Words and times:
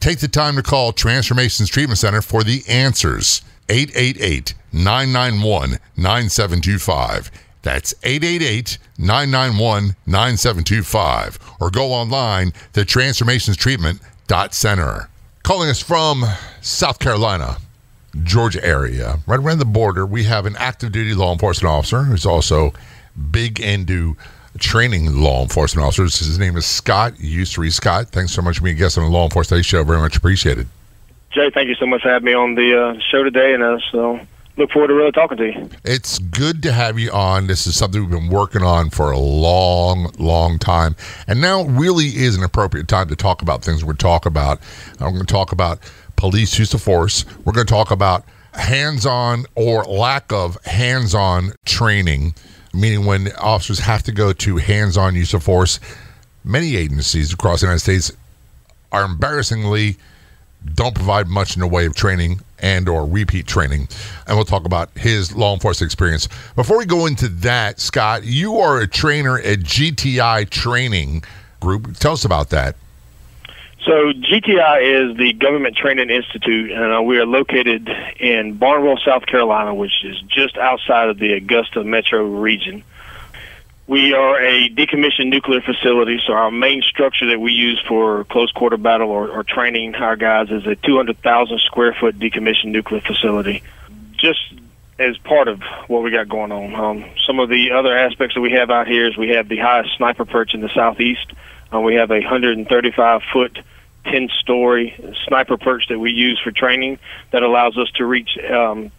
Take 0.00 0.18
the 0.20 0.28
time 0.28 0.54
to 0.56 0.62
call 0.62 0.92
Transformations 0.92 1.68
Treatment 1.68 1.98
Center 1.98 2.22
for 2.22 2.44
the 2.44 2.62
answers. 2.68 3.42
888 3.68 4.54
991 4.72 5.78
9725. 5.96 7.32
That's 7.62 7.92
888 8.02 8.78
991 8.96 9.96
9725. 10.06 11.38
Or 11.60 11.70
go 11.70 11.92
online 11.92 12.52
to 12.74 12.82
transformationstreatment.center. 12.82 15.10
Calling 15.42 15.70
us 15.70 15.82
from 15.82 16.24
South 16.60 17.00
Carolina, 17.00 17.56
Georgia 18.22 18.64
area, 18.64 19.18
right 19.26 19.40
around 19.40 19.58
the 19.58 19.64
border, 19.64 20.06
we 20.06 20.22
have 20.24 20.46
an 20.46 20.54
active 20.56 20.92
duty 20.92 21.14
law 21.14 21.32
enforcement 21.32 21.72
officer 21.72 22.04
who's 22.04 22.26
also 22.26 22.72
big 23.30 23.60
into 23.60 24.16
training 24.58 25.14
law 25.14 25.42
enforcement 25.42 25.86
officers. 25.86 26.18
His 26.18 26.38
name 26.38 26.56
is 26.56 26.66
Scott 26.66 27.14
Usry. 27.14 27.72
Scott, 27.72 28.08
thanks 28.08 28.32
so 28.32 28.42
much 28.42 28.58
for 28.58 28.64
being 28.64 28.76
a 28.76 28.78
guest 28.78 28.98
on 28.98 29.04
the 29.04 29.10
Law 29.10 29.24
Enforcement 29.24 29.64
Today 29.64 29.68
Show. 29.68 29.84
Very 29.84 30.00
much 30.00 30.16
appreciated. 30.16 30.66
Jay, 31.30 31.50
thank 31.50 31.68
you 31.68 31.74
so 31.74 31.86
much 31.86 32.02
for 32.02 32.08
having 32.08 32.26
me 32.26 32.34
on 32.34 32.54
the 32.54 32.78
uh, 32.78 33.00
show 33.10 33.22
today, 33.22 33.54
and 33.54 33.62
uh, 33.62 33.78
so 33.92 34.18
look 34.56 34.70
forward 34.70 34.88
to 34.88 34.94
really 34.94 35.12
talking 35.12 35.36
to 35.38 35.46
you. 35.46 35.70
It's 35.84 36.18
good 36.18 36.62
to 36.62 36.72
have 36.72 36.98
you 36.98 37.10
on. 37.12 37.46
This 37.46 37.66
is 37.66 37.76
something 37.76 38.00
we've 38.00 38.10
been 38.10 38.30
working 38.30 38.62
on 38.62 38.90
for 38.90 39.10
a 39.10 39.18
long, 39.18 40.10
long 40.18 40.58
time, 40.58 40.96
and 41.26 41.40
now 41.40 41.64
really 41.64 42.06
is 42.06 42.36
an 42.36 42.42
appropriate 42.42 42.88
time 42.88 43.08
to 43.08 43.16
talk 43.16 43.42
about 43.42 43.62
things 43.62 43.84
we're 43.84 43.92
talk 43.92 44.26
about. 44.26 44.58
I'm 45.00 45.12
going 45.12 45.24
to 45.24 45.32
talk 45.32 45.52
about 45.52 45.78
police 46.16 46.58
use 46.58 46.74
of 46.74 46.82
force. 46.82 47.24
We're 47.44 47.52
going 47.52 47.66
to 47.66 47.72
talk 47.72 47.90
about 47.90 48.24
hands-on 48.54 49.44
or 49.54 49.84
lack 49.84 50.32
of 50.32 50.62
hands-on 50.64 51.52
training, 51.64 52.34
meaning 52.78 53.04
when 53.04 53.32
officers 53.32 53.80
have 53.80 54.02
to 54.04 54.12
go 54.12 54.32
to 54.32 54.56
hands-on 54.56 55.14
use 55.14 55.34
of 55.34 55.42
force. 55.42 55.80
Many 56.44 56.76
agencies 56.76 57.32
across 57.32 57.60
the 57.60 57.66
United 57.66 57.80
States 57.80 58.12
are 58.92 59.04
embarrassingly 59.04 59.96
don't 60.74 60.94
provide 60.94 61.28
much 61.28 61.54
in 61.54 61.60
the 61.60 61.66
way 61.66 61.86
of 61.86 61.94
training 61.94 62.40
and 62.58 62.88
or 62.88 63.06
repeat 63.06 63.46
training. 63.46 63.88
And 64.26 64.36
we'll 64.36 64.44
talk 64.44 64.64
about 64.64 64.90
his 64.96 65.34
law 65.34 65.54
enforcement 65.54 65.88
experience. 65.88 66.28
Before 66.56 66.78
we 66.78 66.86
go 66.86 67.06
into 67.06 67.28
that 67.28 67.80
scott 67.80 68.24
you 68.24 68.58
are 68.58 68.80
a 68.80 68.86
trainer 68.86 69.38
at 69.38 69.60
gti 69.60 70.48
training 70.50 71.22
group. 71.60 71.96
Tell 71.96 72.12
us 72.12 72.24
about 72.24 72.50
that 72.50 72.76
so 73.80 74.12
GTI 74.12 75.10
is 75.10 75.16
the 75.16 75.32
Government 75.34 75.76
Training 75.76 76.10
Institute, 76.10 76.72
and 76.72 76.92
uh, 76.92 77.02
we 77.02 77.18
are 77.18 77.26
located 77.26 77.88
in 78.18 78.54
Barnwell, 78.54 78.98
South 79.04 79.26
Carolina, 79.26 79.74
which 79.74 80.04
is 80.04 80.20
just 80.22 80.56
outside 80.58 81.08
of 81.08 81.18
the 81.18 81.34
Augusta 81.34 81.84
metro 81.84 82.24
region. 82.24 82.82
We 83.86 84.12
are 84.12 84.38
a 84.42 84.68
decommissioned 84.68 85.28
nuclear 85.28 85.62
facility, 85.62 86.20
so 86.26 86.34
our 86.34 86.50
main 86.50 86.82
structure 86.82 87.26
that 87.30 87.40
we 87.40 87.52
use 87.52 87.82
for 87.88 88.24
close 88.24 88.52
quarter 88.52 88.76
battle 88.76 89.10
or, 89.10 89.28
or 89.28 89.44
training 89.44 89.94
our 89.94 90.16
guys 90.16 90.50
is 90.50 90.66
a 90.66 90.76
200,000 90.76 91.58
square 91.60 91.94
foot 91.98 92.18
decommissioned 92.18 92.72
nuclear 92.72 93.00
facility. 93.00 93.62
Just 94.18 94.40
as 94.98 95.16
part 95.18 95.48
of 95.48 95.62
what 95.86 96.02
we 96.02 96.10
got 96.10 96.28
going 96.28 96.50
on. 96.50 96.74
Um, 96.74 97.04
some 97.26 97.38
of 97.38 97.48
the 97.48 97.70
other 97.70 97.96
aspects 97.96 98.34
that 98.34 98.40
we 98.40 98.52
have 98.52 98.70
out 98.70 98.88
here 98.88 99.06
is 99.06 99.16
we 99.16 99.30
have 99.30 99.48
the 99.48 99.58
highest 99.58 99.96
sniper 99.96 100.24
perch 100.24 100.54
in 100.54 100.60
the 100.60 100.70
southeast. 100.74 101.32
Uh, 101.72 101.80
we 101.80 101.94
have 101.94 102.10
a 102.10 102.20
135 102.20 103.22
foot 103.32 103.58
10 104.04 104.28
story 104.40 105.14
sniper 105.26 105.56
perch 105.56 105.88
that 105.88 105.98
we 105.98 106.10
use 106.12 106.40
for 106.42 106.50
training 106.50 106.98
that 107.30 107.42
allows 107.42 107.76
us 107.76 107.90
to 107.92 108.06
reach 108.06 108.38
um, 108.50 108.90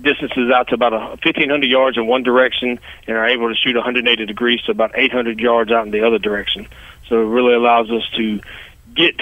distances 0.00 0.50
out 0.50 0.68
to 0.68 0.74
about 0.74 0.92
a 0.92 0.98
1500 0.98 1.66
yards 1.66 1.96
in 1.96 2.06
one 2.06 2.22
direction 2.22 2.78
and 3.06 3.16
are 3.16 3.26
able 3.26 3.48
to 3.48 3.54
shoot 3.54 3.74
180 3.74 4.26
degrees 4.26 4.60
to 4.62 4.70
about 4.70 4.92
800 4.94 5.38
yards 5.40 5.70
out 5.70 5.86
in 5.86 5.92
the 5.92 6.06
other 6.06 6.18
direction. 6.18 6.66
So 7.08 7.20
it 7.20 7.26
really 7.26 7.54
allows 7.54 7.90
us 7.90 8.08
to 8.16 8.40
get 8.94 9.14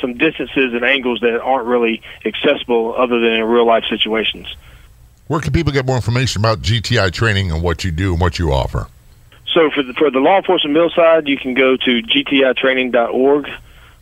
some 0.00 0.18
distances 0.18 0.74
and 0.74 0.84
angles 0.84 1.20
that 1.20 1.40
aren't 1.40 1.66
really 1.66 2.02
accessible 2.24 2.94
other 2.96 3.20
than 3.20 3.32
in 3.32 3.44
real 3.44 3.66
life 3.66 3.84
situations. 3.88 4.54
Where 5.26 5.40
can 5.40 5.52
people 5.52 5.72
get 5.72 5.86
more 5.86 5.96
information 5.96 6.42
about 6.42 6.60
GTI 6.60 7.10
training 7.12 7.50
and 7.50 7.62
what 7.62 7.82
you 7.84 7.90
do 7.90 8.12
and 8.12 8.20
what 8.20 8.38
you 8.38 8.52
offer? 8.52 8.88
So 9.54 9.70
for 9.70 9.84
the, 9.84 9.94
for 9.94 10.10
the 10.10 10.18
law 10.18 10.38
enforcement 10.38 10.74
mill 10.74 10.90
side, 10.90 11.28
you 11.28 11.38
can 11.38 11.54
go 11.54 11.76
to 11.76 12.02
gtitraining.org 12.02 13.48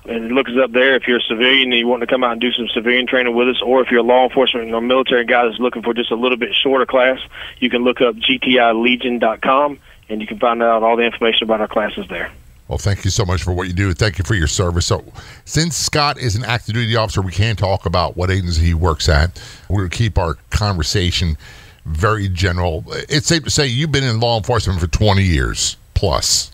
and 0.07 0.33
look 0.33 0.49
us 0.49 0.55
up 0.63 0.73
there 0.73 0.97
if 0.97 1.07
you're 1.07 1.19
a 1.19 1.29
civilian 1.29 1.71
and 1.71 1.79
you 1.79 1.87
want 1.87 2.01
to 2.01 2.07
come 2.07 2.25
out 2.25 2.33
and 2.33 2.41
do 2.41 2.51
some 2.53 2.67
civilian 2.69 3.07
training 3.07 3.37
with 3.37 3.49
us, 3.49 3.63
or 3.63 3.83
if 3.83 3.91
you're 3.91 4.01
a 4.01 4.03
law 4.03 4.25
enforcement 4.25 4.73
or 4.73 4.81
military 4.81 5.25
guy 5.25 5.47
that's 5.47 5.61
looking 5.61 5.83
for 5.83 5.95
just 5.95 6.11
a 6.11 6.17
little 6.17 6.39
bit 6.39 6.55
shorter 6.55 6.87
class, 6.87 7.21
you 7.59 7.71
can 7.71 7.85
look 7.85 8.01
up 8.01 8.17
gtilegion.com 8.17 9.79
and 10.09 10.21
you 10.21 10.27
can 10.27 10.39
find 10.39 10.63
out 10.63 10.83
all 10.83 10.97
the 10.97 11.05
information 11.05 11.45
about 11.45 11.61
our 11.61 11.69
classes 11.69 12.07
there. 12.09 12.33
Well, 12.67 12.79
thank 12.79 13.05
you 13.05 13.11
so 13.11 13.27
much 13.27 13.43
for 13.43 13.53
what 13.53 13.67
you 13.69 13.75
do. 13.75 13.93
Thank 13.93 14.19
you 14.19 14.25
for 14.25 14.35
your 14.35 14.47
service. 14.47 14.87
So, 14.87 15.05
since 15.45 15.77
Scott 15.77 16.19
is 16.19 16.37
an 16.37 16.45
active 16.45 16.75
duty 16.75 16.97
officer, 16.97 17.21
we 17.21 17.33
can't 17.33 17.59
talk 17.59 17.85
about 17.85 18.17
what 18.17 18.31
agency 18.31 18.65
he 18.65 18.75
works 18.75 19.11
at. 19.11 19.39
We're 19.69 19.81
going 19.81 19.91
to 19.91 19.97
keep 19.97 20.17
our 20.17 20.35
conversation 20.49 21.37
very 21.85 22.29
general. 22.29 22.85
It's 22.89 23.27
safe 23.27 23.45
to 23.45 23.51
say 23.51 23.67
you've 23.67 23.93
been 23.93 24.05
in 24.05 24.21
law 24.21 24.37
enforcement 24.37 24.81
for 24.81 24.87
20 24.87 25.23
years 25.23 25.77
plus. 25.95 26.53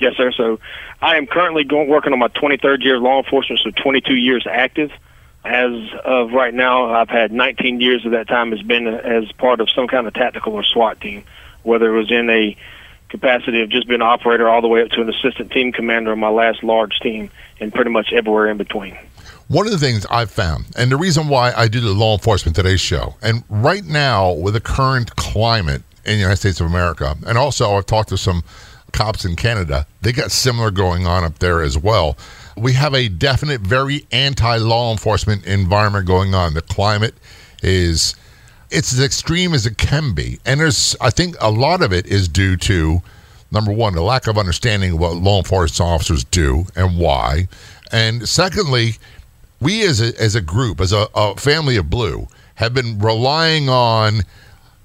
Yes, 0.00 0.16
sir. 0.16 0.32
So 0.32 0.58
I 1.00 1.16
am 1.16 1.26
currently 1.26 1.64
going 1.64 1.88
working 1.88 2.12
on 2.12 2.18
my 2.18 2.28
23rd 2.28 2.82
year 2.82 2.96
of 2.96 3.02
law 3.02 3.22
enforcement, 3.22 3.60
so 3.62 3.70
22 3.70 4.14
years 4.14 4.46
active. 4.48 4.90
As 5.44 5.72
of 6.04 6.32
right 6.32 6.54
now, 6.54 6.92
I've 6.92 7.08
had 7.08 7.32
19 7.32 7.80
years 7.80 8.06
of 8.06 8.12
that 8.12 8.28
time 8.28 8.52
has 8.52 8.62
been 8.62 8.86
as 8.86 9.30
part 9.32 9.60
of 9.60 9.68
some 9.70 9.88
kind 9.88 10.06
of 10.06 10.14
tactical 10.14 10.54
or 10.54 10.62
SWAT 10.62 11.00
team, 11.00 11.24
whether 11.64 11.92
it 11.92 11.98
was 11.98 12.12
in 12.12 12.30
a 12.30 12.56
capacity 13.08 13.60
of 13.60 13.68
just 13.68 13.88
being 13.88 14.00
an 14.00 14.06
operator 14.06 14.48
all 14.48 14.62
the 14.62 14.68
way 14.68 14.82
up 14.82 14.90
to 14.90 15.02
an 15.02 15.08
assistant 15.08 15.50
team 15.50 15.72
commander 15.72 16.12
on 16.12 16.20
my 16.20 16.28
last 16.28 16.62
large 16.62 16.98
team, 17.00 17.30
and 17.60 17.74
pretty 17.74 17.90
much 17.90 18.12
everywhere 18.12 18.48
in 18.48 18.56
between. 18.56 18.96
One 19.52 19.66
of 19.66 19.72
the 19.72 19.78
things 19.78 20.06
I've 20.08 20.30
found, 20.30 20.64
and 20.78 20.90
the 20.90 20.96
reason 20.96 21.28
why 21.28 21.52
I 21.52 21.68
do 21.68 21.78
the 21.78 21.92
Law 21.92 22.14
Enforcement 22.14 22.56
Today 22.56 22.78
show, 22.78 23.16
and 23.20 23.44
right 23.50 23.84
now 23.84 24.32
with 24.32 24.54
the 24.54 24.62
current 24.62 25.14
climate 25.16 25.82
in 26.06 26.14
the 26.14 26.20
United 26.20 26.38
States 26.38 26.58
of 26.62 26.68
America, 26.68 27.14
and 27.26 27.36
also 27.36 27.74
I've 27.74 27.84
talked 27.84 28.08
to 28.08 28.16
some 28.16 28.44
cops 28.92 29.26
in 29.26 29.36
Canada. 29.36 29.86
They 30.00 30.12
got 30.12 30.30
similar 30.30 30.70
going 30.70 31.06
on 31.06 31.22
up 31.22 31.38
there 31.40 31.60
as 31.60 31.76
well. 31.76 32.16
We 32.56 32.72
have 32.72 32.94
a 32.94 33.10
definite, 33.10 33.60
very 33.60 34.06
anti 34.10 34.56
law 34.56 34.90
enforcement 34.90 35.44
environment 35.44 36.06
going 36.06 36.34
on. 36.34 36.54
The 36.54 36.62
climate 36.62 37.14
is 37.62 38.14
it's 38.70 38.94
as 38.94 39.00
extreme 39.00 39.52
as 39.52 39.66
it 39.66 39.76
can 39.76 40.14
be. 40.14 40.38
And 40.46 40.60
there's 40.60 40.96
I 40.98 41.10
think 41.10 41.36
a 41.42 41.50
lot 41.50 41.82
of 41.82 41.92
it 41.92 42.06
is 42.06 42.26
due 42.26 42.56
to 42.56 43.02
number 43.50 43.70
one, 43.70 43.94
the 43.94 44.00
lack 44.00 44.26
of 44.28 44.38
understanding 44.38 44.92
of 44.92 44.98
what 44.98 45.16
law 45.16 45.36
enforcement 45.36 45.92
officers 45.92 46.24
do 46.24 46.64
and 46.74 46.98
why. 46.98 47.48
And 47.92 48.26
secondly, 48.26 48.94
we 49.62 49.82
as 49.86 50.00
a, 50.00 50.20
as 50.20 50.34
a 50.34 50.40
group, 50.40 50.80
as 50.80 50.92
a, 50.92 51.06
a 51.14 51.36
family 51.36 51.76
of 51.76 51.88
blue, 51.88 52.26
have 52.56 52.74
been 52.74 52.98
relying 52.98 53.68
on 53.68 54.22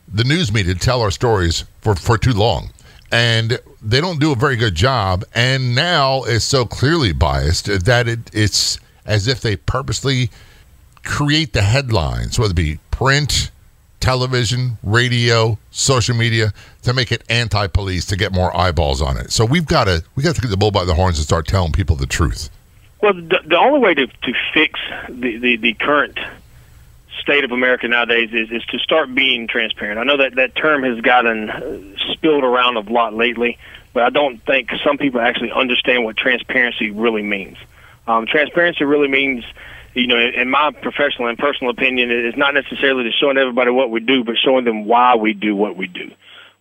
the 0.07 0.23
news 0.23 0.53
media 0.53 0.73
to 0.73 0.79
tell 0.79 1.01
our 1.01 1.11
stories 1.11 1.65
for, 1.81 1.95
for 1.95 2.17
too 2.17 2.33
long. 2.33 2.69
And 3.11 3.59
they 3.81 4.01
don't 4.01 4.19
do 4.19 4.31
a 4.31 4.35
very 4.35 4.55
good 4.55 4.75
job. 4.75 5.23
And 5.33 5.75
now 5.75 6.23
it's 6.23 6.45
so 6.45 6.65
clearly 6.65 7.13
biased 7.13 7.65
that 7.85 8.07
it, 8.07 8.19
it's 8.33 8.79
as 9.05 9.27
if 9.27 9.41
they 9.41 9.55
purposely 9.55 10.29
create 11.03 11.53
the 11.53 11.61
headlines, 11.61 12.37
whether 12.37 12.51
it 12.51 12.55
be 12.55 12.79
print, 12.91 13.51
television, 13.99 14.77
radio, 14.83 15.57
social 15.71 16.15
media, 16.15 16.53
to 16.83 16.93
make 16.93 17.11
it 17.11 17.23
anti-police 17.29 18.05
to 18.05 18.15
get 18.15 18.33
more 18.33 18.55
eyeballs 18.55 19.01
on 19.01 19.17
it. 19.17 19.31
So 19.31 19.45
we've 19.45 19.65
got 19.65 19.85
to 19.85 20.03
we 20.15 20.23
got 20.23 20.35
to 20.35 20.41
get 20.41 20.49
the 20.49 20.57
bull 20.57 20.71
by 20.71 20.85
the 20.85 20.93
horns 20.93 21.17
and 21.17 21.25
start 21.25 21.47
telling 21.47 21.71
people 21.71 21.95
the 21.95 22.05
truth. 22.05 22.49
Well, 23.01 23.13
the, 23.13 23.39
the 23.45 23.57
only 23.57 23.79
way 23.79 23.93
to 23.93 24.07
to 24.07 24.33
fix 24.53 24.79
the, 25.07 25.37
the, 25.37 25.57
the 25.57 25.73
current 25.73 26.17
state 27.21 27.43
of 27.43 27.51
America 27.51 27.87
nowadays 27.87 28.29
is, 28.31 28.51
is 28.51 28.63
to 28.65 28.79
start 28.79 29.13
being 29.13 29.47
transparent. 29.47 29.99
I 29.99 30.03
know 30.03 30.17
that 30.17 30.35
that 30.35 30.55
term 30.55 30.83
has 30.83 31.01
gotten 31.01 31.49
uh, 31.49 31.79
spilled 32.13 32.43
around 32.43 32.77
a 32.77 32.81
lot 32.81 33.13
lately, 33.13 33.57
but 33.93 34.03
I 34.03 34.09
don't 34.09 34.43
think 34.45 34.69
some 34.83 34.97
people 34.97 35.19
actually 35.19 35.51
understand 35.51 36.05
what 36.05 36.17
transparency 36.17 36.91
really 36.91 37.23
means. 37.23 37.57
Um, 38.07 38.25
transparency 38.25 38.85
really 38.85 39.09
means 39.09 39.43
you 39.97 40.05
know, 40.05 40.19
in 40.19 40.49
my 40.49 40.71
professional 40.71 41.27
and 41.27 41.37
personal 41.39 41.71
opinion, 41.71 42.11
it's 42.11 42.37
not 42.37 42.53
necessarily 42.53 43.03
to 43.05 43.11
showing 43.11 43.37
everybody 43.37 43.71
what 43.71 43.89
we 43.89 43.99
do, 43.99 44.23
but 44.23 44.35
showing 44.37 44.63
them 44.63 44.85
why 44.85 45.15
we 45.15 45.33
do 45.33 45.55
what 45.55 45.75
we 45.75 45.87
do. 45.87 46.11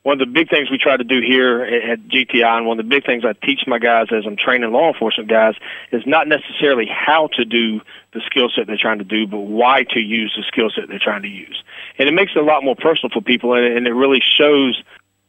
One 0.06 0.20
of 0.20 0.28
the 0.28 0.32
big 0.32 0.48
things 0.48 0.70
we 0.70 0.78
try 0.78 0.96
to 0.96 1.02
do 1.02 1.20
here 1.20 1.64
at 1.64 1.98
GTI, 2.06 2.58
and 2.58 2.64
one 2.64 2.78
of 2.78 2.86
the 2.86 2.88
big 2.88 3.04
things 3.04 3.24
I 3.24 3.32
teach 3.44 3.62
my 3.66 3.80
guys 3.80 4.06
as 4.16 4.24
I'm 4.24 4.36
training 4.36 4.70
law 4.70 4.92
enforcement 4.92 5.28
guys, 5.28 5.54
is 5.90 6.04
not 6.06 6.28
necessarily 6.28 6.86
how 6.86 7.28
to 7.32 7.44
do 7.44 7.80
the 8.14 8.20
skill 8.24 8.48
set 8.54 8.68
they're 8.68 8.78
trying 8.80 8.98
to 8.98 9.04
do, 9.04 9.26
but 9.26 9.40
why 9.40 9.82
to 9.90 9.98
use 9.98 10.32
the 10.36 10.44
skill 10.46 10.70
set 10.72 10.86
they're 10.88 11.00
trying 11.00 11.22
to 11.22 11.28
use. 11.28 11.60
And 11.98 12.08
it 12.08 12.12
makes 12.12 12.30
it 12.36 12.38
a 12.38 12.44
lot 12.44 12.62
more 12.62 12.76
personal 12.76 13.10
for 13.12 13.20
people, 13.20 13.54
and 13.54 13.84
it 13.84 13.92
really 13.94 14.20
shows 14.38 14.80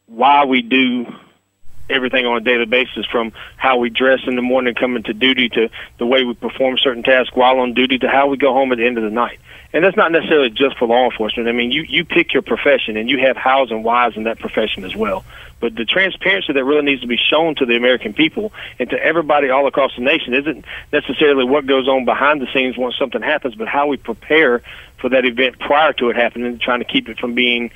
why 0.06 0.44
we 0.44 0.62
do 0.62 1.12
everything 1.90 2.26
on 2.26 2.36
a 2.36 2.40
daily 2.40 2.66
basis 2.66 3.06
from 3.06 3.32
how 3.56 3.78
we 3.78 3.90
dress 3.90 4.20
in 4.26 4.36
the 4.36 4.42
morning 4.42 4.74
coming 4.74 5.02
to 5.04 5.14
duty 5.14 5.48
to 5.50 5.68
the 5.98 6.06
way 6.06 6.24
we 6.24 6.34
perform 6.34 6.78
certain 6.78 7.02
tasks 7.02 7.34
while 7.34 7.60
on 7.60 7.74
duty 7.74 7.98
to 7.98 8.08
how 8.08 8.26
we 8.26 8.36
go 8.36 8.52
home 8.52 8.72
at 8.72 8.78
the 8.78 8.86
end 8.86 8.98
of 8.98 9.04
the 9.04 9.10
night. 9.10 9.38
And 9.72 9.84
that's 9.84 9.96
not 9.96 10.12
necessarily 10.12 10.48
just 10.48 10.78
for 10.78 10.88
law 10.88 11.10
enforcement. 11.10 11.48
I 11.48 11.52
mean, 11.52 11.70
you, 11.70 11.82
you 11.82 12.04
pick 12.04 12.32
your 12.32 12.42
profession 12.42 12.96
and 12.96 13.08
you 13.08 13.18
have 13.18 13.36
hows 13.36 13.70
and 13.70 13.84
whys 13.84 14.16
in 14.16 14.24
that 14.24 14.38
profession 14.38 14.84
as 14.84 14.96
well. 14.96 15.24
But 15.60 15.74
the 15.74 15.84
transparency 15.84 16.52
that 16.52 16.64
really 16.64 16.82
needs 16.82 17.02
to 17.02 17.06
be 17.06 17.18
shown 17.18 17.54
to 17.56 17.66
the 17.66 17.76
American 17.76 18.14
people 18.14 18.52
and 18.78 18.88
to 18.90 18.96
everybody 18.96 19.50
all 19.50 19.66
across 19.66 19.94
the 19.94 20.02
nation 20.02 20.32
isn't 20.32 20.64
necessarily 20.92 21.44
what 21.44 21.66
goes 21.66 21.86
on 21.86 22.04
behind 22.04 22.40
the 22.40 22.46
scenes 22.52 22.78
once 22.78 22.96
something 22.96 23.20
happens, 23.20 23.56
but 23.56 23.68
how 23.68 23.88
we 23.88 23.96
prepare 23.96 24.62
for 24.98 25.10
that 25.10 25.24
event 25.24 25.58
prior 25.58 25.92
to 25.94 26.08
it 26.10 26.16
happening 26.16 26.46
and 26.46 26.60
trying 26.60 26.78
to 26.78 26.84
keep 26.84 27.08
it 27.08 27.18
from 27.18 27.34
being 27.34 27.70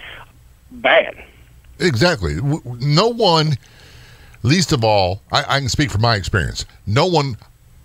bad. 0.70 1.22
Exactly. 1.78 2.40
No 2.80 3.08
one 3.08 3.56
least 4.42 4.72
of 4.72 4.84
all, 4.84 5.22
I, 5.30 5.56
I 5.56 5.58
can 5.60 5.68
speak 5.68 5.90
from 5.90 6.02
my 6.02 6.16
experience. 6.16 6.64
No 6.86 7.06
one, 7.06 7.36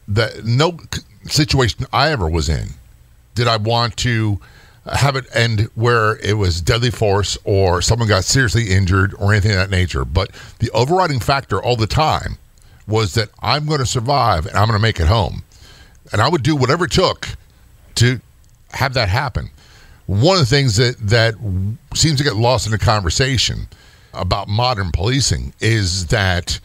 that 0.07 0.45
no 0.45 0.77
situation 1.25 1.86
I 1.92 2.12
ever 2.12 2.30
was 2.30 2.50
in, 2.50 2.69
did 3.36 3.48
I 3.48 3.57
want 3.57 3.98
to 3.98 4.39
have 4.94 5.15
it 5.15 5.25
end 5.33 5.69
where 5.75 6.18
it 6.18 6.33
was 6.33 6.62
deadly 6.62 6.92
force 6.92 7.38
or 7.44 7.81
someone 7.81 8.07
got 8.07 8.24
seriously 8.24 8.69
injured 8.69 9.13
or 9.19 9.31
anything 9.31 9.51
of 9.51 9.57
that 9.57 9.69
nature. 9.69 10.06
But 10.06 10.31
the 10.59 10.71
overriding 10.71 11.19
factor 11.19 11.62
all 11.62 11.75
the 11.75 11.88
time 11.88 12.38
was 12.88 13.13
that 13.15 13.30
I'm 13.42 13.65
going 13.65 13.80
to 13.80 13.86
survive 13.86 14.45
and 14.45 14.56
I'm 14.56 14.68
going 14.68 14.80
to 14.80 14.81
make 14.81 15.00
it 15.00 15.07
home. 15.07 15.44
And 16.12 16.21
I 16.21 16.30
would 16.30 16.44
do 16.44 16.56
whatever 16.56 16.86
it 16.86 16.92
took 16.92 17.27
to 17.95 18.21
have 18.71 18.94
that 18.94 19.10
happen. 19.10 19.50
One 20.06 20.36
of 20.36 20.39
the 20.39 20.45
things 20.45 20.77
that, 20.77 20.95
that 21.01 21.36
seems 21.94 22.18
to 22.19 22.24
get 22.24 22.38
lost 22.38 22.65
in 22.65 22.71
the 22.71 22.77
conversation 22.77 23.68
about 24.13 24.48
modern 24.48 24.92
policing 24.92 25.54
is 25.59 26.07
that 26.07 26.59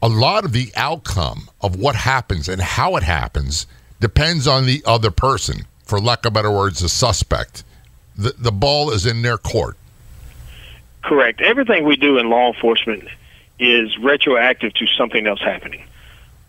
a 0.00 0.08
lot 0.08 0.44
of 0.44 0.52
the 0.52 0.70
outcome 0.76 1.48
of 1.60 1.76
what 1.76 1.96
happens 1.96 2.48
and 2.48 2.60
how 2.60 2.96
it 2.96 3.02
happens 3.02 3.66
depends 4.00 4.46
on 4.46 4.66
the 4.66 4.82
other 4.86 5.10
person. 5.10 5.66
For 5.84 6.00
lack 6.00 6.24
of 6.24 6.32
better 6.32 6.50
words, 6.50 6.80
the 6.80 6.88
suspect. 6.88 7.64
The, 8.16 8.34
the 8.38 8.52
ball 8.52 8.90
is 8.90 9.06
in 9.06 9.22
their 9.22 9.38
court. 9.38 9.76
Correct. 11.02 11.40
Everything 11.40 11.84
we 11.84 11.96
do 11.96 12.18
in 12.18 12.28
law 12.28 12.52
enforcement 12.52 13.04
is 13.58 13.96
retroactive 13.98 14.74
to 14.74 14.86
something 14.86 15.26
else 15.26 15.40
happening. 15.40 15.84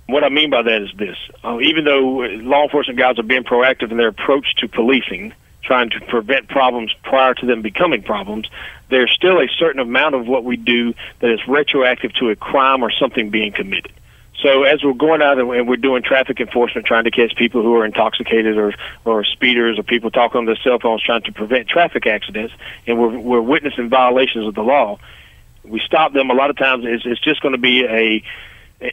What 0.07 0.23
I 0.23 0.29
mean 0.29 0.49
by 0.49 0.63
that 0.63 0.81
is 0.81 0.89
this: 0.97 1.17
uh, 1.43 1.59
even 1.61 1.85
though 1.85 2.01
law 2.41 2.63
enforcement 2.63 2.97
guys 2.97 3.19
are 3.19 3.23
being 3.23 3.43
proactive 3.43 3.91
in 3.91 3.97
their 3.97 4.07
approach 4.07 4.55
to 4.57 4.67
policing, 4.67 5.33
trying 5.63 5.91
to 5.91 6.01
prevent 6.01 6.49
problems 6.49 6.93
prior 7.03 7.35
to 7.35 7.45
them 7.45 7.61
becoming 7.61 8.01
problems, 8.01 8.49
there's 8.89 9.11
still 9.11 9.39
a 9.39 9.47
certain 9.57 9.79
amount 9.79 10.15
of 10.15 10.27
what 10.27 10.43
we 10.43 10.57
do 10.57 10.93
that 11.19 11.31
is 11.31 11.39
retroactive 11.47 12.13
to 12.15 12.29
a 12.29 12.35
crime 12.35 12.83
or 12.83 12.91
something 12.91 13.29
being 13.29 13.51
committed. 13.51 13.93
So 14.41 14.63
as 14.63 14.83
we're 14.83 14.93
going 14.93 15.21
out 15.21 15.37
and 15.37 15.67
we're 15.67 15.75
doing 15.75 16.01
traffic 16.01 16.39
enforcement, 16.39 16.87
trying 16.87 17.03
to 17.03 17.11
catch 17.11 17.35
people 17.35 17.61
who 17.61 17.75
are 17.75 17.85
intoxicated 17.85 18.57
or 18.57 18.73
or 19.03 19.25
speeders 19.25 19.77
or 19.77 19.83
people 19.83 20.11
talking 20.11 20.39
on 20.39 20.45
their 20.45 20.55
cell 20.63 20.79
phones, 20.79 21.03
trying 21.03 21.23
to 21.23 21.33
prevent 21.33 21.67
traffic 21.67 22.07
accidents, 22.07 22.53
and 22.87 22.97
we're 22.97 23.19
we're 23.19 23.41
witnessing 23.41 23.89
violations 23.89 24.47
of 24.47 24.55
the 24.55 24.61
law, 24.61 24.97
we 25.63 25.81
stop 25.85 26.13
them. 26.13 26.29
A 26.29 26.33
lot 26.33 26.49
of 26.49 26.57
times, 26.57 26.85
it's, 26.87 27.05
it's 27.05 27.19
just 27.19 27.41
going 27.41 27.51
to 27.51 27.57
be 27.59 27.83
a 27.85 28.23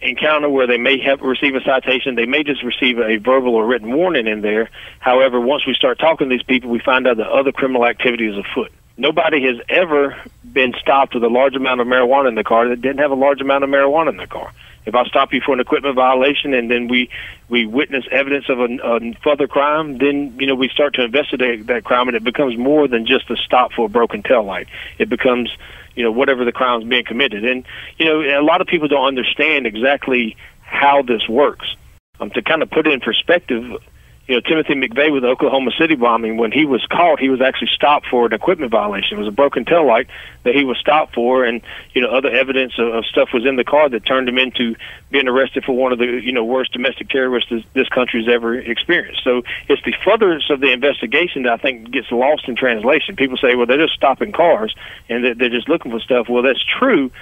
encounter 0.03 0.49
where 0.49 0.67
they 0.67 0.79
may 0.79 0.99
have 0.99 1.21
receive 1.21 1.55
a 1.55 1.61
citation, 1.61 2.17
they 2.17 2.27
may 2.27 2.43
just 2.43 2.65
receive 2.65 2.99
a 2.99 3.19
verbal 3.19 3.55
or 3.55 3.65
written 3.67 3.95
warning 3.95 4.27
in 4.27 4.41
there. 4.41 4.69
However, 4.99 5.41
once 5.41 5.65
we 5.65 5.75
start 5.75 6.01
talking 6.01 6.29
to 6.29 6.37
these 6.37 6.43
people, 6.43 6.71
we 6.71 6.81
find 6.81 7.07
out 7.07 7.19
that 7.19 7.29
other 7.29 7.53
criminal 7.53 7.87
activity 7.87 8.27
is 8.27 8.37
afoot. 8.37 8.73
Nobody 8.99 9.43
has 9.45 9.57
ever 9.69 10.17
been 10.45 10.73
stopped 10.81 11.15
with 11.15 11.23
a 11.23 11.29
large 11.29 11.55
amount 11.55 11.81
of 11.81 11.87
marijuana 11.87 12.29
in 12.29 12.35
the 12.35 12.45
car 12.45 12.69
that 12.69 12.81
didn't 12.81 12.99
have 12.99 13.11
a 13.11 13.17
large 13.17 13.41
amount 13.41 13.63
of 13.63 13.71
marijuana 13.71 14.09
in 14.09 14.17
the 14.17 14.27
car. 14.27 14.53
If 14.87 14.95
I 14.95 15.05
stop 15.05 15.33
you 15.33 15.41
for 15.45 15.53
an 15.53 15.61
equipment 15.61 15.97
violation 15.97 16.55
and 16.55 16.71
then 16.71 16.87
we 16.89 17.11
we 17.49 17.67
witness 17.67 18.05
evidence 18.11 18.49
of 18.49 18.61
a, 18.61 18.65
a 18.65 19.15
further 19.23 19.49
crime, 19.49 19.99
then 19.99 20.37
you 20.39 20.47
know 20.47 20.55
we 20.55 20.69
start 20.69 20.95
to 20.95 21.05
investigate 21.05 21.67
that 21.67 21.85
crime, 21.85 22.07
and 22.09 22.17
it 22.17 22.23
becomes 22.25 22.57
more 22.57 22.87
than 22.87 23.05
just 23.05 23.29
a 23.29 23.37
stop 23.37 23.73
for 23.73 23.87
a 23.87 23.89
broken 23.89 24.23
tail 24.23 24.45
light. 24.45 24.69
It 24.99 25.09
becomes 25.09 25.51
you 25.97 26.05
know 26.05 26.13
whatever 26.13 26.45
the 26.45 26.53
crime 26.53 26.83
is 26.83 26.89
being 26.89 27.05
committed, 27.05 27.45
and 27.45 27.67
you 27.99 28.07
know 28.07 28.21
a 28.21 28.45
lot 28.45 28.61
of 28.61 28.69
people 28.69 28.87
don't 28.87 29.07
understand 29.07 29.67
exactly 29.67 30.37
how 30.61 31.03
this 31.03 31.29
works. 31.29 31.75
Um, 32.21 32.31
to 32.31 32.41
kind 32.41 32.63
of 32.63 32.71
put 32.71 32.87
it 32.87 32.93
in 32.93 33.01
perspective, 33.01 33.83
you 34.27 34.35
know, 34.35 34.41
Timothy 34.41 34.75
McVeigh 34.75 35.13
with 35.13 35.23
the 35.23 35.29
Oklahoma 35.29 35.71
City 35.79 35.95
bombing, 35.95 36.37
when 36.37 36.51
he 36.51 36.65
was 36.67 36.85
caught, 36.87 37.21
he 37.21 37.29
was 37.29 37.41
actually 37.41 37.71
stopped 37.73 38.07
for 38.07 38.27
an 38.27 38.33
equipment 38.33 38.73
violation. 38.73 39.17
It 39.17 39.21
was 39.21 39.29
a 39.29 39.33
broken 39.33 39.65
tail 39.65 39.87
light 39.87 40.09
that 40.43 40.55
he 40.55 40.65
was 40.65 40.79
stopped 40.79 41.15
for, 41.15 41.45
and 41.45 41.63
you 41.95 42.03
know, 42.03 42.09
other 42.09 42.31
evidence 42.31 42.77
of, 42.79 42.93
of 42.93 43.07
stuff 43.07 43.29
was 43.33 43.47
in 43.47 43.55
the 43.55 43.63
car 43.63 43.89
that 43.89 44.05
turned 44.05 44.29
him 44.29 44.39
into 44.39 44.75
being 45.11 45.29
arrested 45.29 45.65
for 45.65 45.77
one 45.77 45.93
of 45.93 45.99
the 45.99 46.07
you 46.07 46.33
know 46.33 46.45
worst 46.45 46.73
domestic 46.73 47.09
terrorists 47.09 47.51
this, 47.51 47.63
this 47.73 47.89
country's 47.89 48.29
ever 48.29 48.59
experienced. 48.59 49.23
So 49.23 49.43
it's 49.69 49.83
the 49.85 49.95
furtherance 50.05 50.51
of 50.51 50.59
the 50.61 50.73
investigation 50.73 51.45
that 51.45 51.53
I 51.53 51.57
think 51.59 51.93
gets 51.93 52.11
lost 52.11 52.49
in 52.49 52.57
translation. 52.57 53.15
People 53.15 53.37
say, 53.37 53.55
well, 53.55 53.67
they're 53.67 53.79
just 53.79 53.95
stopping 53.95 54.33
cars 54.33 54.75
and 55.09 55.25
they're, 55.25 55.35
they're 55.35 55.51
just 55.51 55.69
looking 55.69 55.93
for 55.93 56.01
stuff. 56.01 56.29
Well, 56.29 56.43
that's 56.43 56.65
true, 56.65 57.13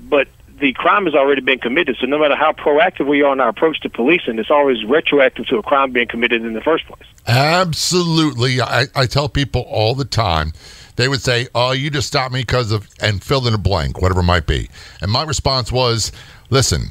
but 0.00 0.26
the 0.60 0.72
crime 0.72 1.04
has 1.04 1.14
already 1.14 1.40
been 1.40 1.58
committed. 1.58 1.96
So 2.00 2.06
no 2.06 2.18
matter 2.18 2.36
how 2.36 2.52
proactive 2.52 3.06
we 3.06 3.22
are 3.22 3.32
in 3.32 3.40
our 3.40 3.48
approach 3.48 3.80
to 3.80 3.90
policing, 3.90 4.38
it's 4.38 4.50
always 4.50 4.84
retroactive 4.84 5.46
to 5.46 5.58
a 5.58 5.62
crime 5.62 5.92
being 5.92 6.08
committed 6.08 6.44
in 6.44 6.52
the 6.52 6.60
first 6.60 6.86
place. 6.86 7.06
Absolutely. 7.26 8.60
I, 8.60 8.86
I 8.94 9.06
tell 9.06 9.28
people 9.28 9.62
all 9.62 9.94
the 9.94 10.04
time, 10.04 10.52
they 10.96 11.08
would 11.08 11.22
say, 11.22 11.48
Oh, 11.54 11.72
you 11.72 11.90
just 11.90 12.08
stopped 12.08 12.32
me 12.32 12.40
because 12.40 12.72
of, 12.72 12.88
and 13.00 13.22
fill 13.22 13.46
in 13.46 13.54
a 13.54 13.58
blank, 13.58 14.00
whatever 14.00 14.20
it 14.20 14.24
might 14.24 14.46
be. 14.46 14.68
And 15.00 15.10
my 15.10 15.22
response 15.22 15.70
was, 15.70 16.12
Listen, 16.50 16.88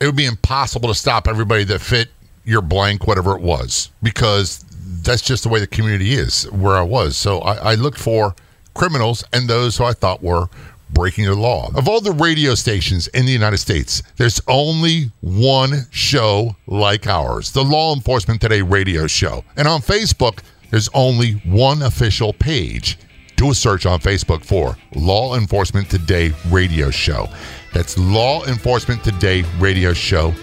it 0.00 0.06
would 0.06 0.16
be 0.16 0.26
impossible 0.26 0.88
to 0.88 0.94
stop 0.94 1.28
everybody 1.28 1.64
that 1.64 1.80
fit 1.80 2.08
your 2.44 2.62
blank, 2.62 3.06
whatever 3.06 3.36
it 3.36 3.42
was, 3.42 3.90
because 4.02 4.64
that's 5.02 5.22
just 5.22 5.42
the 5.42 5.48
way 5.48 5.60
the 5.60 5.66
community 5.66 6.14
is 6.14 6.50
where 6.50 6.76
I 6.76 6.82
was. 6.82 7.16
So 7.16 7.40
I, 7.40 7.72
I 7.72 7.74
looked 7.74 7.98
for 7.98 8.34
criminals 8.74 9.24
and 9.32 9.48
those 9.48 9.76
who 9.76 9.84
I 9.84 9.92
thought 9.92 10.22
were 10.22 10.48
breaking 10.90 11.26
the 11.26 11.34
law. 11.34 11.70
Of 11.74 11.88
all 11.88 12.00
the 12.00 12.12
radio 12.12 12.54
stations 12.54 13.08
in 13.08 13.26
the 13.26 13.32
United 13.32 13.58
States, 13.58 14.02
there's 14.16 14.40
only 14.48 15.10
one 15.20 15.86
show 15.90 16.56
like 16.66 17.06
ours, 17.06 17.52
the 17.52 17.64
Law 17.64 17.94
Enforcement 17.94 18.40
Today 18.40 18.62
radio 18.62 19.06
show. 19.06 19.44
And 19.56 19.68
on 19.68 19.80
Facebook, 19.80 20.40
there's 20.70 20.88
only 20.94 21.32
one 21.44 21.82
official 21.82 22.32
page. 22.32 22.98
Do 23.36 23.50
a 23.50 23.54
search 23.54 23.86
on 23.86 24.00
Facebook 24.00 24.44
for 24.44 24.76
Law 24.94 25.36
Enforcement 25.36 25.88
Today 25.88 26.32
radio 26.48 26.90
show. 26.90 27.28
That's 27.72 27.96
Law 27.96 28.44
Enforcement 28.46 29.04
Today 29.04 29.44
radio 29.58 29.92
show 29.92 30.34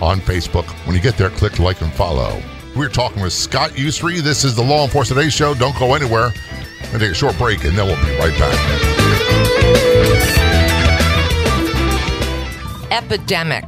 on 0.00 0.20
Facebook. 0.20 0.66
When 0.86 0.94
you 0.94 1.02
get 1.02 1.16
there, 1.16 1.30
click 1.30 1.58
like 1.58 1.80
and 1.80 1.92
follow. 1.92 2.40
We're 2.76 2.88
talking 2.88 3.22
with 3.22 3.32
Scott 3.32 3.70
Usry. 3.70 4.18
This 4.18 4.44
is 4.44 4.54
the 4.54 4.62
Law 4.62 4.84
Enforcement 4.84 5.20
Today 5.20 5.30
show. 5.30 5.54
Don't 5.54 5.76
go 5.78 5.94
anywhere. 5.94 6.30
We're 6.30 6.86
going 6.86 6.92
to 6.92 6.98
take 6.98 7.10
a 7.10 7.14
short 7.14 7.38
break 7.38 7.64
and 7.64 7.76
then 7.76 7.86
we'll 7.86 8.04
be 8.04 8.16
right 8.18 8.38
back. 8.38 9.03
Epidemic, 12.94 13.64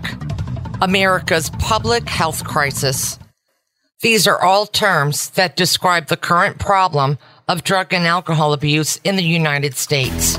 America's 0.80 1.50
public 1.59 2.09
health 2.09 2.45
crisis. 2.45 3.18
These 4.00 4.26
are 4.26 4.40
all 4.40 4.66
terms 4.66 5.30
that 5.30 5.56
describe 5.56 6.06
the 6.06 6.16
current 6.16 6.59
problem 6.59 7.18
of 7.49 7.64
drug 7.64 7.92
and 7.92 8.06
alcohol 8.06 8.52
abuse 8.52 9.00
in 9.04 9.16
the 9.16 9.23
United 9.23 9.76
States. 9.76 10.37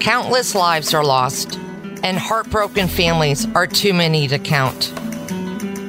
Countless 0.00 0.54
lives 0.54 0.94
are 0.94 1.04
lost, 1.04 1.58
and 2.02 2.18
heartbroken 2.18 2.88
families 2.88 3.46
are 3.54 3.66
too 3.66 3.92
many 3.92 4.28
to 4.28 4.38
count. 4.38 4.92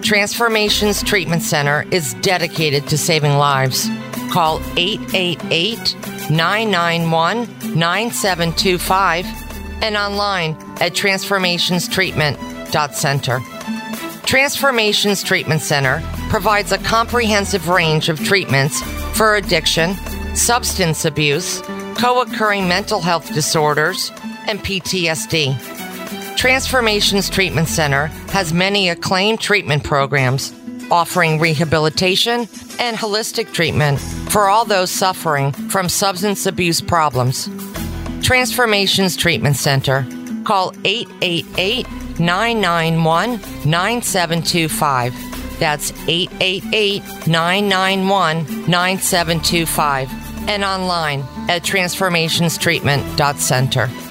Transformations 0.02 1.04
Treatment 1.04 1.42
Center 1.42 1.86
is 1.92 2.14
dedicated 2.16 2.88
to 2.88 2.98
saving 2.98 3.38
lives. 3.38 3.88
Call 4.32 4.62
888 4.78 6.21
991 6.32 7.78
9725 7.78 9.26
and 9.84 9.98
online 9.98 10.52
at 10.80 10.94
transformationstreatment.center. 10.94 13.40
Transformations 14.26 15.24
Treatment 15.24 15.62
Center 15.62 16.02
provides 16.30 16.72
a 16.72 16.78
comprehensive 16.78 17.68
range 17.68 18.08
of 18.08 18.24
treatments 18.24 18.82
for 19.18 19.36
addiction, 19.36 19.96
substance 20.36 21.04
abuse, 21.04 21.60
co 21.96 22.22
occurring 22.22 22.68
mental 22.68 23.02
health 23.02 23.34
disorders, 23.34 24.12
and 24.48 24.60
PTSD. 24.60 25.58
Transformations 26.38 27.30
Treatment 27.30 27.68
Center 27.68 28.06
has 28.32 28.54
many 28.54 28.88
acclaimed 28.90 29.42
treatment 29.42 29.84
programs 29.84 30.54
offering 30.90 31.40
rehabilitation 31.40 32.48
and 32.80 32.98
holistic 32.98 33.54
treatment 33.54 34.00
for 34.32 34.48
all 34.48 34.64
those 34.64 34.90
suffering 34.90 35.52
from 35.52 35.90
substance 35.90 36.46
abuse 36.46 36.80
problems. 36.80 37.50
Transformations 38.22 39.18
Treatment 39.18 39.58
Center. 39.58 40.08
Call 40.46 40.74
888 40.86 41.86
991 42.18 43.32
9725. 43.70 45.60
That's 45.60 45.92
888 46.08 47.04
991 47.28 48.70
9725. 48.70 50.10
And 50.48 50.64
online 50.64 51.26
at 51.50 51.64
transformationstreatment.center. 51.64 54.11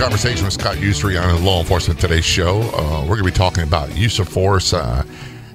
conversation 0.00 0.46
with 0.46 0.54
Scott 0.54 0.76
Usry 0.76 1.22
on 1.22 1.44
Law 1.44 1.60
Enforcement 1.60 2.00
Today's 2.00 2.24
show. 2.24 2.62
Uh, 2.74 3.02
we're 3.02 3.16
going 3.16 3.18
to 3.18 3.24
be 3.24 3.32
talking 3.32 3.64
about 3.64 3.94
use 3.94 4.18
of 4.18 4.30
force. 4.30 4.72
Uh, 4.72 5.04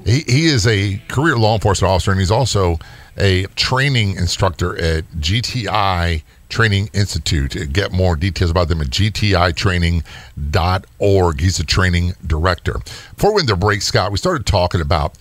he, 0.06 0.20
he 0.28 0.46
is 0.46 0.68
a 0.68 1.02
career 1.08 1.36
law 1.36 1.56
enforcement 1.56 1.92
officer, 1.92 2.12
and 2.12 2.20
he's 2.20 2.30
also 2.30 2.78
a 3.18 3.46
training 3.56 4.18
instructor 4.18 4.80
at 4.80 5.04
GTI 5.14 6.22
Training 6.50 6.92
Institute. 6.94 7.74
Get 7.74 7.92
more 7.92 8.16
details 8.16 8.52
about 8.52 8.68
them 8.68 8.82
at 8.82 8.90
gtitraining.org. 8.90 11.42
He's 11.42 11.60
a 11.60 11.66
training 11.66 12.14
director. 12.28 12.78
Before 13.16 13.32
we 13.32 13.38
went 13.38 13.50
to 13.50 13.56
break, 13.56 13.82
Scott, 13.82 14.12
we 14.12 14.20
started 14.20 14.46
talking 14.46 14.80
about 14.80 15.18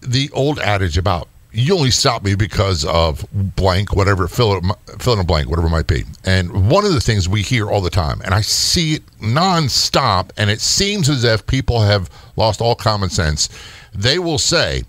the 0.00 0.30
old 0.32 0.60
adage 0.60 0.96
about 0.96 1.26
you 1.52 1.74
only 1.74 1.90
stop 1.90 2.24
me 2.24 2.34
because 2.34 2.84
of 2.84 3.26
blank, 3.32 3.94
whatever, 3.94 4.26
fill, 4.26 4.56
it, 4.56 4.64
fill 5.00 5.12
in 5.14 5.18
a 5.18 5.24
blank, 5.24 5.48
whatever 5.48 5.66
it 5.66 5.70
might 5.70 5.86
be. 5.86 6.04
And 6.24 6.70
one 6.70 6.84
of 6.84 6.92
the 6.92 7.00
things 7.00 7.28
we 7.28 7.42
hear 7.42 7.70
all 7.70 7.80
the 7.80 7.90
time, 7.90 8.22
and 8.24 8.34
I 8.34 8.40
see 8.40 8.94
it 8.94 9.06
nonstop, 9.20 10.30
and 10.36 10.48
it 10.48 10.60
seems 10.60 11.08
as 11.08 11.24
if 11.24 11.46
people 11.46 11.80
have 11.82 12.08
lost 12.36 12.60
all 12.60 12.74
common 12.74 13.10
sense. 13.10 13.48
They 13.94 14.18
will 14.18 14.38
say, 14.38 14.84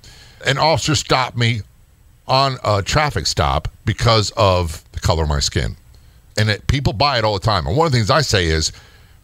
an 0.46 0.58
officer 0.58 0.96
stopped 0.96 1.38
me 1.38 1.62
on 2.28 2.58
a 2.64 2.82
traffic 2.82 3.28
stop 3.28 3.68
because 3.86 4.32
of 4.38 4.84
the 4.94 5.00
color 5.00 5.24
of 5.24 5.30
my 5.30 5.40
skin. 5.40 5.76
And 6.38 6.50
it, 6.50 6.66
people 6.68 6.94
buy 6.94 7.18
it 7.18 7.26
all 7.26 7.34
the 7.34 7.46
time. 7.46 7.68
And 7.68 7.76
one 7.76 7.86
of 7.86 7.92
the 7.92 7.98
things 7.98 8.10
I 8.10 8.22
say 8.22 8.46
is, 8.46 8.72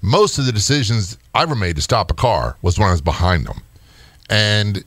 most 0.02 0.38
of 0.38 0.46
the 0.46 0.52
decisions 0.52 1.18
I 1.34 1.44
ever 1.44 1.56
made 1.56 1.76
to 1.78 1.82
stop 1.82 2.12
a 2.12 2.14
car 2.14 2.58
was 2.62 2.78
when 2.78 2.88
I 2.88 2.92
was 2.92 3.02
behind 3.02 3.46
them. 3.46 3.62
And 4.30 4.84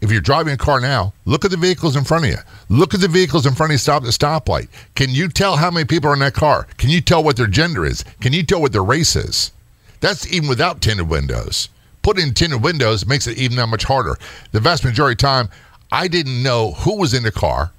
if 0.00 0.10
you're 0.10 0.20
driving 0.20 0.52
a 0.52 0.56
car 0.56 0.80
now, 0.80 1.12
look 1.24 1.44
at 1.44 1.50
the 1.50 1.56
vehicles 1.56 1.96
in 1.96 2.04
front 2.04 2.24
of 2.24 2.30
you. 2.30 2.36
Look 2.68 2.94
at 2.94 3.00
the 3.00 3.08
vehicles 3.08 3.46
in 3.46 3.54
front 3.54 3.70
of 3.70 3.74
you 3.74 3.78
stop 3.78 4.02
at 4.02 4.06
the 4.06 4.12
stoplight. 4.12 4.68
Can 4.94 5.10
you 5.10 5.28
tell 5.28 5.56
how 5.56 5.70
many 5.70 5.84
people 5.84 6.10
are 6.10 6.14
in 6.14 6.20
that 6.20 6.34
car? 6.34 6.66
Can 6.76 6.90
you 6.90 7.00
tell 7.00 7.22
what 7.22 7.36
their 7.36 7.46
gender 7.46 7.84
is? 7.84 8.04
Can 8.20 8.32
you 8.32 8.42
tell 8.42 8.60
what 8.60 8.72
their 8.72 8.84
race 8.84 9.16
is? 9.16 9.52
That's 10.00 10.30
even 10.32 10.48
without 10.48 10.80
tinted 10.80 11.08
windows. 11.08 11.68
Put 12.02 12.18
in 12.18 12.32
tinted 12.32 12.62
windows 12.62 13.06
makes 13.06 13.26
it 13.26 13.38
even 13.38 13.56
that 13.56 13.66
much 13.66 13.84
harder. 13.84 14.16
The 14.52 14.60
vast 14.60 14.84
majority 14.84 15.14
of 15.14 15.18
time, 15.18 15.48
I 15.90 16.08
didn't 16.08 16.42
know 16.42 16.72
who 16.72 16.96
was 16.96 17.14
in 17.14 17.22
the 17.22 17.32
car, 17.32 17.72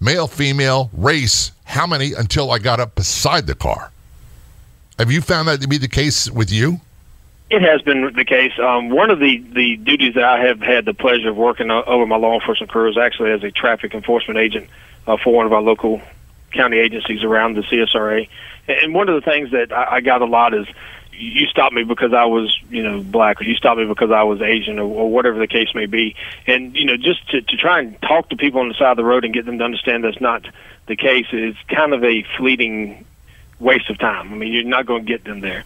male, 0.00 0.26
female, 0.26 0.90
race, 0.92 1.52
how 1.64 1.86
many, 1.86 2.12
until 2.12 2.50
I 2.50 2.58
got 2.58 2.80
up 2.80 2.94
beside 2.94 3.46
the 3.46 3.54
car. 3.54 3.90
Have 4.98 5.10
you 5.10 5.22
found 5.22 5.48
that 5.48 5.60
to 5.62 5.68
be 5.68 5.78
the 5.78 5.88
case 5.88 6.30
with 6.30 6.52
you? 6.52 6.80
It 7.52 7.60
has 7.60 7.82
been 7.82 8.14
the 8.14 8.24
case. 8.24 8.52
Um, 8.58 8.88
one 8.88 9.10
of 9.10 9.18
the, 9.18 9.36
the 9.52 9.76
duties 9.76 10.14
that 10.14 10.24
I 10.24 10.46
have 10.46 10.60
had 10.60 10.86
the 10.86 10.94
pleasure 10.94 11.28
of 11.28 11.36
working 11.36 11.70
over 11.70 12.06
my 12.06 12.16
law 12.16 12.32
enforcement 12.32 12.72
career 12.72 12.88
is 12.88 12.96
actually 12.96 13.30
as 13.32 13.44
a 13.44 13.50
traffic 13.50 13.92
enforcement 13.92 14.38
agent 14.38 14.70
uh, 15.06 15.18
for 15.22 15.34
one 15.34 15.44
of 15.44 15.52
our 15.52 15.60
local 15.60 16.00
county 16.52 16.78
agencies 16.78 17.22
around 17.22 17.56
the 17.56 17.60
CSRA. 17.60 18.26
And 18.68 18.94
one 18.94 19.10
of 19.10 19.22
the 19.22 19.30
things 19.30 19.50
that 19.50 19.70
I, 19.70 19.96
I 19.96 20.00
got 20.00 20.22
a 20.22 20.24
lot 20.24 20.54
is 20.54 20.66
you 21.12 21.46
stopped 21.46 21.74
me 21.74 21.84
because 21.84 22.14
I 22.14 22.24
was, 22.24 22.58
you 22.70 22.82
know, 22.82 23.02
black, 23.02 23.42
or 23.42 23.44
you 23.44 23.54
stopped 23.56 23.78
me 23.78 23.84
because 23.84 24.10
I 24.10 24.22
was 24.22 24.40
Asian, 24.40 24.78
or, 24.78 24.84
or 24.84 25.10
whatever 25.10 25.38
the 25.38 25.46
case 25.46 25.74
may 25.74 25.84
be. 25.84 26.16
And 26.46 26.74
you 26.74 26.86
know, 26.86 26.96
just 26.96 27.28
to, 27.32 27.42
to 27.42 27.56
try 27.58 27.80
and 27.80 28.00
talk 28.00 28.30
to 28.30 28.36
people 28.36 28.62
on 28.62 28.68
the 28.68 28.74
side 28.74 28.92
of 28.92 28.96
the 28.96 29.04
road 29.04 29.26
and 29.26 29.34
get 29.34 29.44
them 29.44 29.58
to 29.58 29.64
understand 29.64 30.04
that's 30.04 30.22
not 30.22 30.46
the 30.86 30.96
case 30.96 31.26
is 31.32 31.54
kind 31.68 31.92
of 31.92 32.02
a 32.02 32.22
fleeting 32.38 33.04
waste 33.60 33.90
of 33.90 33.98
time. 33.98 34.32
I 34.32 34.36
mean, 34.36 34.54
you're 34.54 34.64
not 34.64 34.86
going 34.86 35.04
to 35.04 35.06
get 35.06 35.24
them 35.24 35.40
there. 35.40 35.64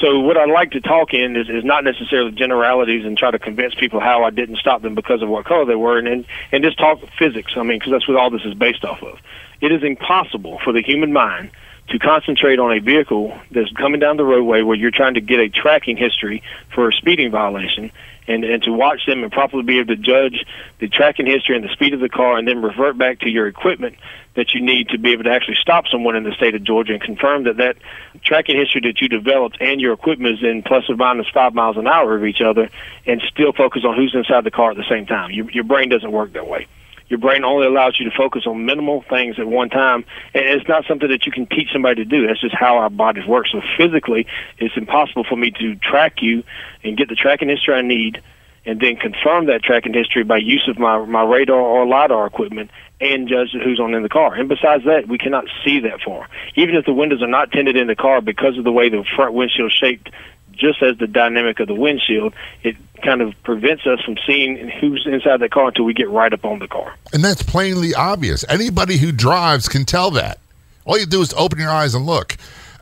So 0.00 0.18
what 0.18 0.38
I 0.38 0.46
like 0.46 0.70
to 0.70 0.80
talk 0.80 1.12
in 1.12 1.36
is, 1.36 1.50
is 1.50 1.62
not 1.62 1.84
necessarily 1.84 2.32
generalities 2.32 3.04
and 3.04 3.18
try 3.18 3.30
to 3.30 3.38
convince 3.38 3.74
people 3.74 4.00
how 4.00 4.24
I 4.24 4.30
didn't 4.30 4.56
stop 4.56 4.80
them 4.80 4.94
because 4.94 5.20
of 5.20 5.28
what 5.28 5.44
color 5.44 5.66
they 5.66 5.74
were, 5.74 5.98
and 5.98 6.08
and, 6.08 6.24
and 6.52 6.64
just 6.64 6.78
talk 6.78 7.00
physics. 7.18 7.52
I 7.56 7.62
mean, 7.62 7.78
because 7.78 7.92
that's 7.92 8.08
what 8.08 8.16
all 8.16 8.30
this 8.30 8.44
is 8.44 8.54
based 8.54 8.84
off 8.84 9.02
of. 9.02 9.18
It 9.60 9.72
is 9.72 9.82
impossible 9.82 10.58
for 10.64 10.72
the 10.72 10.80
human 10.80 11.12
mind 11.12 11.50
to 11.90 11.98
concentrate 11.98 12.58
on 12.58 12.72
a 12.72 12.80
vehicle 12.80 13.36
that's 13.50 13.70
coming 13.72 14.00
down 14.00 14.16
the 14.16 14.24
roadway 14.24 14.62
where 14.62 14.76
you're 14.76 14.92
trying 14.92 15.14
to 15.14 15.20
get 15.20 15.40
a 15.40 15.48
tracking 15.48 15.96
history 15.96 16.42
for 16.74 16.88
a 16.88 16.92
speeding 16.92 17.30
violation 17.30 17.90
and, 18.28 18.44
and 18.44 18.62
to 18.62 18.72
watch 18.72 19.06
them 19.06 19.24
and 19.24 19.32
properly 19.32 19.64
be 19.64 19.78
able 19.78 19.88
to 19.88 19.96
judge 19.96 20.46
the 20.78 20.88
tracking 20.88 21.26
history 21.26 21.56
and 21.56 21.64
the 21.64 21.72
speed 21.72 21.92
of 21.92 22.00
the 22.00 22.08
car 22.08 22.36
and 22.36 22.46
then 22.46 22.62
revert 22.62 22.96
back 22.96 23.18
to 23.20 23.28
your 23.28 23.48
equipment 23.48 23.96
that 24.34 24.54
you 24.54 24.60
need 24.60 24.88
to 24.90 24.98
be 24.98 25.10
able 25.10 25.24
to 25.24 25.30
actually 25.30 25.56
stop 25.60 25.86
someone 25.88 26.14
in 26.14 26.22
the 26.22 26.32
state 26.32 26.54
of 26.54 26.62
Georgia 26.62 26.92
and 26.92 27.02
confirm 27.02 27.44
that 27.44 27.56
that 27.56 27.76
tracking 28.22 28.56
history 28.56 28.80
that 28.82 29.00
you 29.00 29.08
developed 29.08 29.56
and 29.60 29.80
your 29.80 29.92
equipment 29.92 30.38
is 30.38 30.44
in 30.44 30.62
plus 30.62 30.88
or 30.88 30.94
minus 30.94 31.26
five 31.34 31.54
miles 31.54 31.76
an 31.76 31.88
hour 31.88 32.16
of 32.16 32.24
each 32.24 32.40
other 32.40 32.68
and 33.04 33.20
still 33.28 33.52
focus 33.52 33.84
on 33.84 33.96
who's 33.96 34.14
inside 34.14 34.44
the 34.44 34.50
car 34.52 34.70
at 34.70 34.76
the 34.76 34.88
same 34.88 35.06
time. 35.06 35.32
Your, 35.32 35.50
your 35.50 35.64
brain 35.64 35.88
doesn't 35.88 36.12
work 36.12 36.32
that 36.34 36.46
way 36.46 36.68
your 37.10 37.18
brain 37.18 37.44
only 37.44 37.66
allows 37.66 37.98
you 38.00 38.08
to 38.08 38.16
focus 38.16 38.46
on 38.46 38.64
minimal 38.64 39.04
things 39.10 39.38
at 39.38 39.46
one 39.46 39.68
time 39.68 40.04
and 40.32 40.44
it's 40.44 40.68
not 40.68 40.84
something 40.86 41.08
that 41.10 41.26
you 41.26 41.32
can 41.32 41.46
teach 41.46 41.68
somebody 41.72 42.02
to 42.02 42.04
do 42.04 42.26
that's 42.26 42.40
just 42.40 42.54
how 42.54 42.78
our 42.78 42.88
bodies 42.88 43.26
work 43.26 43.46
so 43.46 43.60
physically 43.76 44.26
it's 44.58 44.76
impossible 44.76 45.24
for 45.24 45.36
me 45.36 45.50
to 45.50 45.74
track 45.76 46.22
you 46.22 46.42
and 46.82 46.96
get 46.96 47.08
the 47.08 47.14
tracking 47.14 47.48
history 47.48 47.74
i 47.74 47.82
need 47.82 48.22
and 48.66 48.80
then 48.80 48.96
confirm 48.96 49.46
that 49.46 49.62
tracking 49.62 49.92
history 49.92 50.22
by 50.22 50.36
use 50.36 50.66
of 50.68 50.78
my 50.78 50.98
my 51.04 51.22
radar 51.22 51.60
or 51.60 51.86
lidar 51.86 52.26
equipment 52.26 52.70
and 53.00 53.28
judge 53.28 53.52
who's 53.52 53.80
on 53.80 53.94
in 53.94 54.02
the 54.02 54.08
car. 54.08 54.34
And 54.34 54.48
besides 54.48 54.84
that, 54.84 55.08
we 55.08 55.16
cannot 55.16 55.46
see 55.64 55.80
that 55.80 56.02
far. 56.02 56.28
Even 56.54 56.76
if 56.76 56.84
the 56.84 56.92
windows 56.92 57.22
are 57.22 57.28
not 57.28 57.50
tinted 57.50 57.76
in 57.76 57.86
the 57.86 57.96
car 57.96 58.20
because 58.20 58.58
of 58.58 58.64
the 58.64 58.72
way 58.72 58.90
the 58.90 59.04
front 59.16 59.32
windshield 59.32 59.72
shaped 59.72 60.10
just 60.52 60.82
as 60.82 60.98
the 60.98 61.06
dynamic 61.06 61.60
of 61.60 61.68
the 61.68 61.74
windshield, 61.74 62.34
it 62.62 62.76
kind 63.02 63.22
of 63.22 63.34
prevents 63.42 63.86
us 63.86 64.00
from 64.02 64.16
seeing 64.26 64.68
who's 64.80 65.06
inside 65.06 65.40
the 65.40 65.48
car 65.48 65.68
until 65.68 65.84
we 65.84 65.94
get 65.94 66.08
right 66.10 66.32
up 66.32 66.44
on 66.44 66.58
the 66.58 66.68
car. 66.68 66.94
And 67.12 67.24
that's 67.24 67.42
plainly 67.42 67.94
obvious. 67.94 68.44
Anybody 68.48 68.98
who 68.98 69.12
drives 69.12 69.68
can 69.68 69.84
tell 69.84 70.10
that. 70.12 70.38
All 70.84 70.98
you 70.98 71.06
do 71.06 71.20
is 71.22 71.32
open 71.34 71.58
your 71.58 71.70
eyes 71.70 71.94
and 71.94 72.06
look. 72.06 72.36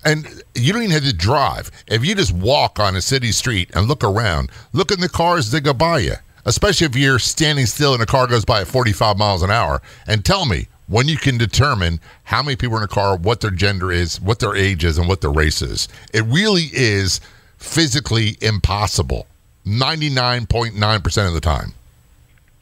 And 0.05 0.27
you 0.55 0.73
don't 0.73 0.83
even 0.83 0.95
have 0.95 1.05
to 1.05 1.13
drive. 1.13 1.71
If 1.87 2.05
you 2.05 2.15
just 2.15 2.33
walk 2.33 2.79
on 2.79 2.97
a 2.97 3.03
city 3.03 3.33
street 3.33 3.71
and 3.75 3.89
look 3.89 4.05
around, 4.05 4.51
look 4.73 4.91
in 4.91 5.01
the 5.01 5.09
cars 5.09 5.51
that 5.51 5.63
go 5.63 5.75
by 5.75 5.99
you, 5.99 6.15
especially 6.45 6.87
if 6.87 6.97
you're 6.97 7.19
standing 7.19 7.67
still 7.67 7.95
and 7.95 8.03
a 8.03 8.07
car 8.07 8.27
goes 8.27 8.45
by 8.45 8.61
at 8.63 8.69
45 8.69 9.19
miles 9.19 9.43
an 9.43 9.51
hour, 9.51 9.83
and 10.07 10.25
tell 10.25 10.47
me 10.47 10.69
when 10.87 11.09
you 11.09 11.17
can 11.17 11.37
determine 11.37 12.01
how 12.25 12.43
many 12.43 12.57
people 12.57 12.77
are 12.77 12.79
in 12.79 12.85
a 12.85 12.89
car, 12.89 13.17
what 13.17 13.41
their 13.41 13.51
gender 13.51 13.93
is, 13.93 14.21
what 14.21 14.39
their 14.39 14.57
age 14.57 14.85
is, 14.85 14.99
and 14.99 15.09
what 15.09 15.21
their 15.21 15.31
race 15.31 15.61
is. 15.61 15.89
It 16.15 16.25
really 16.25 16.71
is 16.73 17.21
physically 17.59 18.37
impossible 18.41 19.27
99.9% 19.67 21.29
of 21.29 21.35
the 21.35 21.41
time. 21.41 21.75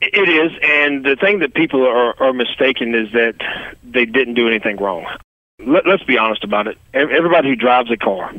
It 0.00 0.28
is, 0.28 0.52
and 0.62 1.04
the 1.04 1.16
thing 1.16 1.38
that 1.38 1.54
people 1.54 1.86
are, 1.86 2.20
are 2.22 2.32
mistaken 2.32 2.94
is 2.94 3.10
that 3.12 3.36
they 3.82 4.04
didn't 4.04 4.34
do 4.34 4.46
anything 4.46 4.76
wrong. 4.76 5.06
Let, 5.58 5.86
let's 5.86 6.02
be 6.02 6.18
honest 6.18 6.44
about 6.44 6.66
it. 6.66 6.76
Everybody 6.92 7.48
who 7.48 7.56
drives 7.56 7.90
a 7.90 7.96
car, 7.96 8.34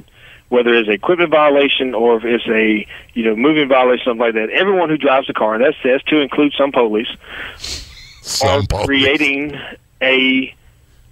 whether 0.49 0.73
it's 0.73 0.87
a 0.87 0.91
equipment 0.91 1.31
violation 1.31 1.95
or 1.95 2.17
if 2.17 2.25
it's 2.25 2.47
a 2.47 2.87
you 3.15 3.23
know 3.25 3.35
moving 3.35 3.67
violation, 3.67 4.05
something 4.05 4.19
like 4.19 4.35
that, 4.35 4.51
everyone 4.51 4.89
who 4.89 4.97
drives 4.97 5.29
a 5.29 5.33
car, 5.33 5.55
and 5.55 5.63
that 5.63 5.73
says 5.81 6.03
to 6.03 6.19
include 6.19 6.53
some 6.55 6.71
police, 6.71 7.09
some 8.21 8.61
are 8.61 8.67
police. 8.67 8.85
creating 8.85 9.59
a 10.01 10.53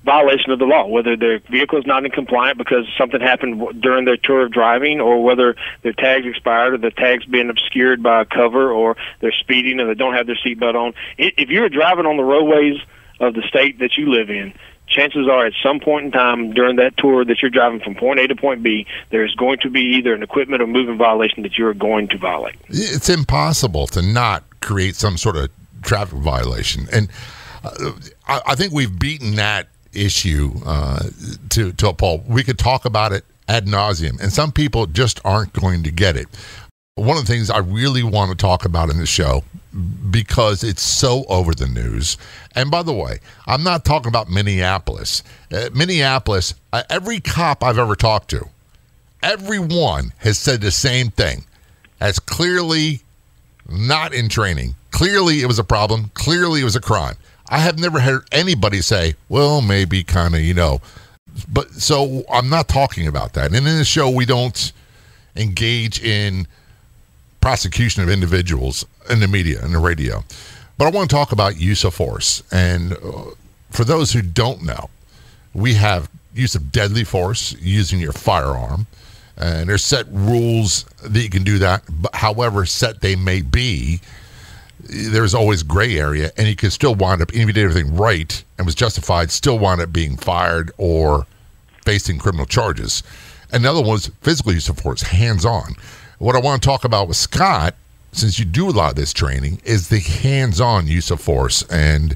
violation 0.05 0.51
of 0.51 0.59
the 0.59 0.65
law, 0.65 0.87
whether 0.87 1.17
their 1.17 1.39
vehicle 1.39 1.79
is 1.79 1.85
not 1.85 2.05
in 2.05 2.11
compliance 2.11 2.57
because 2.57 2.85
something 2.97 3.19
happened 3.19 3.81
during 3.81 4.05
their 4.05 4.17
tour 4.17 4.45
of 4.45 4.51
driving, 4.51 5.01
or 5.01 5.23
whether 5.23 5.55
their 5.81 5.93
tags 5.93 6.25
expired, 6.25 6.75
or 6.75 6.77
the 6.77 6.91
tags 6.91 7.25
being 7.25 7.49
obscured 7.49 8.01
by 8.01 8.21
a 8.21 8.25
cover, 8.25 8.71
or 8.71 8.95
they're 9.19 9.33
speeding 9.33 9.79
and 9.79 9.89
they 9.89 9.95
don't 9.95 10.13
have 10.13 10.27
their 10.27 10.37
seatbelt 10.37 10.75
on. 10.75 10.93
If 11.17 11.49
you're 11.49 11.69
driving 11.69 12.05
on 12.05 12.17
the 12.17 12.23
roadways 12.23 12.79
of 13.19 13.33
the 13.33 13.41
state 13.41 13.79
that 13.79 13.97
you 13.97 14.11
live 14.11 14.29
in, 14.29 14.53
chances 14.87 15.27
are 15.27 15.45
at 15.45 15.53
some 15.63 15.79
point 15.79 16.05
in 16.05 16.11
time 16.11 16.53
during 16.53 16.75
that 16.77 16.95
tour 16.97 17.25
that 17.25 17.41
you're 17.41 17.51
driving 17.51 17.79
from 17.79 17.95
point 17.95 18.19
A 18.19 18.27
to 18.27 18.35
point 18.35 18.61
B, 18.61 18.85
there's 19.09 19.33
going 19.35 19.59
to 19.59 19.69
be 19.69 19.81
either 19.97 20.13
an 20.13 20.23
equipment 20.23 20.61
or 20.61 20.67
movement 20.67 20.99
violation 20.99 21.43
that 21.43 21.57
you're 21.57 21.73
going 21.73 22.07
to 22.09 22.17
violate. 22.17 22.55
It's 22.69 23.09
impossible 23.09 23.87
to 23.87 24.01
not 24.01 24.43
create 24.61 24.95
some 24.95 25.17
sort 25.17 25.35
of 25.35 25.49
traffic 25.81 26.19
violation. 26.19 26.87
And 26.91 27.09
uh, 27.63 27.93
I, 28.27 28.55
think 28.55 28.73
we've 28.73 28.97
beaten 28.97 29.35
that 29.35 29.69
issue 29.95 30.51
uh, 30.65 31.09
to, 31.49 31.71
to 31.73 31.87
a. 31.89 32.23
We 32.27 32.43
could 32.43 32.59
talk 32.59 32.85
about 32.85 33.11
it 33.11 33.25
ad 33.47 33.65
nauseum, 33.65 34.19
and 34.21 34.31
some 34.31 34.51
people 34.51 34.85
just 34.87 35.19
aren't 35.23 35.53
going 35.53 35.83
to 35.83 35.91
get 35.91 36.15
it. 36.15 36.27
One 36.95 37.17
of 37.17 37.25
the 37.25 37.31
things 37.31 37.49
I 37.49 37.57
really 37.57 38.03
want 38.03 38.31
to 38.31 38.37
talk 38.37 38.63
about 38.65 38.89
in 38.89 38.97
the 38.97 39.05
show 39.05 39.43
because 40.09 40.63
it's 40.63 40.81
so 40.81 41.25
over 41.27 41.53
the 41.53 41.67
news. 41.67 42.17
And 42.55 42.71
by 42.71 42.83
the 42.83 42.93
way, 42.93 43.19
I'm 43.45 43.63
not 43.63 43.83
talking 43.83 44.07
about 44.07 44.29
Minneapolis. 44.29 45.21
Uh, 45.51 45.69
Minneapolis, 45.73 46.53
uh, 46.71 46.83
every 46.89 47.19
cop 47.19 47.63
I've 47.63 47.77
ever 47.77 47.95
talked 47.95 48.29
to, 48.29 48.47
everyone 49.21 50.13
has 50.19 50.39
said 50.39 50.61
the 50.61 50.71
same 50.71 51.09
thing. 51.09 51.43
As 51.99 52.19
clearly 52.19 53.01
not 53.67 54.13
in 54.13 54.29
training. 54.29 54.75
Clearly 54.91 55.41
it 55.41 55.47
was 55.47 55.59
a 55.59 55.63
problem. 55.63 56.11
Clearly 56.13 56.61
it 56.61 56.65
was 56.65 56.75
a 56.75 56.81
crime. 56.81 57.15
I 57.47 57.59
have 57.59 57.79
never 57.79 57.99
heard 57.99 58.27
anybody 58.31 58.81
say, 58.81 59.15
well, 59.29 59.61
maybe 59.61 60.03
kind 60.03 60.35
of, 60.35 60.41
you 60.41 60.53
know. 60.53 60.81
But 61.51 61.71
so 61.71 62.23
I'm 62.31 62.49
not 62.49 62.67
talking 62.67 63.07
about 63.07 63.33
that. 63.33 63.47
And 63.47 63.55
in 63.67 63.77
the 63.77 63.85
show, 63.85 64.09
we 64.09 64.25
don't 64.25 64.71
engage 65.35 66.01
in 66.01 66.47
prosecution 67.41 68.01
of 68.01 68.09
individuals 68.09 68.85
in 69.09 69.19
the 69.19 69.27
media 69.27 69.59
and 69.61 69.73
the 69.73 69.79
radio. 69.79 70.23
But 70.77 70.87
I 70.87 70.91
want 70.91 71.09
to 71.09 71.15
talk 71.15 71.31
about 71.31 71.59
use 71.59 71.83
of 71.83 71.93
force. 71.93 72.41
And 72.51 72.93
uh, 72.93 73.31
for 73.69 73.83
those 73.83 74.11
who 74.13 74.21
don't 74.21 74.63
know, 74.63 74.89
we 75.53 75.75
have 75.75 76.09
use 76.33 76.55
of 76.55 76.71
deadly 76.71 77.03
force 77.03 77.55
using 77.59 77.99
your 77.99 78.11
firearm. 78.11 78.87
And 79.37 79.69
there's 79.69 79.83
set 79.83 80.05
rules 80.09 80.85
that 81.03 81.21
you 81.21 81.29
can 81.29 81.43
do 81.43 81.59
that. 81.59 81.83
But 81.89 82.15
however 82.15 82.65
set 82.65 83.01
they 83.01 83.15
may 83.15 83.41
be, 83.41 83.99
there's 84.87 85.33
always 85.33 85.63
gray 85.63 85.97
area, 85.97 86.31
and 86.37 86.47
you 86.47 86.55
could 86.55 86.71
still 86.71 86.95
wind 86.95 87.21
up, 87.21 87.33
even 87.33 87.43
if 87.43 87.47
you 87.47 87.53
did 87.53 87.69
everything 87.69 87.95
right 87.95 88.43
and 88.57 88.65
was 88.65 88.75
justified, 88.75 89.31
still 89.31 89.57
wind 89.57 89.81
up 89.81 89.91
being 89.91 90.17
fired 90.17 90.71
or 90.77 91.25
facing 91.83 92.17
criminal 92.17 92.45
charges. 92.45 93.03
Another 93.51 93.81
one 93.81 93.91
was 93.91 94.07
physical 94.21 94.53
use 94.53 94.69
of 94.69 94.77
force, 94.79 95.01
hands 95.01 95.45
on. 95.45 95.75
What 96.19 96.35
I 96.35 96.39
want 96.39 96.61
to 96.61 96.65
talk 96.65 96.83
about 96.83 97.07
with 97.07 97.17
Scott, 97.17 97.75
since 98.11 98.39
you 98.39 98.45
do 98.45 98.69
a 98.69 98.71
lot 98.71 98.91
of 98.91 98.95
this 98.95 99.13
training, 99.13 99.61
is 99.65 99.89
the 99.89 99.99
hands 99.99 100.61
on 100.61 100.87
use 100.87 101.11
of 101.11 101.19
force. 101.19 101.63
And 101.63 102.15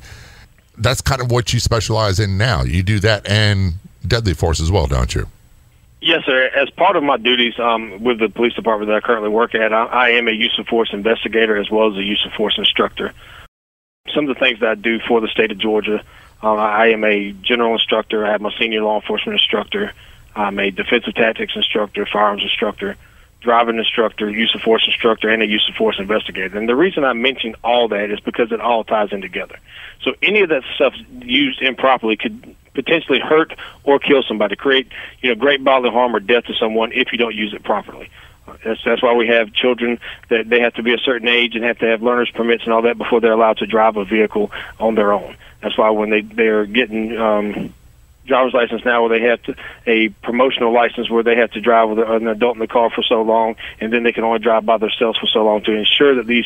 that's 0.78 1.02
kind 1.02 1.22
of 1.22 1.32
what 1.32 1.54
you 1.54 1.60
specialize 1.60 2.20
in 2.20 2.38
now. 2.38 2.64
You 2.64 2.84
do 2.84 3.00
that 3.00 3.28
and 3.28 3.74
deadly 4.08 4.34
force 4.34 4.60
as 4.60 4.72
well, 4.72 4.88
don't 4.88 5.14
you? 5.14 5.28
Yes, 6.02 6.24
sir. 6.26 6.50
As 6.56 6.70
part 6.70 6.96
of 6.96 7.04
my 7.04 7.18
duties 7.18 7.60
um, 7.60 8.02
with 8.02 8.20
the 8.20 8.30
police 8.30 8.54
department 8.54 8.88
that 8.88 8.96
I 8.96 9.02
currently 9.02 9.30
work 9.30 9.54
at, 9.54 9.74
I, 9.74 9.86
I 9.86 10.10
am 10.12 10.28
a 10.30 10.32
use 10.32 10.58
of 10.58 10.68
force 10.68 10.92
investigator 10.94 11.58
as 11.58 11.70
well 11.70 11.92
as 11.92 11.98
a 11.98 12.04
use 12.04 12.24
of 12.26 12.32
force 12.34 12.58
instructor. 12.58 13.14
Some 14.14 14.30
of 14.30 14.36
the 14.36 14.40
things 14.40 14.62
that 14.62 14.70
I 14.70 14.76
do 14.76 15.00
for 15.00 15.20
the 15.20 15.28
state 15.28 15.52
of 15.52 15.58
Georgia, 15.58 16.02
uh, 16.42 16.54
I 16.54 16.88
am 16.88 17.04
a 17.04 17.34
general 17.34 17.74
instructor. 17.74 18.26
I 18.26 18.32
have 18.32 18.42
my 18.42 18.52
senior 18.58 18.82
law 18.82 19.02
enforcement 19.02 19.40
instructor. 19.40 19.92
I'm 20.36 20.58
a 20.58 20.72
defensive 20.72 21.16
tactics 21.16 21.54
instructor, 21.56 22.06
firearms 22.06 22.44
instructor, 22.44 22.96
driving 23.42 23.78
instructor, 23.78 24.30
use 24.30 24.56
of 24.56 24.62
force 24.62 24.86
instructor, 24.88 25.28
and 25.30 25.44
a 25.44 25.48
use 25.48 25.68
of 25.68 25.76
force 25.76 25.98
investigator. 26.00 26.58
And 26.58 26.70
the 26.70 26.78
reason 26.78 27.04
I 27.04 27.12
mention 27.12 27.56
all 27.62 27.90
that 27.90 28.10
is 28.10 28.22
because 28.22 28.54
it 28.54 28.62
all 28.62 28.86
ties 28.86 29.12
in 29.12 29.20
together. 29.20 29.58
So 30.02 30.14
any 30.22 30.42
of 30.42 30.50
that 30.50 30.64
stuff 30.76 30.94
used 31.12 31.62
improperly 31.62 32.16
could 32.16 32.56
potentially 32.84 33.20
hurt 33.20 33.54
or 33.84 34.00
kill 34.00 34.24
somebody, 34.24 34.56
create 34.56 34.88
you 35.22 35.30
know 35.30 35.36
great 35.36 35.64
bodily 35.64 35.92
harm 35.92 36.16
or 36.16 36.20
death 36.20 36.46
to 36.46 36.54
someone 36.54 36.92
if 36.94 37.12
you 37.12 37.18
don't 37.18 37.36
use 37.36 37.54
it 37.54 37.64
properly. 37.64 38.10
That's 38.64 38.84
that's 38.84 39.02
why 39.02 39.14
we 39.14 39.28
have 39.28 39.54
children 39.54 40.00
that 40.30 40.50
they 40.50 40.60
have 40.62 40.74
to 40.76 40.84
be 40.84 40.94
a 40.94 40.98
certain 40.98 41.28
age 41.28 41.56
and 41.56 41.64
have 41.64 41.80
to 41.80 41.86
have 41.86 42.02
learners 42.02 42.32
permits 42.32 42.64
and 42.64 42.74
all 42.74 42.82
that 42.84 42.98
before 42.98 43.22
they're 43.22 43.34
allowed 43.34 43.58
to 43.58 43.66
drive 43.66 43.98
a 43.98 44.06
vehicle 44.06 44.52
on 44.80 44.96
their 44.96 45.12
own. 45.12 45.36
That's 45.62 45.78
why 45.78 45.90
when 45.92 46.10
they 46.10 46.22
they're 46.22 46.66
getting 46.66 47.18
um, 47.18 47.74
driver's 48.26 48.54
license 48.54 48.86
now 48.86 49.02
where 49.02 49.20
they 49.20 49.26
have 49.26 49.42
to, 49.44 49.56
a 49.86 50.10
promotional 50.24 50.74
license 50.74 51.10
where 51.10 51.24
they 51.24 51.36
have 51.36 51.52
to 51.52 51.62
drive 51.62 51.90
with 51.90 52.00
an 52.00 52.28
adult 52.28 52.56
in 52.56 52.60
the 52.60 52.68
car 52.68 52.90
for 52.90 53.04
so 53.04 53.22
long, 53.22 53.56
and 53.80 53.92
then 53.92 54.04
they 54.04 54.14
can 54.14 54.24
only 54.24 54.40
drive 54.40 54.66
by 54.66 54.78
themselves 54.78 55.20
for 55.20 55.28
so 55.28 55.44
long 55.44 55.62
to 55.64 55.74
ensure 55.74 56.16
that 56.16 56.28
these 56.28 56.46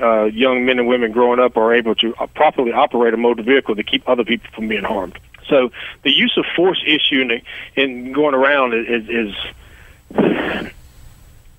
uh, 0.00 0.24
young 0.24 0.64
men 0.64 0.78
and 0.78 0.88
women 0.88 1.12
growing 1.12 1.40
up 1.40 1.56
are 1.56 1.74
able 1.74 1.94
to 1.94 2.14
uh, 2.16 2.26
properly 2.26 2.72
operate 2.72 3.14
a 3.14 3.16
motor 3.16 3.42
vehicle 3.42 3.74
to 3.74 3.82
keep 3.82 4.06
other 4.08 4.24
people 4.24 4.50
from 4.54 4.68
being 4.68 4.84
harmed. 4.84 5.18
So 5.50 5.70
the 6.02 6.10
use 6.10 6.34
of 6.38 6.46
force 6.56 6.82
issue 6.86 7.20
in, 7.20 7.42
in 7.76 8.12
going 8.12 8.34
around 8.34 8.72
is, 8.72 9.08
is 9.08 10.72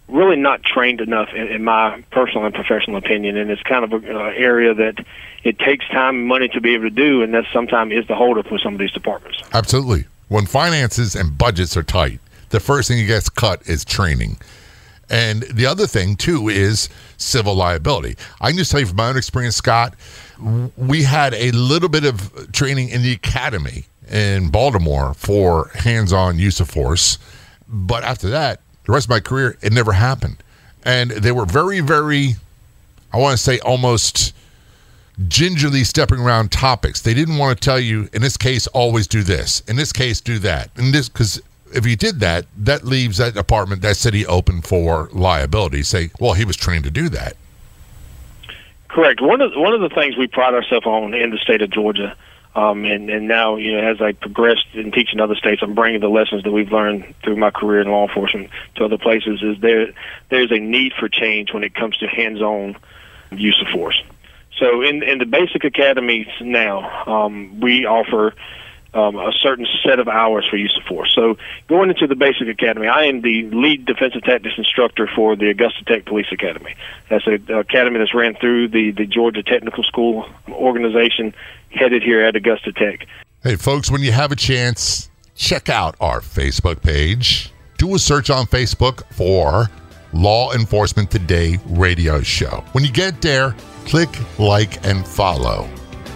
really 0.08 0.36
not 0.36 0.64
trained 0.64 1.02
enough, 1.02 1.30
in, 1.34 1.48
in 1.48 1.64
my 1.64 2.04
personal 2.10 2.46
and 2.46 2.56
professional 2.56 2.98
opinion. 2.98 3.38
And 3.38 3.52
it's 3.52 3.62
kind 3.62 3.84
of 3.84 3.94
an 4.04 4.16
uh, 4.16 4.20
area 4.36 4.74
that 4.74 5.06
it 5.44 5.60
takes 5.60 5.88
time 5.90 6.16
and 6.16 6.28
money 6.28 6.48
to 6.50 6.62
be 6.62 6.74
able 6.74 6.86
to 6.86 6.90
do, 6.90 7.22
and 7.22 7.34
that 7.34 7.46
sometimes 7.54 7.94
is 7.94 8.08
the 8.08 8.16
holdup 8.16 8.52
with 8.52 8.62
some 8.62 8.74
of 8.74 8.80
these 8.80 8.92
departments. 8.92 9.42
Absolutely. 9.54 10.06
When 10.28 10.46
finances 10.46 11.16
and 11.16 11.38
budgets 11.38 11.76
are 11.78 11.84
tight, 11.84 12.20
the 12.50 12.60
first 12.60 12.88
thing 12.88 12.98
that 13.00 13.08
gets 13.08 13.30
cut 13.30 13.62
is 13.68 13.86
training. 13.86 14.38
And 15.10 15.44
the 15.44 15.66
other 15.66 15.88
thing, 15.88 16.16
too, 16.16 16.48
is 16.48 16.88
civil 17.22 17.56
liability. 17.56 18.16
I 18.40 18.50
can 18.50 18.58
just 18.58 18.72
tell 18.72 18.80
you 18.80 18.86
from 18.86 18.98
my 18.98 19.10
own 19.10 19.18
experience, 19.18 19.56
Scott, 19.56 19.96
we 20.78 21.04
had 21.04 21.34
a 21.34 21.52
little 21.52 21.90
bit 21.90 22.06
of 22.06 22.52
training 22.52 22.90
in 22.90 23.04
the 23.04 23.14
academy 23.14 23.86
in 24.10 24.50
Baltimore 24.50 25.14
for 25.14 25.70
hands 25.74 26.12
on 26.12 26.38
use 26.38 26.60
of 26.60 26.70
force. 26.70 27.18
But 27.68 28.04
after 28.04 28.30
that, 28.30 28.60
the 28.86 28.92
rest 28.92 29.06
of 29.06 29.10
my 29.12 29.20
career, 29.20 29.58
it 29.62 29.72
never 29.72 29.94
happened. 29.94 30.38
And 30.84 31.12
they 31.12 31.32
were 31.32 31.46
very, 31.46 31.80
very, 31.80 32.36
I 33.14 33.18
want 33.18 33.38
to 33.38 33.44
say 33.44 33.60
almost 33.60 34.34
gingerly 35.28 35.84
stepping 35.84 36.20
around 36.20 36.52
topics. 36.52 37.02
They 37.02 37.14
didn't 37.14 37.38
want 37.38 37.60
to 37.60 37.64
tell 37.64 37.80
you, 37.80 38.10
in 38.14 38.22
this 38.22 38.38
case, 38.38 38.66
always 38.68 39.08
do 39.08 39.22
this. 39.24 39.62
In 39.68 39.76
this 39.76 39.94
case, 39.94 40.20
do 40.20 40.40
that. 40.40 40.72
In 40.76 40.92
this, 40.92 41.08
because 41.08 41.42
if 41.74 41.86
you 41.86 41.96
did 41.96 42.20
that, 42.20 42.46
that 42.58 42.84
leaves 42.84 43.18
that 43.18 43.38
apartment, 43.38 43.82
that 43.82 43.98
city 43.98 44.26
open 44.26 44.62
for 44.62 45.10
liability. 45.12 45.84
Say, 45.84 46.12
well, 46.20 46.34
he 46.34 46.46
was 46.46 46.56
trained 46.56 46.84
to 46.86 46.92
do 46.92 47.10
that. 47.10 47.36
Correct. 48.88 49.22
One 49.22 49.42
of 49.42 49.54
one 49.56 49.74
of 49.74 49.82
the 49.82 49.90
things 49.90 50.18
we 50.18 50.28
pride 50.28 50.54
ourselves 50.54 50.86
on 50.86 51.14
in 51.14 51.30
the 51.30 51.38
state 51.38 51.62
of 51.62 51.70
Georgia, 51.70 52.16
um, 52.56 52.84
and 52.84 53.10
and 53.10 53.26
now 53.26 53.56
you 53.56 53.72
know 53.72 53.90
as 53.90 54.02
I 54.02 54.12
progressed 54.12 54.66
in 54.74 54.92
teaching 54.92 55.22
other 55.22 55.36
states, 55.36 55.62
I'm 55.64 55.76
bringing 55.76 56.02
the 56.02 56.10
lessons 56.10 56.44
that 56.44 56.52
we've 56.52 56.72
learned 56.72 57.16
through 57.24 57.38
my 57.38 57.52
career 57.52 57.80
in 57.80 57.90
law 57.90 58.06
enforcement 58.06 58.50
to 58.76 58.84
other 58.84 58.98
places. 58.98 59.42
Is 59.42 59.60
there 59.62 59.94
there's 60.28 60.52
a 60.52 60.60
need 60.60 60.92
for 61.00 61.08
change 61.08 61.54
when 61.54 61.64
it 61.64 61.74
comes 61.74 61.96
to 61.98 62.08
hands-on 62.08 62.76
use 63.32 63.62
of 63.62 63.68
force. 63.68 64.02
So 64.58 64.82
in 64.82 65.02
in 65.04 65.18
the 65.18 65.26
basic 65.26 65.64
academies 65.64 66.28
now, 66.40 67.04
um, 67.08 67.60
we 67.60 67.86
offer 67.86 68.34
um, 68.94 69.16
a 69.16 69.32
certain 69.32 69.66
set 69.84 70.00
of 70.00 70.08
hours 70.08 70.46
for 70.50 70.58
use 70.58 70.76
of 70.78 70.84
force. 70.84 71.14
So 71.16 71.38
going 71.68 71.90
into 71.90 72.08
the 72.08 72.16
basic 72.16 72.48
academy, 72.48 72.88
I 72.88 73.06
am 73.06 73.22
the 73.22 73.50
lead 73.50 73.86
defensive 73.86 74.24
tactics 74.24 74.56
instructor 74.58 75.08
for 75.08 75.36
the 75.36 75.50
Augusta 75.50 75.84
Tech 75.86 76.06
Police 76.06 76.28
Academy. 76.32 76.76
That's 77.10 77.26
an 77.26 77.50
academy 77.52 78.00
that's 78.00 78.14
ran 78.14 78.36
through 78.36 78.70
the, 78.70 78.92
the 78.92 79.06
Georgia 79.06 79.44
Technical 79.44 79.84
School 79.84 80.28
organization 80.50 81.34
headed 81.70 82.04
here 82.04 82.22
at 82.22 82.36
Augusta 82.36 82.74
Tech. 82.74 83.08
Hey, 83.44 83.56
folks, 83.56 83.90
when 83.90 84.02
you 84.02 84.12
have 84.12 84.32
a 84.32 84.36
chance, 84.36 85.10
check 85.36 85.70
out 85.70 85.96
our 86.00 86.20
Facebook 86.20 86.82
page. 86.82 87.52
Do 87.78 87.96
a 87.96 88.00
search 88.00 88.30
on 88.30 88.46
Facebook 88.46 89.04
for 89.14 89.70
Law 90.14 90.52
Enforcement 90.52 91.10
Today 91.10 91.58
radio 91.66 92.22
show. 92.22 92.64
When 92.74 92.84
you 92.84 92.92
get 92.92 93.22
there, 93.22 93.56
click 93.86 94.10
like 94.38 94.86
and 94.86 95.08
follow. 95.08 95.70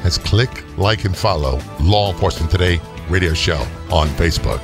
That's 0.06 0.20
click, 0.20 0.64
like, 0.78 1.04
and 1.06 1.18
follow 1.18 1.60
Law 1.82 2.12
Enforcement 2.12 2.52
Today 2.52 2.80
radio 3.10 3.34
show 3.34 3.66
on 3.92 4.08
Facebook. 4.10 4.62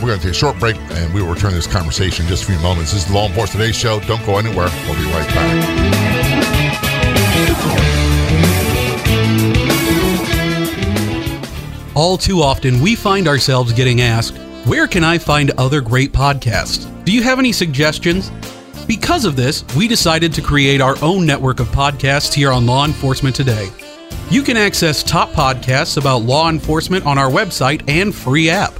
We're 0.00 0.06
going 0.06 0.18
to 0.18 0.24
take 0.24 0.30
a 0.30 0.34
short 0.34 0.58
break 0.58 0.76
and 0.76 1.12
we 1.12 1.20
will 1.20 1.28
return 1.28 1.50
to 1.50 1.56
this 1.56 1.66
conversation 1.66 2.24
in 2.24 2.30
just 2.30 2.44
a 2.44 2.46
few 2.46 2.58
moments. 2.60 2.94
This 2.94 3.04
is 3.04 3.12
Law 3.12 3.26
Enforcement 3.26 3.60
Today 3.60 3.72
show. 3.72 4.00
Don't 4.00 4.24
go 4.24 4.38
anywhere. 4.38 4.70
We'll 4.86 4.96
be 4.96 5.04
right 5.12 5.28
back. 5.28 5.66
All 11.94 12.16
too 12.16 12.40
often, 12.40 12.80
we 12.80 12.94
find 12.94 13.28
ourselves 13.28 13.74
getting 13.74 14.00
asked, 14.00 14.38
Where 14.64 14.86
can 14.86 15.04
I 15.04 15.18
find 15.18 15.50
other 15.58 15.82
great 15.82 16.12
podcasts? 16.12 16.86
Do 17.04 17.12
you 17.12 17.22
have 17.22 17.38
any 17.38 17.52
suggestions? 17.52 18.32
Because 18.86 19.26
of 19.26 19.36
this, 19.36 19.66
we 19.76 19.86
decided 19.86 20.32
to 20.32 20.40
create 20.40 20.80
our 20.80 20.96
own 21.02 21.26
network 21.26 21.60
of 21.60 21.66
podcasts 21.68 22.32
here 22.32 22.50
on 22.50 22.64
Law 22.64 22.86
Enforcement 22.86 23.36
Today. 23.36 23.68
You 24.30 24.42
can 24.42 24.58
access 24.58 25.02
top 25.02 25.30
podcasts 25.30 25.96
about 25.96 26.18
law 26.18 26.50
enforcement 26.50 27.06
on 27.06 27.16
our 27.16 27.30
website 27.30 27.82
and 27.88 28.14
free 28.14 28.50
app. 28.50 28.76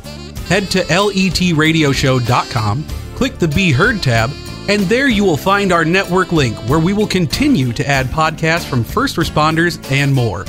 Head 0.48 0.70
to 0.72 0.82
letradioshow.com, 0.84 2.84
click 3.14 3.38
the 3.38 3.48
Be 3.48 3.72
Heard 3.72 4.02
tab, 4.02 4.30
and 4.68 4.82
there 4.82 5.08
you 5.08 5.24
will 5.24 5.38
find 5.38 5.72
our 5.72 5.87
network 5.87 6.32
link 6.32 6.54
where 6.68 6.78
we 6.78 6.92
will 6.92 7.06
continue 7.06 7.72
to 7.72 7.88
add 7.88 8.08
podcasts 8.08 8.68
from 8.68 8.84
first 8.84 9.16
responders 9.16 9.82
and 9.90 10.14
more. 10.14 10.44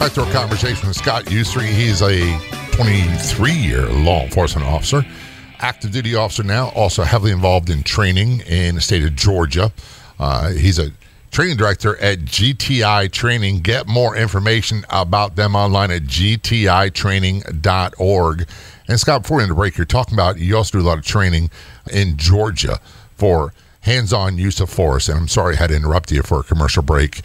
Back 0.00 0.14
to 0.14 0.24
our 0.24 0.32
conversation 0.32 0.88
with 0.88 0.96
Scott 0.96 1.26
Usry. 1.26 1.66
He's 1.66 2.00
a 2.00 2.38
23 2.72 3.52
year 3.52 3.86
law 3.86 4.22
enforcement 4.22 4.66
officer, 4.66 5.04
active 5.58 5.92
duty 5.92 6.14
officer 6.14 6.42
now, 6.42 6.70
also 6.70 7.02
heavily 7.02 7.32
involved 7.32 7.68
in 7.68 7.82
training 7.82 8.40
in 8.46 8.76
the 8.76 8.80
state 8.80 9.04
of 9.04 9.14
Georgia. 9.14 9.70
Uh, 10.18 10.52
he's 10.52 10.78
a 10.78 10.90
training 11.30 11.58
director 11.58 11.98
at 11.98 12.20
GTI 12.20 13.12
Training. 13.12 13.60
Get 13.60 13.86
more 13.86 14.16
information 14.16 14.86
about 14.88 15.36
them 15.36 15.54
online 15.54 15.90
at 15.90 16.04
gtitraining.org. 16.04 18.48
And 18.88 18.98
Scott, 18.98 19.20
before 19.20 19.36
we 19.36 19.42
end 19.42 19.50
the 19.50 19.54
break, 19.54 19.76
you're 19.76 19.84
talking 19.84 20.14
about 20.14 20.38
you 20.38 20.56
also 20.56 20.78
do 20.78 20.82
a 20.82 20.88
lot 20.88 20.96
of 20.96 21.04
training 21.04 21.50
in 21.92 22.16
Georgia 22.16 22.80
for 23.18 23.52
hands 23.82 24.14
on 24.14 24.38
use 24.38 24.60
of 24.60 24.70
force. 24.70 25.10
And 25.10 25.18
I'm 25.18 25.28
sorry 25.28 25.56
I 25.56 25.58
had 25.58 25.68
to 25.68 25.76
interrupt 25.76 26.10
you 26.10 26.22
for 26.22 26.40
a 26.40 26.42
commercial 26.42 26.82
break. 26.82 27.20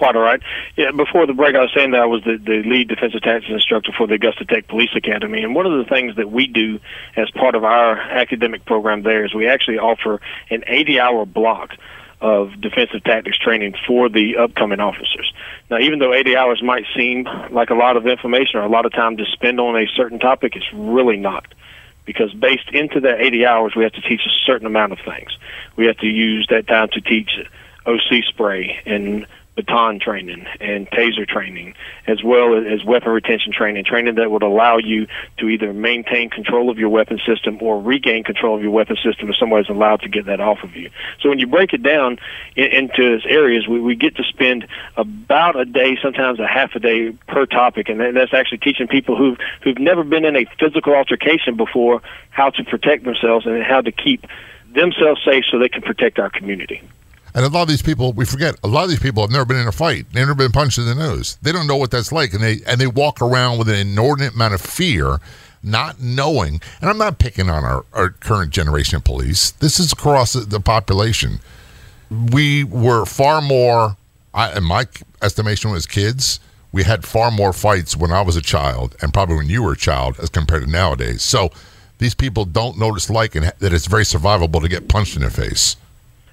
Quite 0.00 0.16
all 0.16 0.22
right. 0.22 0.40
Yeah, 0.78 0.92
before 0.92 1.26
the 1.26 1.34
break, 1.34 1.54
I 1.54 1.60
was 1.60 1.72
saying 1.76 1.90
that 1.90 2.00
I 2.00 2.06
was 2.06 2.24
the, 2.24 2.38
the 2.38 2.62
lead 2.66 2.88
defensive 2.88 3.20
tactics 3.20 3.52
instructor 3.52 3.92
for 3.92 4.06
the 4.06 4.14
Augusta 4.14 4.46
Tech 4.46 4.66
Police 4.66 4.88
Academy. 4.96 5.42
And 5.42 5.54
one 5.54 5.66
of 5.66 5.76
the 5.76 5.84
things 5.84 6.16
that 6.16 6.30
we 6.30 6.46
do 6.46 6.80
as 7.16 7.30
part 7.32 7.54
of 7.54 7.64
our 7.64 8.00
academic 8.00 8.64
program 8.64 9.02
there 9.02 9.26
is 9.26 9.34
we 9.34 9.46
actually 9.46 9.78
offer 9.78 10.22
an 10.48 10.64
80 10.66 11.00
hour 11.00 11.26
block 11.26 11.72
of 12.22 12.58
defensive 12.62 13.04
tactics 13.04 13.36
training 13.36 13.74
for 13.86 14.08
the 14.08 14.38
upcoming 14.38 14.80
officers. 14.80 15.30
Now, 15.70 15.80
even 15.80 15.98
though 15.98 16.14
80 16.14 16.34
hours 16.34 16.62
might 16.62 16.86
seem 16.96 17.28
like 17.50 17.68
a 17.68 17.74
lot 17.74 17.98
of 17.98 18.06
information 18.06 18.58
or 18.58 18.62
a 18.62 18.70
lot 18.70 18.86
of 18.86 18.92
time 18.92 19.18
to 19.18 19.26
spend 19.26 19.60
on 19.60 19.76
a 19.76 19.86
certain 19.96 20.18
topic, 20.18 20.56
it's 20.56 20.72
really 20.72 21.18
not. 21.18 21.44
Because 22.06 22.32
based 22.32 22.70
into 22.72 23.00
that 23.00 23.20
80 23.20 23.44
hours, 23.44 23.74
we 23.76 23.82
have 23.82 23.92
to 23.92 24.00
teach 24.00 24.22
a 24.24 24.32
certain 24.46 24.66
amount 24.66 24.92
of 24.92 24.98
things. 25.00 25.36
We 25.76 25.84
have 25.88 25.98
to 25.98 26.06
use 26.06 26.46
that 26.48 26.66
time 26.66 26.88
to 26.94 27.02
teach 27.02 27.32
OC 27.84 28.24
spray 28.28 28.80
and 28.86 29.26
baton 29.56 29.98
training 29.98 30.46
and 30.60 30.88
taser 30.90 31.26
training, 31.26 31.74
as 32.06 32.22
well 32.22 32.54
as 32.54 32.84
weapon 32.84 33.10
retention 33.10 33.52
training, 33.52 33.84
training 33.84 34.14
that 34.14 34.30
would 34.30 34.42
allow 34.42 34.78
you 34.78 35.06
to 35.38 35.48
either 35.48 35.72
maintain 35.72 36.30
control 36.30 36.70
of 36.70 36.78
your 36.78 36.88
weapon 36.88 37.20
system 37.26 37.58
or 37.60 37.80
regain 37.80 38.24
control 38.24 38.56
of 38.56 38.62
your 38.62 38.70
weapon 38.70 38.96
system 38.96 39.28
if 39.28 39.36
somebody's 39.36 39.68
allowed 39.68 40.00
to 40.00 40.08
get 40.08 40.26
that 40.26 40.40
off 40.40 40.62
of 40.62 40.76
you. 40.76 40.90
So 41.20 41.28
when 41.28 41.38
you 41.38 41.46
break 41.46 41.72
it 41.72 41.82
down 41.82 42.18
in, 42.56 42.66
into 42.66 43.20
areas, 43.26 43.66
we, 43.68 43.80
we 43.80 43.96
get 43.96 44.16
to 44.16 44.24
spend 44.24 44.66
about 44.96 45.58
a 45.58 45.64
day, 45.64 45.98
sometimes 46.02 46.38
a 46.40 46.46
half 46.46 46.74
a 46.74 46.80
day 46.80 47.10
per 47.26 47.46
topic, 47.46 47.88
and 47.88 48.00
that's 48.16 48.32
actually 48.32 48.58
teaching 48.58 48.86
people 48.88 49.16
who've 49.16 49.38
who've 49.62 49.78
never 49.78 50.04
been 50.04 50.24
in 50.24 50.36
a 50.36 50.44
physical 50.58 50.94
altercation 50.94 51.56
before 51.56 52.02
how 52.30 52.50
to 52.50 52.64
protect 52.64 53.04
themselves 53.04 53.46
and 53.46 53.62
how 53.62 53.80
to 53.80 53.92
keep 53.92 54.24
themselves 54.72 55.20
safe 55.24 55.44
so 55.50 55.58
they 55.58 55.68
can 55.68 55.82
protect 55.82 56.18
our 56.18 56.30
community. 56.30 56.80
And 57.34 57.44
a 57.44 57.48
lot 57.48 57.62
of 57.62 57.68
these 57.68 57.82
people, 57.82 58.12
we 58.12 58.24
forget, 58.24 58.56
a 58.64 58.68
lot 58.68 58.84
of 58.84 58.90
these 58.90 58.98
people 58.98 59.22
have 59.22 59.30
never 59.30 59.44
been 59.44 59.58
in 59.58 59.68
a 59.68 59.72
fight. 59.72 60.06
They've 60.12 60.26
never 60.26 60.34
been 60.34 60.52
punched 60.52 60.78
in 60.78 60.86
the 60.86 60.94
nose. 60.94 61.38
They 61.42 61.52
don't 61.52 61.66
know 61.66 61.76
what 61.76 61.90
that's 61.90 62.12
like. 62.12 62.32
And 62.34 62.42
they 62.42 62.60
and 62.66 62.80
they 62.80 62.86
walk 62.86 63.20
around 63.22 63.58
with 63.58 63.68
an 63.68 63.76
inordinate 63.76 64.34
amount 64.34 64.54
of 64.54 64.60
fear, 64.60 65.20
not 65.62 66.00
knowing. 66.00 66.60
And 66.80 66.90
I'm 66.90 66.98
not 66.98 67.18
picking 67.18 67.48
on 67.48 67.64
our, 67.64 67.84
our 67.92 68.10
current 68.10 68.50
generation 68.50 68.96
of 68.96 69.04
police. 69.04 69.50
This 69.52 69.78
is 69.78 69.92
across 69.92 70.32
the 70.32 70.60
population. 70.60 71.40
We 72.10 72.64
were 72.64 73.04
far 73.06 73.40
more, 73.40 73.96
I, 74.34 74.56
in 74.56 74.64
my 74.64 74.86
estimation, 75.22 75.70
as 75.72 75.86
kids, 75.86 76.40
we 76.72 76.84
had 76.84 77.04
far 77.04 77.30
more 77.30 77.52
fights 77.52 77.96
when 77.96 78.12
I 78.12 78.22
was 78.22 78.36
a 78.36 78.42
child 78.42 78.96
and 79.02 79.12
probably 79.12 79.36
when 79.36 79.48
you 79.48 79.62
were 79.62 79.72
a 79.72 79.76
child 79.76 80.18
as 80.20 80.28
compared 80.28 80.64
to 80.64 80.70
nowadays. 80.70 81.22
So 81.22 81.50
these 81.98 82.14
people 82.14 82.44
don't 82.44 82.78
notice 82.78 83.10
like 83.10 83.34
and 83.34 83.52
that 83.58 83.72
it's 83.72 83.86
very 83.86 84.04
survivable 84.04 84.60
to 84.60 84.68
get 84.68 84.88
punched 84.88 85.16
in 85.16 85.22
the 85.22 85.30
face. 85.30 85.76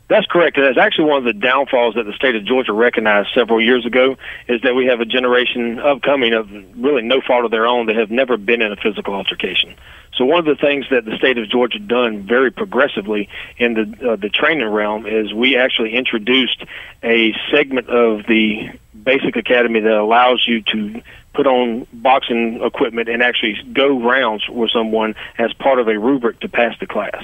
That's 0.09 0.25
correct. 0.25 0.57
That's 0.57 0.77
actually 0.77 1.05
one 1.05 1.17
of 1.17 1.25
the 1.25 1.33
downfalls 1.33 1.95
that 1.95 2.05
the 2.05 2.13
state 2.13 2.35
of 2.35 2.45
Georgia 2.45 2.71
recognized 2.71 3.29
several 3.33 3.61
years 3.61 3.85
ago 3.85 4.15
is 4.47 4.61
that 4.61 4.73
we 4.73 4.85
have 4.85 5.01
a 5.01 5.05
generation 5.05 5.79
upcoming 5.79 6.33
of 6.33 6.49
really 6.77 7.01
no 7.01 7.19
fault 7.19 7.43
of 7.43 7.51
their 7.51 7.67
own 7.67 7.87
that 7.87 7.97
have 7.97 8.09
never 8.09 8.37
been 8.37 8.61
in 8.61 8.71
a 8.71 8.77
physical 8.77 9.13
altercation. 9.13 9.75
So 10.15 10.23
one 10.23 10.39
of 10.39 10.45
the 10.45 10.55
things 10.55 10.85
that 10.91 11.03
the 11.03 11.17
state 11.17 11.37
of 11.37 11.49
Georgia 11.49 11.79
done 11.79 12.23
very 12.23 12.51
progressively 12.51 13.27
in 13.57 13.73
the 13.73 14.13
uh, 14.13 14.15
the 14.15 14.29
training 14.29 14.67
realm 14.67 15.05
is 15.05 15.33
we 15.33 15.57
actually 15.57 15.93
introduced 15.93 16.63
a 17.03 17.33
segment 17.51 17.89
of 17.89 18.25
the 18.25 18.71
basic 19.03 19.35
academy 19.35 19.81
that 19.81 19.93
allows 19.93 20.43
you 20.47 20.61
to 20.61 21.01
put 21.33 21.45
on 21.45 21.85
boxing 21.93 22.63
equipment 22.63 23.09
and 23.09 23.21
actually 23.21 23.61
go 23.73 23.99
rounds 23.99 24.47
with 24.49 24.71
someone 24.71 25.15
as 25.37 25.53
part 25.53 25.79
of 25.79 25.87
a 25.87 25.99
rubric 25.99 26.39
to 26.39 26.49
pass 26.49 26.77
the 26.79 26.87
class. 26.87 27.23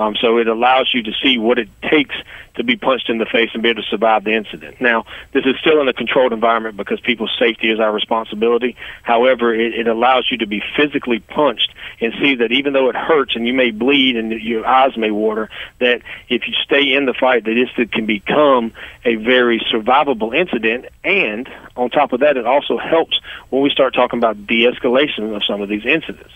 Um, 0.00 0.16
so 0.16 0.38
it 0.38 0.48
allows 0.48 0.90
you 0.94 1.02
to 1.02 1.12
see 1.22 1.36
what 1.36 1.58
it 1.58 1.68
takes 1.82 2.14
to 2.54 2.64
be 2.64 2.74
punched 2.74 3.10
in 3.10 3.18
the 3.18 3.26
face 3.26 3.50
and 3.52 3.62
be 3.62 3.68
able 3.68 3.82
to 3.82 3.88
survive 3.88 4.24
the 4.24 4.32
incident. 4.32 4.80
Now, 4.80 5.04
this 5.32 5.44
is 5.44 5.56
still 5.60 5.78
in 5.82 5.88
a 5.88 5.92
controlled 5.92 6.32
environment 6.32 6.78
because 6.78 7.00
people's 7.00 7.36
safety 7.38 7.70
is 7.70 7.78
our 7.78 7.92
responsibility. 7.92 8.76
However, 9.02 9.54
it, 9.54 9.74
it 9.74 9.86
allows 9.86 10.26
you 10.30 10.38
to 10.38 10.46
be 10.46 10.62
physically 10.74 11.20
punched 11.20 11.74
and 12.00 12.14
see 12.18 12.36
that 12.36 12.50
even 12.50 12.72
though 12.72 12.88
it 12.88 12.96
hurts 12.96 13.36
and 13.36 13.46
you 13.46 13.52
may 13.52 13.72
bleed 13.72 14.16
and 14.16 14.32
your 14.32 14.66
eyes 14.66 14.96
may 14.96 15.10
water, 15.10 15.50
that 15.80 16.00
if 16.30 16.48
you 16.48 16.54
stay 16.64 16.94
in 16.94 17.04
the 17.04 17.12
fight, 17.12 17.44
that 17.44 17.68
this 17.76 17.90
can 17.90 18.06
become 18.06 18.72
a 19.04 19.16
very 19.16 19.60
survivable 19.70 20.34
incident. 20.34 20.86
And 21.04 21.46
on 21.76 21.90
top 21.90 22.14
of 22.14 22.20
that, 22.20 22.38
it 22.38 22.46
also 22.46 22.78
helps 22.78 23.20
when 23.50 23.60
we 23.60 23.68
start 23.68 23.92
talking 23.92 24.18
about 24.18 24.46
de-escalation 24.46 25.36
of 25.36 25.44
some 25.44 25.60
of 25.60 25.68
these 25.68 25.84
incidents 25.84 26.32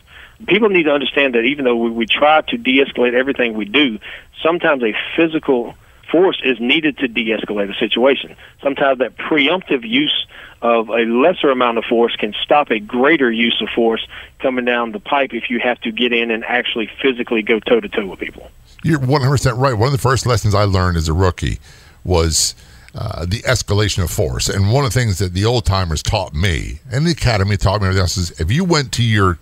people 0.47 0.69
need 0.69 0.85
to 0.85 0.93
understand 0.93 1.35
that 1.35 1.45
even 1.45 1.65
though 1.65 1.77
we, 1.77 1.91
we 1.91 2.07
try 2.07 2.41
to 2.43 2.57
de-escalate 2.57 3.15
everything 3.15 3.55
we 3.55 3.65
do, 3.65 3.99
sometimes 4.43 4.83
a 4.83 4.95
physical 5.17 5.75
force 6.11 6.41
is 6.45 6.61
needed 6.61 6.99
to 6.99 7.09
de-escalate 7.09 7.75
a 7.75 7.79
situation. 7.79 8.37
Sometimes 8.63 8.99
that 8.99 9.17
preemptive 9.17 9.89
use 9.89 10.27
of 10.63 10.89
a 10.89 11.05
lesser 11.05 11.51
amount 11.51 11.79
of 11.79 11.85
force 11.85 12.15
can 12.17 12.35
stop 12.43 12.71
a 12.71 12.79
greater 12.79 13.31
use 13.31 13.61
of 13.61 13.69
force 13.75 14.07
coming 14.39 14.65
down 14.65 14.93
the 14.93 15.01
pipe 15.01 15.35
if 15.35 15.51
you 15.51 15.61
have 15.61 15.81
to 15.83 15.93
get 15.93 16.13
in 16.13 16.31
and 16.31 16.45
actually 16.45 16.91
physically 17.03 17.43
go 17.43 17.61
toe 17.61 17.81
to 17.81 17.89
toe 17.89 18.07
with 18.07 18.19
people. 18.19 18.51
You're 18.83 18.99
100% 18.99 19.59
right. 19.59 19.75
One 19.75 19.89
of 19.89 19.93
the 19.93 19.99
first 19.99 20.27
lessons 20.27 20.55
I 20.55 20.65
learned 20.65 20.97
as 20.97 21.09
a 21.09 21.13
rookie 21.13 21.59
was 22.05 22.55
uh, 22.95 23.27
the 23.27 23.43
escalation 23.43 24.05
of 24.05 24.11
force. 24.11 24.49
And 24.49 24.73
one 24.73 24.85
of 24.85 24.93
the 24.93 25.01
things 25.01 25.19
that 25.19 25.33
the 25.33 25.45
old 25.45 25.65
timers 25.65 26.03
taught 26.03 26.33
me 26.33 26.81
and 26.91 27.07
the 27.07 27.11
academy 27.11 27.57
taught 27.57 27.81
me 27.81 27.89
everything 27.89 28.03
else 28.03 28.17
is 28.17 28.31
if 28.41 28.53
you 28.53 28.65
went 28.65 28.93
to 28.93 29.03
your 29.03 29.39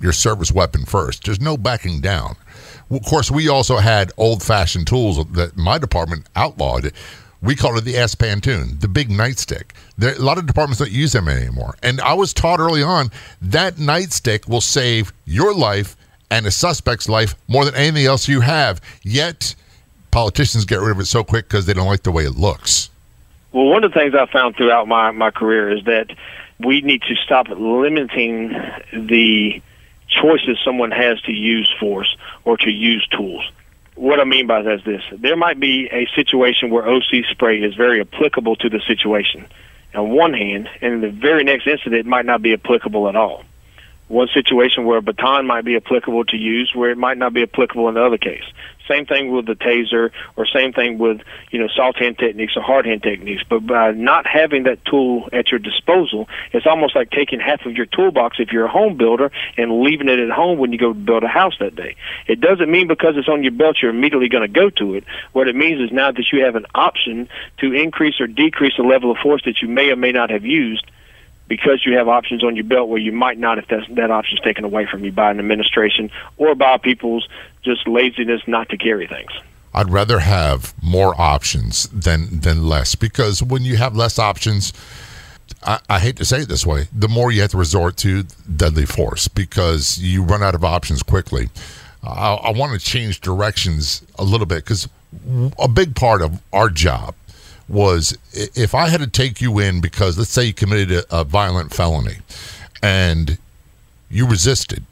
your 0.00 0.12
service 0.12 0.52
weapon 0.52 0.84
first. 0.84 1.24
There's 1.24 1.40
no 1.40 1.56
backing 1.56 2.00
down. 2.00 2.36
Of 2.90 3.04
course, 3.04 3.30
we 3.30 3.48
also 3.48 3.78
had 3.78 4.12
old 4.16 4.42
fashioned 4.42 4.86
tools 4.86 5.24
that 5.32 5.56
my 5.56 5.78
department 5.78 6.26
outlawed. 6.36 6.92
We 7.42 7.54
called 7.54 7.78
it 7.78 7.84
the 7.84 7.96
espantoon, 7.96 8.80
the 8.80 8.88
big 8.88 9.10
nightstick. 9.10 9.72
There, 9.98 10.14
a 10.14 10.18
lot 10.18 10.38
of 10.38 10.46
departments 10.46 10.78
don't 10.78 10.90
use 10.90 11.12
them 11.12 11.28
anymore. 11.28 11.76
And 11.82 12.00
I 12.00 12.14
was 12.14 12.32
taught 12.32 12.60
early 12.60 12.82
on 12.82 13.10
that 13.42 13.76
nightstick 13.76 14.48
will 14.48 14.60
save 14.60 15.12
your 15.26 15.54
life 15.54 15.96
and 16.30 16.46
a 16.46 16.50
suspect's 16.50 17.08
life 17.08 17.34
more 17.48 17.64
than 17.64 17.74
anything 17.74 18.06
else 18.06 18.28
you 18.28 18.40
have. 18.40 18.80
Yet, 19.02 19.54
politicians 20.10 20.64
get 20.64 20.80
rid 20.80 20.92
of 20.92 21.00
it 21.00 21.06
so 21.06 21.22
quick 21.22 21.46
because 21.46 21.66
they 21.66 21.74
don't 21.74 21.86
like 21.86 22.02
the 22.02 22.12
way 22.12 22.24
it 22.24 22.36
looks. 22.36 22.88
Well, 23.52 23.66
one 23.66 23.84
of 23.84 23.92
the 23.92 23.98
things 24.00 24.14
I 24.14 24.26
found 24.26 24.56
throughout 24.56 24.88
my, 24.88 25.10
my 25.10 25.30
career 25.30 25.70
is 25.70 25.84
that 25.84 26.10
we 26.58 26.80
need 26.80 27.02
to 27.02 27.14
stop 27.16 27.48
limiting 27.48 28.48
the 28.92 29.62
choices 30.22 30.58
someone 30.64 30.90
has 30.90 31.20
to 31.22 31.32
use 31.32 31.72
force 31.80 32.16
or 32.44 32.56
to 32.58 32.70
use 32.70 33.06
tools. 33.08 33.44
What 33.96 34.18
I 34.20 34.24
mean 34.24 34.46
by 34.46 34.62
that 34.62 34.74
is 34.80 34.84
this. 34.84 35.02
There 35.12 35.36
might 35.36 35.60
be 35.60 35.88
a 35.92 36.06
situation 36.14 36.70
where 36.70 36.88
OC 36.88 37.26
spray 37.30 37.60
is 37.62 37.74
very 37.74 38.00
applicable 38.00 38.56
to 38.56 38.68
the 38.68 38.80
situation 38.86 39.46
on 39.94 40.10
one 40.10 40.34
hand, 40.34 40.68
and 40.82 40.94
in 40.94 41.00
the 41.00 41.10
very 41.10 41.44
next 41.44 41.66
incident 41.68 42.06
might 42.06 42.26
not 42.26 42.42
be 42.42 42.52
applicable 42.52 43.08
at 43.08 43.14
all. 43.14 43.44
one 44.08 44.28
situation 44.28 44.84
where 44.84 44.98
a 44.98 45.02
baton 45.02 45.46
might 45.46 45.64
be 45.64 45.76
applicable 45.76 46.24
to 46.26 46.36
use 46.36 46.74
where 46.74 46.90
it 46.90 46.98
might 46.98 47.16
not 47.18 47.32
be 47.32 47.42
applicable 47.42 47.88
in 47.88 47.94
the 47.94 48.04
other 48.04 48.18
case. 48.18 48.44
Same 48.88 49.06
thing 49.06 49.32
with 49.32 49.46
the 49.46 49.54
taser, 49.54 50.10
or 50.36 50.46
same 50.46 50.72
thing 50.72 50.98
with 50.98 51.22
you 51.50 51.58
know 51.58 51.68
soft 51.68 51.98
hand 51.98 52.18
techniques 52.18 52.56
or 52.56 52.62
hard 52.62 52.86
hand 52.86 53.02
techniques. 53.02 53.42
But 53.48 53.66
by 53.66 53.92
not 53.92 54.26
having 54.26 54.64
that 54.64 54.84
tool 54.84 55.28
at 55.32 55.50
your 55.50 55.58
disposal, 55.58 56.28
it's 56.52 56.66
almost 56.66 56.94
like 56.94 57.10
taking 57.10 57.40
half 57.40 57.64
of 57.64 57.72
your 57.72 57.86
toolbox 57.86 58.38
if 58.40 58.52
you're 58.52 58.66
a 58.66 58.70
home 58.70 58.96
builder 58.96 59.30
and 59.56 59.80
leaving 59.80 60.08
it 60.08 60.18
at 60.18 60.30
home 60.30 60.58
when 60.58 60.72
you 60.72 60.78
go 60.78 60.92
build 60.92 61.24
a 61.24 61.28
house 61.28 61.54
that 61.60 61.74
day. 61.74 61.96
It 62.26 62.40
doesn't 62.40 62.70
mean 62.70 62.88
because 62.88 63.16
it's 63.16 63.28
on 63.28 63.42
your 63.42 63.52
belt 63.52 63.76
you're 63.80 63.90
immediately 63.90 64.28
going 64.28 64.46
to 64.46 64.60
go 64.60 64.70
to 64.70 64.94
it. 64.94 65.04
What 65.32 65.48
it 65.48 65.56
means 65.56 65.80
is 65.80 65.92
now 65.92 66.12
that 66.12 66.32
you 66.32 66.44
have 66.44 66.56
an 66.56 66.66
option 66.74 67.28
to 67.58 67.72
increase 67.72 68.20
or 68.20 68.26
decrease 68.26 68.76
the 68.76 68.82
level 68.82 69.10
of 69.10 69.18
force 69.18 69.42
that 69.44 69.62
you 69.62 69.68
may 69.68 69.90
or 69.90 69.96
may 69.96 70.12
not 70.12 70.30
have 70.30 70.44
used 70.44 70.90
because 71.48 71.84
you 71.84 71.96
have 71.96 72.08
options 72.08 72.42
on 72.42 72.56
your 72.56 72.64
belt 72.64 72.88
where 72.88 72.98
you 72.98 73.12
might 73.12 73.38
not 73.38 73.58
if 73.58 73.66
that's, 73.68 73.86
that 73.90 74.10
option 74.10 74.38
is 74.38 74.44
taken 74.44 74.64
away 74.64 74.86
from 74.86 75.04
you 75.04 75.12
by 75.12 75.30
an 75.30 75.38
administration 75.38 76.10
or 76.36 76.54
by 76.54 76.78
people's 76.78 77.28
just 77.64 77.88
laziness 77.88 78.42
not 78.46 78.68
to 78.70 78.76
carry 78.76 79.06
things. 79.06 79.30
I'd 79.72 79.90
rather 79.90 80.20
have 80.20 80.72
more 80.82 81.20
options 81.20 81.88
than 81.88 82.40
than 82.40 82.68
less 82.68 82.94
because 82.94 83.42
when 83.42 83.62
you 83.62 83.76
have 83.76 83.96
less 83.96 84.18
options, 84.18 84.72
I, 85.64 85.80
I, 85.90 85.98
hate 85.98 86.16
to 86.16 86.24
say 86.24 86.42
it 86.42 86.48
this 86.48 86.64
way, 86.64 86.86
the 86.92 87.08
more 87.08 87.32
you 87.32 87.40
have 87.40 87.50
to 87.50 87.56
resort 87.56 87.96
to 87.98 88.24
deadly 88.56 88.86
force 88.86 89.26
because 89.26 89.98
you 89.98 90.22
run 90.22 90.42
out 90.42 90.54
of 90.54 90.64
options 90.64 91.02
quickly. 91.02 91.48
I, 92.04 92.34
I 92.34 92.52
want 92.52 92.78
to 92.78 92.86
change 92.86 93.20
directions 93.20 94.04
a 94.16 94.24
little 94.24 94.46
bit 94.46 94.64
because 94.64 94.88
a 95.58 95.68
big 95.68 95.96
part 95.96 96.22
of 96.22 96.40
our 96.52 96.68
job 96.68 97.14
was 97.68 98.16
if 98.32 98.74
I 98.74 98.88
had 98.88 99.00
to 99.00 99.06
take 99.06 99.40
you 99.40 99.58
in 99.58 99.80
because 99.80 100.18
let's 100.18 100.30
say 100.30 100.44
you 100.44 100.52
committed 100.52 100.92
a, 100.92 101.20
a 101.20 101.24
violent 101.24 101.72
felony 101.72 102.18
and 102.82 103.38
you 104.10 104.26
resisted, 104.26 104.84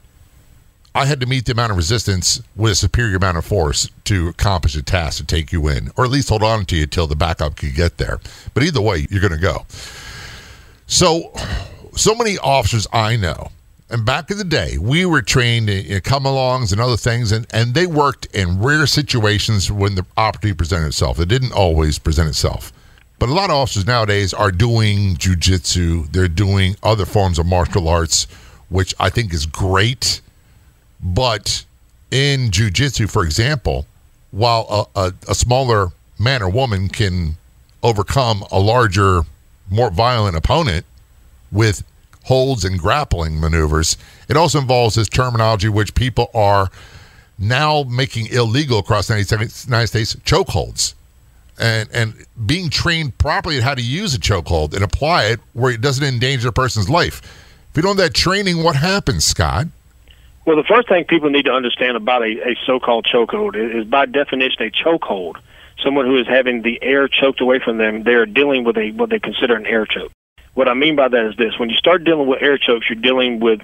I 0.95 1.05
had 1.05 1.19
to 1.21 1.25
meet 1.25 1.45
the 1.45 1.53
amount 1.53 1.71
of 1.71 1.77
resistance 1.77 2.41
with 2.55 2.73
a 2.73 2.75
superior 2.75 3.15
amount 3.15 3.37
of 3.37 3.45
force 3.45 3.89
to 4.05 4.27
accomplish 4.27 4.75
a 4.75 4.83
task 4.83 5.17
to 5.17 5.25
take 5.25 5.51
you 5.51 5.67
in, 5.67 5.89
or 5.97 6.05
at 6.05 6.11
least 6.11 6.29
hold 6.29 6.43
on 6.43 6.65
to 6.65 6.75
you 6.75 6.85
till 6.85 7.07
the 7.07 7.15
backup 7.15 7.55
could 7.55 7.73
get 7.73 7.97
there. 7.97 8.19
But 8.53 8.63
either 8.63 8.81
way, 8.81 9.07
you're 9.09 9.21
going 9.21 9.33
to 9.33 9.39
go. 9.39 9.65
So, 10.85 11.33
so 11.95 12.13
many 12.13 12.37
officers 12.37 12.85
I 12.93 13.15
know, 13.15 13.49
and 13.89 14.05
back 14.05 14.29
in 14.29 14.37
the 14.37 14.43
day, 14.43 14.77
we 14.77 15.05
were 15.05 15.21
trained 15.21 15.69
in 15.69 16.01
come 16.01 16.23
alongs 16.23 16.71
and 16.71 16.79
other 16.79 16.97
things, 16.97 17.31
and, 17.31 17.47
and 17.51 17.73
they 17.73 17.87
worked 17.87 18.25
in 18.27 18.61
rare 18.61 18.85
situations 18.85 19.71
when 19.71 19.95
the 19.95 20.05
opportunity 20.17 20.57
presented 20.57 20.87
itself. 20.87 21.19
It 21.19 21.27
didn't 21.27 21.53
always 21.53 21.99
present 21.99 22.29
itself. 22.29 22.71
But 23.19 23.29
a 23.29 23.33
lot 23.33 23.49
of 23.49 23.55
officers 23.55 23.87
nowadays 23.87 24.33
are 24.33 24.51
doing 24.51 25.15
jujitsu, 25.15 26.11
they're 26.11 26.27
doing 26.27 26.75
other 26.83 27.05
forms 27.05 27.39
of 27.39 27.45
martial 27.45 27.87
arts, 27.87 28.25
which 28.69 28.93
I 28.99 29.09
think 29.09 29.33
is 29.33 29.45
great. 29.45 30.21
But 31.03 31.65
in 32.09 32.49
jujitsu, 32.49 33.09
for 33.09 33.23
example, 33.23 33.85
while 34.31 34.89
a, 34.95 34.99
a, 34.99 35.13
a 35.29 35.35
smaller 35.35 35.89
man 36.17 36.41
or 36.41 36.49
woman 36.49 36.87
can 36.87 37.35
overcome 37.83 38.43
a 38.51 38.59
larger, 38.59 39.21
more 39.69 39.91
violent 39.91 40.37
opponent 40.37 40.85
with 41.51 41.83
holds 42.23 42.63
and 42.63 42.79
grappling 42.79 43.39
maneuvers. 43.39 43.97
It 44.29 44.37
also 44.37 44.59
involves 44.59 44.95
this 44.95 45.09
terminology, 45.09 45.67
which 45.67 45.93
people 45.93 46.31
are 46.33 46.69
now 47.37 47.83
making 47.83 48.27
illegal 48.27 48.79
across 48.79 49.07
the 49.07 49.15
United 49.15 49.87
States 49.87 50.15
chokeholds. 50.15 50.93
And, 51.59 51.87
and 51.93 52.25
being 52.45 52.69
trained 52.69 53.17
properly 53.19 53.57
at 53.57 53.63
how 53.63 53.75
to 53.75 53.81
use 53.81 54.15
a 54.15 54.19
chokehold 54.19 54.73
and 54.73 54.83
apply 54.83 55.25
it 55.25 55.39
where 55.53 55.71
it 55.71 55.81
doesn't 55.81 56.03
endanger 56.03 56.47
a 56.47 56.53
person's 56.53 56.89
life. 56.89 57.21
If 57.69 57.77
you 57.77 57.83
don't 57.83 57.97
have 57.97 58.07
that 58.07 58.13
training, 58.15 58.63
what 58.63 58.75
happens, 58.75 59.25
Scott? 59.25 59.67
Well, 60.45 60.57
the 60.57 60.63
first 60.63 60.89
thing 60.89 61.05
people 61.05 61.29
need 61.29 61.45
to 61.45 61.53
understand 61.53 61.95
about 61.95 62.21
a, 62.21 62.49
a 62.49 62.55
so-called 62.65 63.05
chokehold 63.05 63.55
is, 63.55 63.85
by 63.85 64.05
definition, 64.05 64.63
a 64.63 64.71
chokehold. 64.71 65.37
Someone 65.81 66.05
who 66.05 66.19
is 66.19 66.27
having 66.27 66.61
the 66.61 66.79
air 66.81 67.07
choked 67.07 67.39
away 67.39 67.59
from 67.63 67.77
them, 67.77 68.03
they 68.03 68.13
are 68.13 68.25
dealing 68.25 68.63
with 68.63 68.77
a 68.77 68.91
what 68.91 69.09
they 69.09 69.19
consider 69.19 69.55
an 69.55 69.65
air 69.65 69.85
choke. 69.85 70.11
What 70.53 70.67
I 70.67 70.73
mean 70.73 70.95
by 70.95 71.07
that 71.07 71.25
is 71.29 71.37
this: 71.37 71.57
when 71.57 71.69
you 71.69 71.77
start 71.77 72.03
dealing 72.03 72.27
with 72.27 72.41
air 72.41 72.57
chokes, 72.57 72.89
you're 72.89 73.01
dealing 73.01 73.39
with 73.39 73.61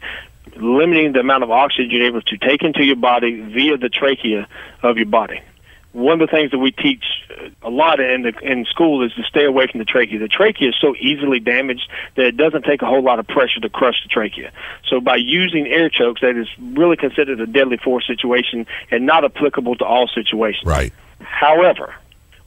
limiting 0.55 1.11
the 1.13 1.19
amount 1.19 1.43
of 1.43 1.51
oxygen 1.51 1.91
you're 1.91 2.07
able 2.07 2.21
to 2.21 2.37
take 2.37 2.63
into 2.63 2.83
your 2.83 2.95
body 2.95 3.41
via 3.41 3.77
the 3.77 3.89
trachea 3.89 4.47
of 4.81 4.97
your 4.97 5.05
body. 5.05 5.41
One 5.91 6.21
of 6.21 6.29
the 6.29 6.31
things 6.31 6.51
that 6.51 6.59
we 6.59 6.71
teach 6.71 7.03
uh, 7.31 7.49
a 7.63 7.69
lot 7.69 7.99
in 7.99 8.21
the 8.21 8.33
in 8.41 8.65
school 8.65 9.03
is 9.03 9.11
to 9.13 9.23
stay 9.23 9.45
away 9.45 9.65
from 9.67 9.79
the 9.79 9.85
trachea. 9.85 10.19
The 10.19 10.27
trachea 10.27 10.69
is 10.69 10.75
so 10.79 10.95
easily 10.99 11.39
damaged 11.39 11.89
that 12.15 12.25
it 12.27 12.37
doesn't 12.37 12.63
take 12.63 12.83
a 12.83 12.85
whole 12.85 13.01
lot 13.01 13.17
of 13.17 13.27
pressure 13.27 13.59
to 13.59 13.69
crush 13.69 14.03
the 14.03 14.09
trachea. 14.09 14.51
So 14.87 15.01
by 15.01 15.15
using 15.15 15.65
air 15.67 15.89
chokes, 15.89 16.21
that 16.21 16.37
is 16.37 16.47
really 16.59 16.95
considered 16.95 17.39
a 17.41 17.47
deadly 17.47 17.77
force 17.77 18.05
situation 18.05 18.67
and 18.91 19.05
not 19.07 19.25
applicable 19.25 19.75
to 19.77 19.85
all 19.85 20.07
situations. 20.07 20.65
Right. 20.65 20.93
However, 21.21 21.95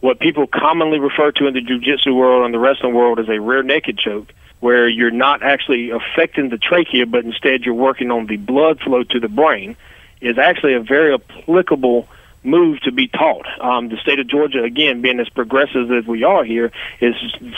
what 0.01 0.21
people 0.21 0.47
commonly 0.47 0.99
refer 0.99 1.33
to 1.33 1.47
in 1.47 1.55
the 1.55 1.61
jiu-jitsu 1.61 2.15
world 2.15 2.45
and 2.45 2.55
the 2.55 2.59
wrestling 2.59 2.95
world 2.95 3.19
as 3.19 3.29
a 3.29 3.41
rear 3.41 3.63
naked 3.63 3.99
choke, 3.99 4.33
where 4.61 4.89
you're 4.89 5.11
not 5.11 5.43
actually 5.43 5.91
affecting 5.91 6.49
the 6.49 6.59
trachea, 6.59 7.07
but 7.07 7.25
instead 7.25 7.63
you're 7.63 7.75
working 7.75 8.13
on 8.13 8.27
the 8.27 8.37
blood 8.37 8.81
flow 8.81 9.03
to 9.03 9.19
the 9.19 9.29
brain, 9.29 9.77
is 10.21 10.39
actually 10.39 10.75
a 10.75 10.81
very 10.81 11.13
applicable 11.13 12.09
move 12.45 12.81
to 12.81 12.93
be 12.93 13.09
taught. 13.09 13.47
Um, 13.61 13.89
the 13.89 13.97
state 13.99 14.19
of 14.19 14.27
Georgia, 14.27 14.63
again, 14.63 15.01
being 15.01 15.21
as 15.21 15.29
progressive 15.29 15.91
as 15.93 16.07
we 16.07 16.25
are 16.25 16.45
here, 16.45 16.73
is 17.01 17.15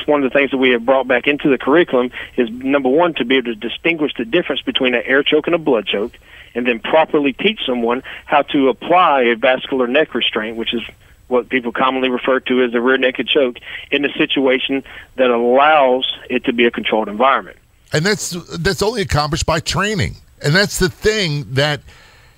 one 0.07 0.23
of 0.23 0.31
the 0.31 0.38
things 0.38 0.51
that 0.51 0.59
we 0.59 0.70
have 0.70 0.85
brought 0.85 1.09
back 1.09 1.27
into 1.27 1.49
the 1.49 1.59
curriculum. 1.59 2.11
Is 2.37 2.51
number 2.51 2.88
one 2.88 3.14
to 3.14 3.25
be 3.25 3.37
able 3.37 3.55
to 3.55 3.55
distinguish 3.55 4.12
the 4.16 4.25
difference 4.25 4.62
between 4.62 4.94
an 4.94 5.03
air 5.05 5.23
choke 5.23 5.47
and 5.47 5.55
a 5.55 5.59
blood 5.59 5.87
choke, 5.87 6.12
and 6.55 6.66
then 6.66 6.81
properly 6.81 7.33
teach 7.33 7.61
someone 7.66 8.03
how 8.27 8.42
to 8.42 8.68
apply 8.68 9.23
a 9.23 9.37
vascular 9.37 9.87
neck 9.87 10.14
restraint, 10.14 10.57
which 10.57 10.75
is 10.75 10.83
what 11.29 11.49
people 11.49 11.73
commonly 11.73 12.11
refer 12.11 12.38
to 12.40 12.62
as 12.62 12.75
a 12.75 12.81
rear 12.81 12.99
naked 12.99 13.27
choke 13.27 13.57
in 13.90 14.05
a 14.05 14.12
situation 14.12 14.85
that 15.16 15.31
allows 15.31 16.07
it 16.29 16.44
to 16.44 16.53
be 16.53 16.66
a 16.66 16.70
controlled 16.70 17.09
environment. 17.09 17.57
And 17.92 18.05
that's 18.05 18.31
that's 18.59 18.83
only 18.83 19.03
accomplished 19.03 19.47
by 19.47 19.61
training. 19.61 20.16
And 20.42 20.55
that's 20.55 20.79
the 20.79 20.90
thing 20.90 21.55
that 21.55 21.81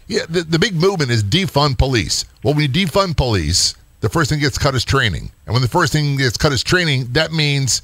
yeah, 0.07 0.23
the, 0.29 0.43
the 0.43 0.59
big 0.59 0.75
movement 0.75 1.11
is 1.11 1.25
defund 1.25 1.79
police. 1.79 2.25
Well, 2.43 2.55
when 2.55 2.63
you 2.63 2.69
defund 2.69 3.17
police, 3.17 3.75
the 4.01 4.09
first 4.09 4.31
thing 4.31 4.41
gets 4.41 4.59
cut 4.59 4.75
is 4.75 4.85
training. 4.85 5.31
And 5.47 5.53
when 5.53 5.63
the 5.63 5.69
first 5.69 5.93
thing 5.93 6.17
gets 6.17 6.37
cut 6.37 6.53
is 6.53 6.63
training, 6.63 7.09
that 7.13 7.33
means 7.33 7.83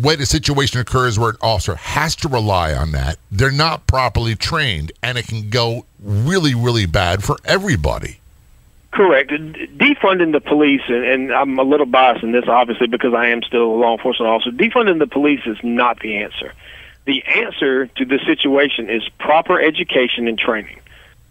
when 0.00 0.20
a 0.20 0.26
situation 0.26 0.80
occurs 0.80 1.18
where 1.18 1.30
an 1.30 1.36
officer 1.42 1.74
has 1.74 2.16
to 2.16 2.28
rely 2.28 2.72
on 2.72 2.92
that, 2.92 3.18
they're 3.30 3.50
not 3.50 3.86
properly 3.86 4.34
trained, 4.34 4.92
and 5.02 5.18
it 5.18 5.26
can 5.26 5.50
go 5.50 5.84
really, 6.02 6.54
really 6.54 6.86
bad 6.86 7.22
for 7.22 7.36
everybody. 7.44 8.18
Correct. 8.92 9.30
Defunding 9.30 10.32
the 10.32 10.40
police, 10.40 10.82
and, 10.86 11.04
and 11.04 11.32
I'm 11.32 11.58
a 11.58 11.62
little 11.62 11.86
biased 11.86 12.22
in 12.22 12.32
this, 12.32 12.44
obviously, 12.46 12.86
because 12.86 13.14
I 13.14 13.28
am 13.28 13.42
still 13.42 13.64
a 13.64 13.76
law 13.76 13.96
enforcement 13.96 14.30
officer. 14.30 14.50
Defunding 14.50 14.98
the 14.98 15.06
police 15.06 15.40
is 15.46 15.56
not 15.62 16.00
the 16.00 16.18
answer. 16.18 16.52
The 17.04 17.24
answer 17.24 17.86
to 17.86 18.04
this 18.04 18.20
situation 18.26 18.88
is 18.88 19.02
proper 19.18 19.60
education 19.60 20.28
and 20.28 20.38
training. 20.38 20.78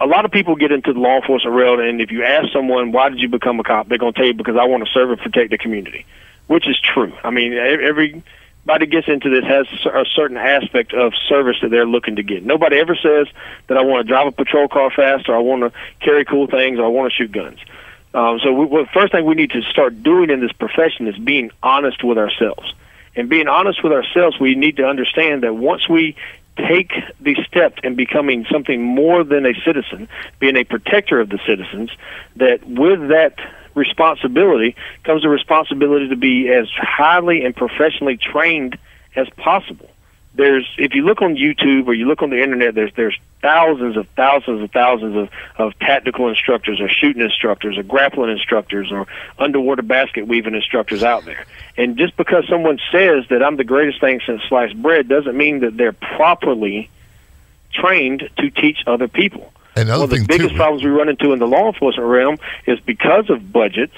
A 0.01 0.07
lot 0.07 0.25
of 0.25 0.31
people 0.31 0.55
get 0.55 0.71
into 0.71 0.93
the 0.93 0.99
law 0.99 1.17
enforcement 1.17 1.55
world, 1.55 1.79
and 1.79 2.01
if 2.01 2.11
you 2.11 2.23
ask 2.23 2.51
someone, 2.51 2.91
why 2.91 3.09
did 3.09 3.19
you 3.19 3.29
become 3.29 3.59
a 3.59 3.63
cop, 3.63 3.87
they're 3.87 3.99
going 3.99 4.13
to 4.13 4.17
tell 4.17 4.27
you, 4.27 4.33
because 4.33 4.55
I 4.55 4.65
want 4.65 4.83
to 4.83 4.91
serve 4.91 5.11
and 5.11 5.19
protect 5.19 5.51
the 5.51 5.57
community, 5.57 6.05
which 6.47 6.67
is 6.67 6.79
true. 6.79 7.13
I 7.23 7.29
mean, 7.29 7.53
every 7.53 8.23
everybody 8.63 8.85
gets 8.85 9.07
into 9.07 9.29
this 9.29 9.43
has 9.45 9.67
a 9.85 10.05
certain 10.13 10.37
aspect 10.37 10.93
of 10.93 11.13
service 11.27 11.57
that 11.61 11.69
they're 11.71 11.85
looking 11.85 12.17
to 12.17 12.23
get. 12.23 12.45
Nobody 12.45 12.77
ever 12.77 12.95
says 12.95 13.27
that 13.67 13.77
I 13.77 13.81
want 13.81 14.05
to 14.05 14.07
drive 14.07 14.27
a 14.27 14.31
patrol 14.31 14.67
car 14.67 14.91
fast 14.91 15.29
or 15.29 15.35
I 15.35 15.39
want 15.39 15.61
to 15.61 15.79
carry 15.99 16.25
cool 16.25 16.47
things 16.47 16.79
or 16.79 16.85
I 16.85 16.87
want 16.87 17.11
to 17.11 17.15
shoot 17.15 17.31
guns. 17.31 17.59
Um, 18.13 18.39
so 18.43 18.51
we, 18.53 18.65
well, 18.65 18.83
the 18.83 18.89
first 18.93 19.13
thing 19.13 19.25
we 19.25 19.35
need 19.35 19.51
to 19.51 19.61
start 19.63 20.03
doing 20.03 20.29
in 20.29 20.41
this 20.41 20.51
profession 20.51 21.07
is 21.07 21.17
being 21.17 21.51
honest 21.63 22.03
with 22.03 22.17
ourselves. 22.17 22.73
And 23.15 23.29
being 23.29 23.47
honest 23.47 23.83
with 23.83 23.93
ourselves, 23.93 24.39
we 24.39 24.55
need 24.55 24.77
to 24.77 24.85
understand 24.85 25.43
that 25.43 25.55
once 25.55 25.89
we 25.89 26.15
take 26.67 26.91
the 27.19 27.35
step 27.47 27.79
in 27.83 27.95
becoming 27.95 28.45
something 28.51 28.81
more 28.81 29.23
than 29.23 29.45
a 29.45 29.53
citizen, 29.65 30.07
being 30.39 30.55
a 30.55 30.63
protector 30.63 31.19
of 31.19 31.29
the 31.29 31.39
citizens, 31.45 31.91
that 32.37 32.65
with 32.67 33.09
that 33.09 33.35
responsibility 33.75 34.75
comes 35.03 35.21
the 35.21 35.29
responsibility 35.29 36.09
to 36.09 36.15
be 36.15 36.49
as 36.49 36.67
highly 36.75 37.43
and 37.45 37.55
professionally 37.55 38.17
trained 38.17 38.77
as 39.15 39.29
possible. 39.37 39.90
There's 40.33 40.67
if 40.77 40.93
you 40.95 41.03
look 41.03 41.21
on 41.21 41.35
YouTube 41.35 41.87
or 41.87 41.93
you 41.93 42.07
look 42.07 42.21
on 42.21 42.29
the 42.29 42.41
internet, 42.41 42.73
there's 42.73 42.93
there's 42.95 43.19
thousands 43.41 43.97
of 43.97 44.07
thousands 44.09 44.63
of 44.63 44.71
thousands 44.71 45.15
of, 45.17 45.29
of 45.57 45.79
tactical 45.79 46.29
instructors 46.29 46.79
or 46.79 46.87
shooting 46.87 47.21
instructors 47.21 47.77
or 47.77 47.83
grappling 47.83 48.29
instructors 48.29 48.91
or 48.91 49.07
underwater 49.37 49.81
basket 49.81 50.27
weaving 50.27 50.55
instructors 50.55 51.03
out 51.03 51.25
there. 51.25 51.45
And 51.77 51.97
just 51.97 52.15
because 52.15 52.47
someone 52.47 52.79
says 52.91 53.25
that 53.29 53.43
I'm 53.43 53.57
the 53.57 53.65
greatest 53.65 53.99
thing 53.99 54.21
since 54.25 54.41
sliced 54.47 54.81
bread 54.81 55.09
doesn't 55.09 55.35
mean 55.35 55.59
that 55.59 55.75
they're 55.75 55.91
properly 55.91 56.89
trained 57.73 58.29
to 58.37 58.49
teach 58.49 58.83
other 58.87 59.07
people. 59.07 59.51
Another 59.75 60.01
One 60.01 60.03
of 60.03 60.09
the 60.09 60.25
biggest 60.25 60.51
too, 60.51 60.55
problems 60.57 60.83
we 60.83 60.89
run 60.89 61.09
into 61.09 61.31
in 61.33 61.39
the 61.39 61.47
law 61.47 61.67
enforcement 61.67 62.07
realm 62.07 62.37
is 62.67 62.79
because 62.81 63.29
of 63.29 63.51
budgets 63.51 63.95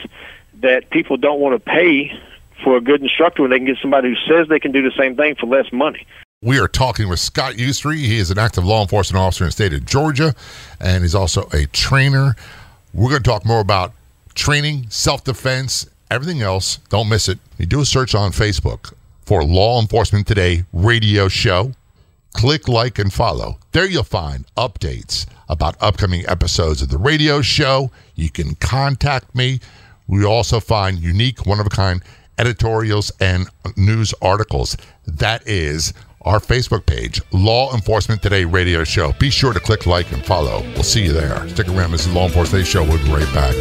that 0.62 0.90
people 0.90 1.18
don't 1.18 1.40
want 1.40 1.56
to 1.56 1.60
pay 1.60 2.18
for 2.64 2.78
a 2.78 2.82
good 2.82 3.02
instructor 3.02 3.42
when 3.42 3.52
they 3.52 3.58
can 3.58 3.66
get 3.66 3.78
somebody 3.82 4.10
who 4.10 4.16
says 4.28 4.48
they 4.48 4.60
can 4.60 4.72
do 4.72 4.82
the 4.82 4.96
same 4.98 5.16
thing 5.16 5.36
for 5.36 5.48
less 5.48 5.72
money. 5.74 6.06
We 6.44 6.60
are 6.60 6.68
talking 6.68 7.08
with 7.08 7.22
Scott 7.22 7.54
Usry. 7.54 8.00
He 8.00 8.18
is 8.18 8.30
an 8.30 8.38
active 8.38 8.66
law 8.66 8.82
enforcement 8.82 9.24
officer 9.24 9.46
in 9.46 9.48
the 9.48 9.52
state 9.54 9.72
of 9.72 9.86
Georgia, 9.86 10.36
and 10.78 11.02
he's 11.02 11.16
also 11.16 11.48
a 11.54 11.68
trainer. 11.68 12.36
We're 12.94 13.12
going 13.12 13.24
to 13.24 13.30
talk 13.30 13.46
more 13.46 13.62
about 13.62 13.94
training, 14.36 14.88
self 14.90 15.24
defense, 15.24 15.88
everything 16.12 16.42
else. 16.42 16.80
Don't 16.90 17.08
miss 17.08 17.30
it. 17.30 17.40
You 17.58 17.66
do 17.66 17.80
a 17.80 17.86
search 17.86 18.14
on 18.14 18.32
Facebook 18.34 18.92
for 19.22 19.46
Law 19.46 19.80
Enforcement 19.80 20.28
Today 20.28 20.66
radio 20.74 21.30
show. 21.30 21.72
Click 22.34 22.68
like 22.68 23.00
and 23.00 23.14
follow. 23.14 23.58
There 23.72 23.86
you'll 23.86 24.04
find 24.04 24.46
updates 24.58 25.26
about 25.48 25.82
upcoming 25.82 26.26
episodes 26.28 26.82
of 26.82 26.90
the 26.90 26.98
radio 26.98 27.42
show. 27.42 27.90
You 28.16 28.30
can 28.30 28.56
contact 28.56 29.34
me. 29.34 29.62
We 30.08 30.26
also 30.26 30.60
find 30.60 31.00
unique, 31.00 31.46
one 31.46 31.62
of 31.62 31.68
a 31.68 31.70
kind 31.70 32.04
editorials 32.38 33.14
and 33.22 33.48
news 33.78 34.14
articles. 34.22 34.76
That 35.08 35.48
is 35.48 35.94
our 36.26 36.40
Facebook 36.40 36.86
page, 36.86 37.22
Law 37.32 37.74
Enforcement 37.74 38.22
Today 38.22 38.46
Radio 38.46 38.84
Show. 38.84 39.14
Be 39.20 39.30
sure 39.30 39.54
to 39.54 39.60
click 39.60 39.86
like 39.86 40.12
and 40.12 40.26
follow. 40.26 40.62
We'll 40.74 40.84
see 40.84 41.04
you 41.04 41.14
there. 41.14 41.48
Stick 41.50 41.68
around. 41.68 41.92
This 41.92 42.06
is 42.06 42.14
Law 42.14 42.26
Enforcement 42.28 42.66
Today 42.66 42.72
Show. 42.72 42.84
We'll 42.84 43.04
be 43.04 43.12
right 43.12 43.34
back. 43.34 43.54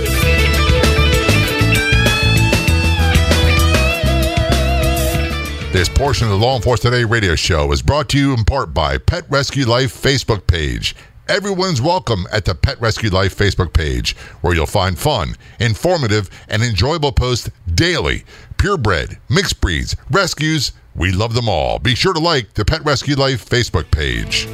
This 5.73 5.89
portion 5.89 6.27
of 6.27 6.33
the 6.33 6.39
Law 6.39 6.57
Enforcement 6.57 6.95
Today 6.95 7.05
radio 7.05 7.35
show 7.35 7.73
is 7.73 7.83
brought 7.83 8.09
to 8.11 8.19
you 8.19 8.35
in 8.35 8.45
part 8.45 8.75
by 8.75 8.99
Pet 8.99 9.25
Rescue 9.29 9.65
Life 9.65 10.01
Facebook 10.01 10.47
page. 10.47 10.95
Everyone's 11.29 11.81
welcome 11.81 12.27
at 12.31 12.45
the 12.45 12.55
Pet 12.55 12.79
Rescue 12.81 13.09
Life 13.09 13.37
Facebook 13.37 13.73
page, 13.73 14.15
where 14.43 14.55
you'll 14.55 14.67
find 14.67 14.99
fun, 14.99 15.35
informative, 15.59 16.29
and 16.49 16.63
enjoyable 16.63 17.13
posts 17.13 17.51
daily. 17.75 18.25
Purebred, 18.59 19.19
mixed 19.31 19.61
breeds, 19.61 19.97
rescues, 20.11 20.73
we 20.95 21.13
love 21.13 21.35
them 21.35 21.49
all. 21.49 21.79
Be 21.79 21.95
sure 21.95 22.13
to 22.13 22.21
like 22.21 22.55
the 22.55 22.65
Pet 22.65 22.85
Rescue 22.85 23.17
Life 23.17 23.49
Facebook 23.49 23.91
page. 23.91 24.47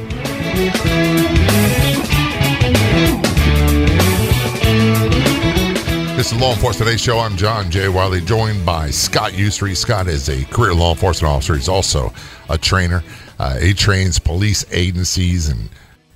This 6.15 6.33
is 6.33 6.39
Law 6.39 6.51
Enforcement 6.51 6.89
Today 6.89 6.97
Show. 6.97 7.19
I'm 7.19 7.37
John 7.37 7.71
J. 7.71 7.87
Wiley, 7.87 8.21
joined 8.21 8.65
by 8.65 8.89
Scott 8.89 9.31
Usry. 9.31 9.75
Scott 9.75 10.07
is 10.07 10.27
a 10.27 10.43
career 10.45 10.73
law 10.73 10.91
enforcement 10.91 11.33
officer. 11.33 11.55
He's 11.55 11.69
also 11.69 12.13
a 12.49 12.57
trainer. 12.57 13.03
Uh, 13.37 13.57
he 13.57 13.73
trains 13.73 14.19
police 14.19 14.65
agencies 14.71 15.47
and 15.47 15.69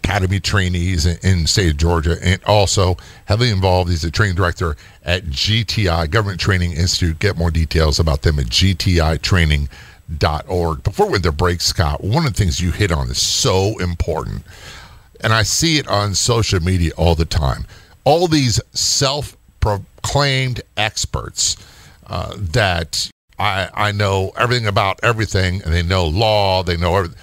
academy 0.04 0.42
trainees 0.42 1.06
in, 1.06 1.18
in 1.24 1.42
the 1.44 1.48
state 1.48 1.72
of 1.72 1.78
Georgia, 1.78 2.18
and 2.22 2.44
also 2.44 2.98
heavily 3.26 3.50
involved. 3.50 3.90
He's 3.90 4.04
a 4.04 4.12
training 4.12 4.36
director 4.36 4.76
at 5.04 5.24
GTI 5.24 6.10
Government 6.10 6.40
Training 6.40 6.74
Institute. 6.74 7.20
Get 7.20 7.38
more 7.38 7.52
details 7.52 7.98
about 7.98 8.24
them 8.24 8.40
at 8.40 8.48
GTItraining.org. 10.20 10.84
Before 10.84 11.10
we 11.10 11.20
to 11.20 11.32
break, 11.32 11.62
Scott, 11.62 12.04
one 12.04 12.26
of 12.26 12.34
the 12.34 12.38
things 12.38 12.62
you 12.62 12.72
hit 12.72 12.92
on 12.92 13.10
is 13.10 13.22
so 13.22 13.78
important, 13.80 14.44
and 15.22 15.34
I 15.34 15.44
see 15.44 15.78
it 15.78 15.88
on 15.88 16.14
social 16.14 16.60
media 16.60 16.92
all 16.98 17.16
the 17.16 17.26
time. 17.26 17.66
All 18.04 18.28
these 18.28 18.60
self 18.74 19.38
proclaimed 19.60 20.62
experts 20.76 21.56
uh, 22.08 22.36
that 22.38 23.10
I, 23.40 23.70
I 23.74 23.92
know 23.92 24.32
everything 24.38 24.68
about 24.68 25.00
everything 25.04 25.62
and 25.64 25.74
they 25.74 25.84
know 25.84 26.06
law, 26.06 26.64
they 26.64 26.76
know 26.76 26.96
everything. 26.98 27.18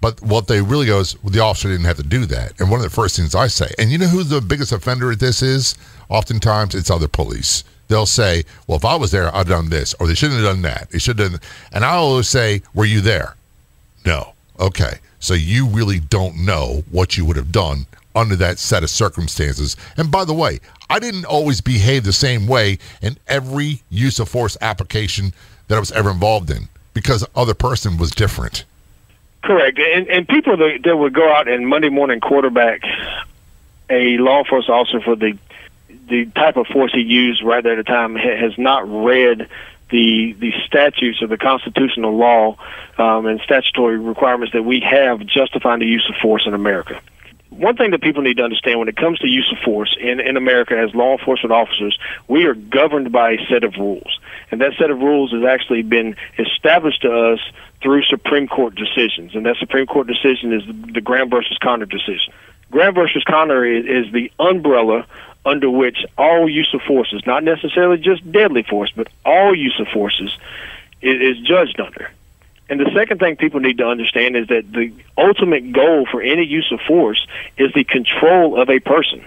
But 0.00 0.20
what 0.20 0.46
they 0.46 0.60
really 0.60 0.86
go 0.86 1.00
is 1.00 1.20
well, 1.22 1.30
the 1.30 1.40
officer 1.40 1.68
didn't 1.68 1.86
have 1.86 1.96
to 1.96 2.02
do 2.02 2.26
that. 2.26 2.60
And 2.60 2.70
one 2.70 2.80
of 2.80 2.84
the 2.84 2.90
first 2.90 3.16
things 3.16 3.34
I 3.34 3.46
say, 3.46 3.72
and 3.78 3.90
you 3.90 3.98
know 3.98 4.08
who 4.08 4.24
the 4.24 4.40
biggest 4.40 4.72
offender 4.72 5.10
at 5.10 5.20
this 5.20 5.42
is? 5.42 5.76
Oftentimes 6.08 6.74
it's 6.74 6.90
other 6.90 7.08
police. 7.08 7.64
They'll 7.88 8.06
say, 8.06 8.44
well, 8.66 8.76
if 8.76 8.84
I 8.84 8.96
was 8.96 9.10
there, 9.10 9.34
I'd 9.34 9.48
done 9.48 9.68
this, 9.70 9.94
or 10.00 10.06
they 10.06 10.14
shouldn't 10.14 10.40
have 10.40 10.48
done 10.48 10.62
that. 10.62 10.90
They 10.90 10.98
should 10.98 11.18
have. 11.18 11.40
And 11.72 11.84
I 11.84 11.94
always 11.94 12.28
say, 12.28 12.62
were 12.74 12.84
you 12.84 13.00
there? 13.00 13.36
No. 14.04 14.32
Okay. 14.58 14.98
So 15.20 15.34
you 15.34 15.66
really 15.66 16.00
don't 16.00 16.44
know 16.44 16.82
what 16.90 17.16
you 17.16 17.24
would 17.24 17.36
have 17.36 17.52
done 17.52 17.86
under 18.14 18.36
that 18.36 18.58
set 18.58 18.82
of 18.82 18.90
circumstances. 18.90 19.76
And 19.96 20.10
by 20.10 20.24
the 20.24 20.32
way, 20.32 20.60
I 20.88 20.98
didn't 20.98 21.26
always 21.26 21.60
behave 21.60 22.04
the 22.04 22.12
same 22.12 22.46
way 22.46 22.78
in 23.02 23.18
every 23.28 23.82
use 23.90 24.18
of 24.18 24.28
force 24.28 24.56
application 24.60 25.32
that 25.68 25.76
I 25.76 25.80
was 25.80 25.92
ever 25.92 26.10
involved 26.10 26.50
in 26.50 26.68
because 26.94 27.20
the 27.20 27.28
other 27.34 27.54
person 27.54 27.98
was 27.98 28.10
different. 28.10 28.64
Correct. 29.42 29.78
And, 29.78 30.08
and 30.08 30.26
people 30.26 30.56
that, 30.56 30.80
that 30.84 30.96
would 30.96 31.12
go 31.12 31.30
out 31.32 31.46
and 31.46 31.68
Monday 31.68 31.88
morning 31.88 32.20
quarterback 32.20 32.82
a 33.90 34.16
law 34.18 34.38
enforcement 34.40 34.80
officer 34.80 35.00
for 35.00 35.14
the 35.14 35.38
the 36.08 36.26
type 36.26 36.56
of 36.56 36.66
force 36.66 36.92
he 36.92 37.00
used 37.00 37.42
right 37.42 37.62
there 37.62 37.78
at 37.78 37.84
the 37.84 37.90
time 37.90 38.14
has 38.14 38.56
not 38.58 38.88
read 38.88 39.48
the 39.90 40.32
the 40.38 40.52
statutes 40.66 41.22
or 41.22 41.28
the 41.28 41.38
constitutional 41.38 42.16
law 42.16 42.56
um, 42.98 43.26
and 43.26 43.40
statutory 43.40 43.98
requirements 43.98 44.52
that 44.52 44.62
we 44.62 44.80
have 44.80 45.24
justifying 45.26 45.80
the 45.80 45.86
use 45.86 46.06
of 46.08 46.16
force 46.20 46.42
in 46.46 46.54
America 46.54 47.00
one 47.50 47.76
thing 47.76 47.90
that 47.92 48.02
people 48.02 48.22
need 48.22 48.36
to 48.36 48.42
understand 48.42 48.78
when 48.78 48.88
it 48.88 48.96
comes 48.96 49.18
to 49.20 49.28
use 49.28 49.50
of 49.50 49.58
force 49.64 49.96
in, 50.00 50.20
in 50.20 50.36
America 50.36 50.76
as 50.76 50.94
law 50.94 51.16
enforcement 51.16 51.52
officers, 51.52 51.98
we 52.28 52.44
are 52.44 52.54
governed 52.54 53.12
by 53.12 53.32
a 53.32 53.46
set 53.48 53.64
of 53.64 53.76
rules. 53.76 54.18
And 54.50 54.60
that 54.60 54.72
set 54.78 54.90
of 54.90 54.98
rules 54.98 55.32
has 55.32 55.44
actually 55.44 55.82
been 55.82 56.16
established 56.38 57.02
to 57.02 57.32
us 57.32 57.40
through 57.82 58.02
Supreme 58.04 58.46
Court 58.48 58.74
decisions. 58.74 59.34
And 59.34 59.46
that 59.46 59.56
Supreme 59.56 59.86
Court 59.86 60.06
decision 60.06 60.52
is 60.52 60.62
the, 60.92 61.00
Graham 61.00 61.30
versus 61.30 61.56
Connor 61.62 61.86
decision. 61.86 62.32
Graham 62.70 62.94
versus 62.94 63.22
Connor 63.24 63.64
is, 63.64 63.84
is 64.06 64.12
the 64.12 64.30
umbrella 64.38 65.06
under 65.46 65.70
which 65.70 66.04
all 66.18 66.48
use 66.50 66.68
of 66.74 66.82
forces, 66.82 67.22
not 67.24 67.44
necessarily 67.44 67.98
just 67.98 68.30
deadly 68.30 68.64
force, 68.64 68.92
but 68.94 69.08
all 69.24 69.54
use 69.54 69.78
of 69.78 69.86
forces, 69.88 70.36
is, 71.00 71.38
is 71.38 71.46
judged 71.46 71.80
under. 71.80 72.10
And 72.68 72.80
the 72.80 72.90
second 72.94 73.20
thing 73.20 73.36
people 73.36 73.60
need 73.60 73.78
to 73.78 73.86
understand 73.86 74.36
is 74.36 74.48
that 74.48 74.70
the 74.72 74.92
ultimate 75.16 75.72
goal 75.72 76.04
for 76.10 76.20
any 76.20 76.44
use 76.44 76.70
of 76.72 76.80
force 76.80 77.24
is 77.56 77.72
the 77.72 77.84
control 77.84 78.60
of 78.60 78.68
a 78.68 78.80
person. 78.80 79.24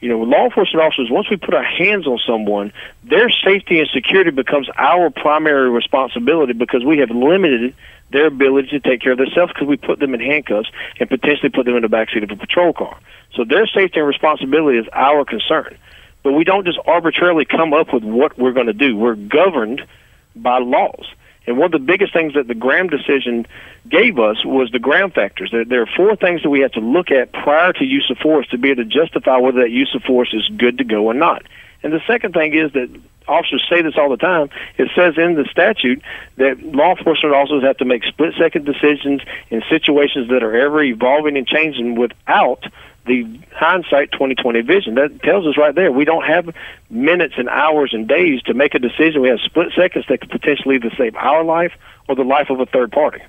You 0.00 0.10
know, 0.10 0.20
law 0.20 0.44
enforcement 0.44 0.84
officers, 0.84 1.10
once 1.10 1.28
we 1.28 1.36
put 1.36 1.54
our 1.54 1.64
hands 1.64 2.06
on 2.06 2.18
someone, 2.24 2.72
their 3.02 3.28
safety 3.28 3.80
and 3.80 3.88
security 3.88 4.30
becomes 4.30 4.68
our 4.76 5.10
primary 5.10 5.68
responsibility 5.68 6.52
because 6.52 6.84
we 6.84 6.98
have 6.98 7.10
limited 7.10 7.74
their 8.10 8.26
ability 8.26 8.68
to 8.68 8.80
take 8.80 9.00
care 9.00 9.12
of 9.12 9.18
themselves 9.18 9.52
because 9.52 9.68
we 9.68 9.76
put 9.76 9.98
them 9.98 10.14
in 10.14 10.20
handcuffs 10.20 10.70
and 11.00 11.08
potentially 11.08 11.50
put 11.50 11.66
them 11.66 11.76
in 11.76 11.82
the 11.82 11.88
backseat 11.88 12.22
of 12.22 12.30
a 12.30 12.36
patrol 12.36 12.72
car. 12.72 12.98
So 13.34 13.44
their 13.44 13.66
safety 13.66 13.98
and 13.98 14.08
responsibility 14.08 14.78
is 14.78 14.86
our 14.92 15.24
concern. 15.24 15.76
But 16.22 16.32
we 16.32 16.44
don't 16.44 16.64
just 16.64 16.78
arbitrarily 16.86 17.44
come 17.44 17.72
up 17.72 17.92
with 17.92 18.02
what 18.02 18.38
we're 18.38 18.52
going 18.52 18.66
to 18.66 18.72
do. 18.72 18.96
We're 18.96 19.14
governed 19.14 19.86
by 20.34 20.58
laws. 20.58 21.06
And 21.46 21.56
one 21.58 21.66
of 21.66 21.72
the 21.72 21.78
biggest 21.78 22.12
things 22.12 22.34
that 22.34 22.48
the 22.48 22.54
Graham 22.54 22.88
decision 22.88 23.46
gave 23.88 24.18
us 24.18 24.44
was 24.44 24.70
the 24.72 24.80
Graham 24.80 25.12
factors. 25.12 25.50
There, 25.52 25.64
there, 25.64 25.82
are 25.82 25.88
four 25.96 26.16
things 26.16 26.42
that 26.42 26.50
we 26.50 26.60
have 26.60 26.72
to 26.72 26.80
look 26.80 27.10
at 27.10 27.32
prior 27.32 27.72
to 27.74 27.84
use 27.84 28.10
of 28.10 28.18
force 28.18 28.48
to 28.48 28.58
be 28.58 28.70
able 28.70 28.82
to 28.82 28.88
justify 28.88 29.36
whether 29.36 29.60
that 29.60 29.70
use 29.70 29.94
of 29.94 30.02
force 30.02 30.34
is 30.34 30.48
good 30.56 30.78
to 30.78 30.84
go 30.84 31.06
or 31.06 31.14
not. 31.14 31.44
And 31.82 31.92
the 31.92 32.00
second 32.06 32.32
thing 32.32 32.54
is 32.54 32.72
that 32.72 32.88
officers 33.28 33.64
say 33.68 33.82
this 33.82 33.94
all 33.96 34.08
the 34.08 34.16
time. 34.16 34.50
It 34.78 34.90
says 34.94 35.14
in 35.16 35.34
the 35.34 35.44
statute 35.50 36.02
that 36.36 36.62
law 36.62 36.96
enforcement 36.96 37.34
officers 37.34 37.62
have 37.62 37.76
to 37.78 37.84
make 37.84 38.04
split 38.04 38.34
second 38.38 38.64
decisions 38.64 39.22
in 39.50 39.62
situations 39.68 40.28
that 40.30 40.42
are 40.42 40.56
ever 40.56 40.82
evolving 40.82 41.36
and 41.36 41.46
changing 41.46 41.96
without 41.96 42.64
the 43.06 43.40
hindsight 43.54 44.12
2020 44.12 44.60
vision. 44.62 44.94
That 44.96 45.22
tells 45.22 45.46
us 45.46 45.56
right 45.56 45.74
there 45.74 45.92
we 45.92 46.04
don't 46.04 46.24
have 46.24 46.54
minutes 46.90 47.34
and 47.36 47.48
hours 47.48 47.94
and 47.94 48.08
days 48.08 48.42
to 48.42 48.54
make 48.54 48.74
a 48.74 48.78
decision. 48.78 49.22
We 49.22 49.28
have 49.28 49.40
split 49.40 49.72
seconds 49.74 50.06
that 50.08 50.20
could 50.20 50.30
potentially 50.30 50.76
either 50.76 50.90
save 50.96 51.14
our 51.16 51.44
life 51.44 51.72
or 52.08 52.14
the 52.14 52.24
life 52.24 52.50
of 52.50 52.60
a 52.60 52.66
third 52.66 52.92
party. 52.92 53.22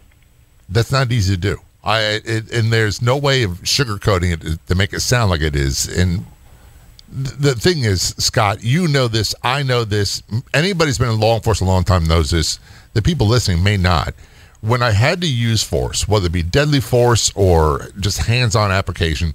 That's 0.70 0.92
not 0.92 1.12
easy 1.12 1.36
to 1.36 1.40
do. 1.40 1.58
I 1.84 2.22
it, 2.26 2.52
and 2.52 2.74
there's 2.74 3.02
no 3.02 3.16
way 3.18 3.44
of 3.44 3.52
sugarcoating 3.62 4.34
it 4.34 4.68
to 4.68 4.76
make 4.76 4.94
it 4.94 5.00
sound 5.00 5.30
like 5.30 5.42
it 5.42 5.56
is. 5.56 5.88
And 5.88 6.26
the 7.10 7.56
thing 7.56 7.84
is, 7.84 8.16
Scott, 8.18 8.64
you 8.64 8.88
know 8.88 9.08
this. 9.08 9.34
I 9.44 9.64
know 9.64 9.84
this. 9.84 10.22
Anybody's 10.54 10.98
been 10.98 11.10
in 11.10 11.20
law 11.20 11.36
enforcement 11.36 11.70
a 11.70 11.74
long 11.74 11.84
time 11.84 12.06
knows 12.06 12.32
this. 12.32 12.60
The 12.94 13.02
people 13.02 13.28
listening 13.28 13.64
may 13.64 13.78
not 13.78 14.14
when 14.62 14.82
I 14.82 14.92
had 14.92 15.22
to 15.22 15.28
use 15.28 15.64
force, 15.64 16.08
whether 16.08 16.28
it 16.28 16.32
be 16.32 16.44
deadly 16.44 16.80
force 16.80 17.32
or 17.36 17.90
just 18.00 18.20
hands 18.20 18.56
on 18.56 18.72
application, 18.72 19.34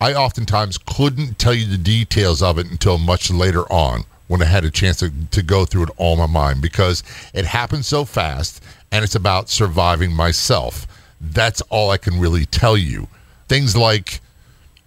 I 0.00 0.14
oftentimes 0.14 0.78
couldn't 0.78 1.38
tell 1.38 1.54
you 1.54 1.66
the 1.66 1.78
details 1.78 2.42
of 2.42 2.58
it 2.58 2.70
until 2.70 2.98
much 2.98 3.30
later 3.30 3.62
on 3.72 4.04
when 4.28 4.42
I 4.42 4.44
had 4.44 4.64
a 4.64 4.70
chance 4.70 4.98
to, 4.98 5.10
to 5.30 5.42
go 5.42 5.64
through 5.64 5.84
it 5.84 5.90
all 5.96 6.12
in 6.12 6.18
my 6.18 6.26
mind 6.26 6.62
because 6.62 7.02
it 7.32 7.46
happened 7.46 7.84
so 7.84 8.04
fast 8.04 8.62
and 8.92 9.04
it's 9.04 9.14
about 9.14 9.48
surviving 9.48 10.12
myself. 10.12 10.86
That's 11.20 11.60
all 11.62 11.90
I 11.90 11.96
can 11.96 12.20
really 12.20 12.44
tell 12.44 12.76
you. 12.76 13.08
Things 13.48 13.76
like, 13.76 14.20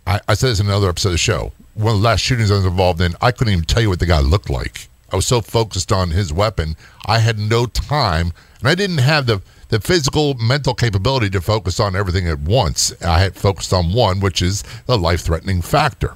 I, 0.06 0.22
I 0.28 0.36
said 0.36 0.52
this 0.52 0.60
in 0.60 0.68
another 0.68 0.90
episode 0.90 1.10
of 1.10 1.14
the 1.14 1.18
show, 1.18 1.52
one 1.82 1.96
of 1.96 2.02
the 2.02 2.08
last 2.08 2.22
shootings 2.22 2.52
I 2.52 2.56
was 2.56 2.66
involved 2.66 3.02
in, 3.02 3.16
I 3.22 3.32
couldn't 3.32 3.54
even 3.54 3.66
tell 3.66 3.82
you 3.82 3.90
what 3.90 4.00
the 4.00 4.06
guy 4.06 4.20
looked 4.20 4.50
like. 4.50 4.88
I 5.12 5.16
was 5.16 5.26
so 5.26 5.42
focused 5.42 5.92
on 5.92 6.12
his 6.12 6.32
weapon, 6.32 6.76
I 7.06 7.20
had 7.20 7.38
no 7.38 7.66
time, 7.66 8.32
and 8.60 8.70
I 8.70 8.76
didn't 8.76 9.00
have 9.00 9.26
the 9.26 9.42
the 9.70 9.80
physical 9.80 10.34
mental 10.34 10.74
capability 10.74 11.30
to 11.30 11.40
focus 11.40 11.80
on 11.80 11.96
everything 11.96 12.28
at 12.28 12.40
once. 12.40 12.94
I 13.02 13.20
had 13.20 13.36
focused 13.36 13.72
on 13.72 13.94
one, 13.94 14.20
which 14.20 14.42
is 14.42 14.64
the 14.86 14.98
life 14.98 15.22
threatening 15.22 15.62
factor. 15.62 16.16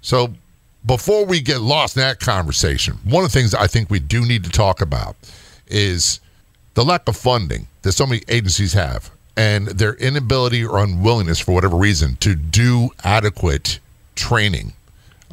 So 0.00 0.34
before 0.84 1.24
we 1.24 1.40
get 1.40 1.60
lost 1.60 1.96
in 1.96 2.00
that 2.02 2.18
conversation, 2.18 2.98
one 3.04 3.24
of 3.24 3.32
the 3.32 3.38
things 3.38 3.54
I 3.54 3.68
think 3.68 3.88
we 3.88 4.00
do 4.00 4.26
need 4.26 4.42
to 4.44 4.50
talk 4.50 4.80
about 4.80 5.14
is 5.68 6.18
the 6.74 6.84
lack 6.84 7.08
of 7.08 7.16
funding 7.16 7.68
that 7.82 7.92
so 7.92 8.04
many 8.04 8.22
agencies 8.28 8.72
have. 8.72 9.10
and 9.36 9.68
their 9.68 9.94
inability 9.94 10.64
or 10.64 10.78
unwillingness 10.82 11.38
for 11.38 11.52
whatever 11.52 11.76
reason 11.76 12.16
to 12.16 12.34
do 12.34 12.90
adequate 13.02 13.78
training, 14.14 14.72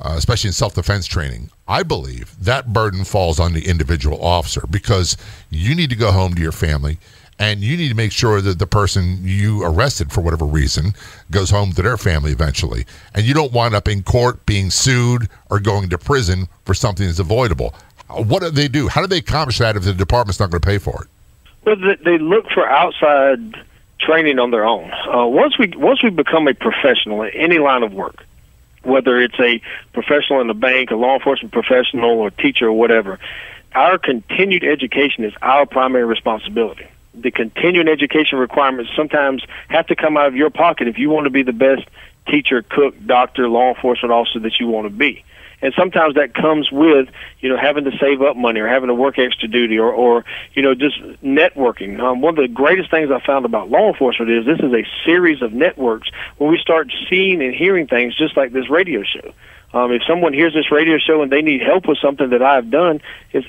uh, 0.02 0.14
especially 0.18 0.50
in 0.50 0.54
self 0.54 0.76
defense 0.76 1.06
training, 1.06 1.50
I 1.68 1.84
believe 1.84 2.36
that 2.44 2.74
burden 2.74 3.04
falls 3.04 3.40
on 3.40 3.54
the 3.54 3.68
individual 3.68 4.24
officer 4.24 4.66
because 4.70 5.18
you 5.50 5.76
need 5.76 5.90
to 5.90 5.96
go 5.96 6.12
home 6.12 6.34
to 6.36 6.42
your 6.42 6.52
family 6.52 6.98
and 7.40 7.62
you 7.62 7.78
need 7.78 7.88
to 7.90 7.96
make 7.96 8.12
sure 8.12 8.42
that 8.42 8.60
the 8.60 8.68
person 8.68 9.20
you 9.24 9.64
arrested 9.64 10.12
for 10.12 10.22
whatever 10.22 10.46
reason 10.46 10.94
goes 11.32 11.50
home 11.50 11.72
to 11.72 11.82
their 11.82 11.98
family 11.98 12.32
eventually. 12.32 12.86
And 13.14 13.26
you 13.26 13.34
don't 13.34 13.54
wind 13.54 13.74
up 13.74 13.88
in 13.88 14.04
court 14.04 14.46
being 14.46 14.70
sued 14.70 15.30
or 15.50 15.60
going 15.60 15.90
to 15.90 15.98
prison 15.98 16.48
for 16.66 16.74
something 16.74 17.06
that's 17.06 17.20
avoidable. 17.20 17.74
What 18.10 18.42
do 18.42 18.50
they 18.50 18.68
do? 18.68 18.90
How 18.90 19.02
do 19.02 19.08
they 19.08 19.20
accomplish 19.20 19.60
that 19.60 19.78
if 19.78 19.84
the 19.84 19.94
department's 19.94 20.40
not 20.40 20.50
going 20.50 20.62
to 20.62 20.68
pay 20.68 20.80
for 20.80 21.04
it? 21.04 21.10
Well, 21.66 21.96
they 22.04 22.18
look 22.18 22.50
for 22.50 22.68
outside 22.68 23.56
training 24.00 24.40
on 24.40 24.52
their 24.52 24.66
own. 24.66 24.92
Uh, 24.92 25.28
once 25.28 25.58
we 25.58 25.68
once 25.76 26.02
we 26.02 26.10
become 26.10 26.48
a 26.48 26.54
professional 26.54 27.22
in 27.22 27.30
any 27.30 27.60
line 27.60 27.84
of 27.84 27.94
work, 27.94 28.26
whether 28.84 29.18
it's 29.20 29.40
a 29.40 29.62
professional 29.94 30.42
in 30.42 30.48
the 30.48 30.54
bank, 30.54 30.92
a 30.92 30.96
law 30.96 31.16
enforcement 31.16 31.54
professional, 31.54 32.12
or 32.20 32.30
teacher, 32.32 32.68
or 32.68 32.74
whatever, 32.74 33.20
our 33.74 33.98
continued 33.98 34.64
education 34.64 35.24
is 35.24 35.34
our 35.42 35.66
primary 35.66 36.06
responsibility. 36.06 36.88
The 37.14 37.32
continuing 37.32 37.88
education 37.88 38.38
requirements 38.38 38.92
sometimes 38.96 39.44
have 39.68 39.88
to 39.88 39.96
come 39.96 40.18
out 40.18 40.28
of 40.28 40.36
your 40.36 40.50
pocket 40.50 40.88
if 40.88 40.98
you 40.98 41.10
want 41.10 41.26
to 41.26 41.30
be 41.30 41.44
the 41.44 41.54
best 41.54 41.84
teacher, 42.28 42.62
cook, 42.62 42.96
doctor, 43.06 43.50
law 43.50 43.74
enforcement 43.74 44.12
officer 44.12 44.40
that 44.40 44.60
you 44.60 44.68
want 44.68 44.86
to 44.86 44.94
be 44.94 45.24
and 45.62 45.74
sometimes 45.78 46.16
that 46.16 46.34
comes 46.34 46.72
with 46.72 47.10
you 47.40 47.50
know 47.50 47.58
having 47.58 47.84
to 47.86 47.92
save 47.98 48.22
up 48.22 48.36
money 48.36 48.60
or 48.60 48.68
having 48.68 48.88
to 48.88 48.94
work 48.94 49.20
extra 49.20 49.48
duty 49.48 49.78
or 49.78 49.92
or 49.92 50.26
you 50.54 50.62
know 50.62 50.74
just 50.74 51.00
networking. 51.24 52.00
Um, 52.00 52.22
one 52.22 52.38
of 52.38 52.42
the 52.42 52.54
greatest 52.54 52.92
things 52.92 53.12
I 53.12 53.20
found 53.26 53.46
about 53.46 53.70
law 53.70 53.90
enforcement 53.90 54.32
is 54.32 54.46
this 54.46 54.60
is 54.60 54.74
a 54.74 54.86
series 55.06 55.42
of 55.42 55.54
networks 55.54 56.10
where 56.38 56.50
we 56.50 56.58
start 56.58 56.92
seeing 57.10 57.42
and 57.42 57.54
hearing 57.54 57.88
things 57.88 58.16
just 58.16 58.38
like 58.38 58.52
this 58.52 58.70
radio 58.70 59.04
show. 59.04 59.34
Um, 59.72 59.92
if 59.92 60.02
someone 60.08 60.34
hears 60.34 60.54
this 60.54 60.72
radio 60.72 60.98
show 60.98 61.22
and 61.22 61.32
they 61.32 61.42
need 61.42 61.62
help 61.62 61.88
with 61.88 62.00
something 62.00 62.30
that 62.32 62.42
I've 62.42 62.72
done, 62.72 63.02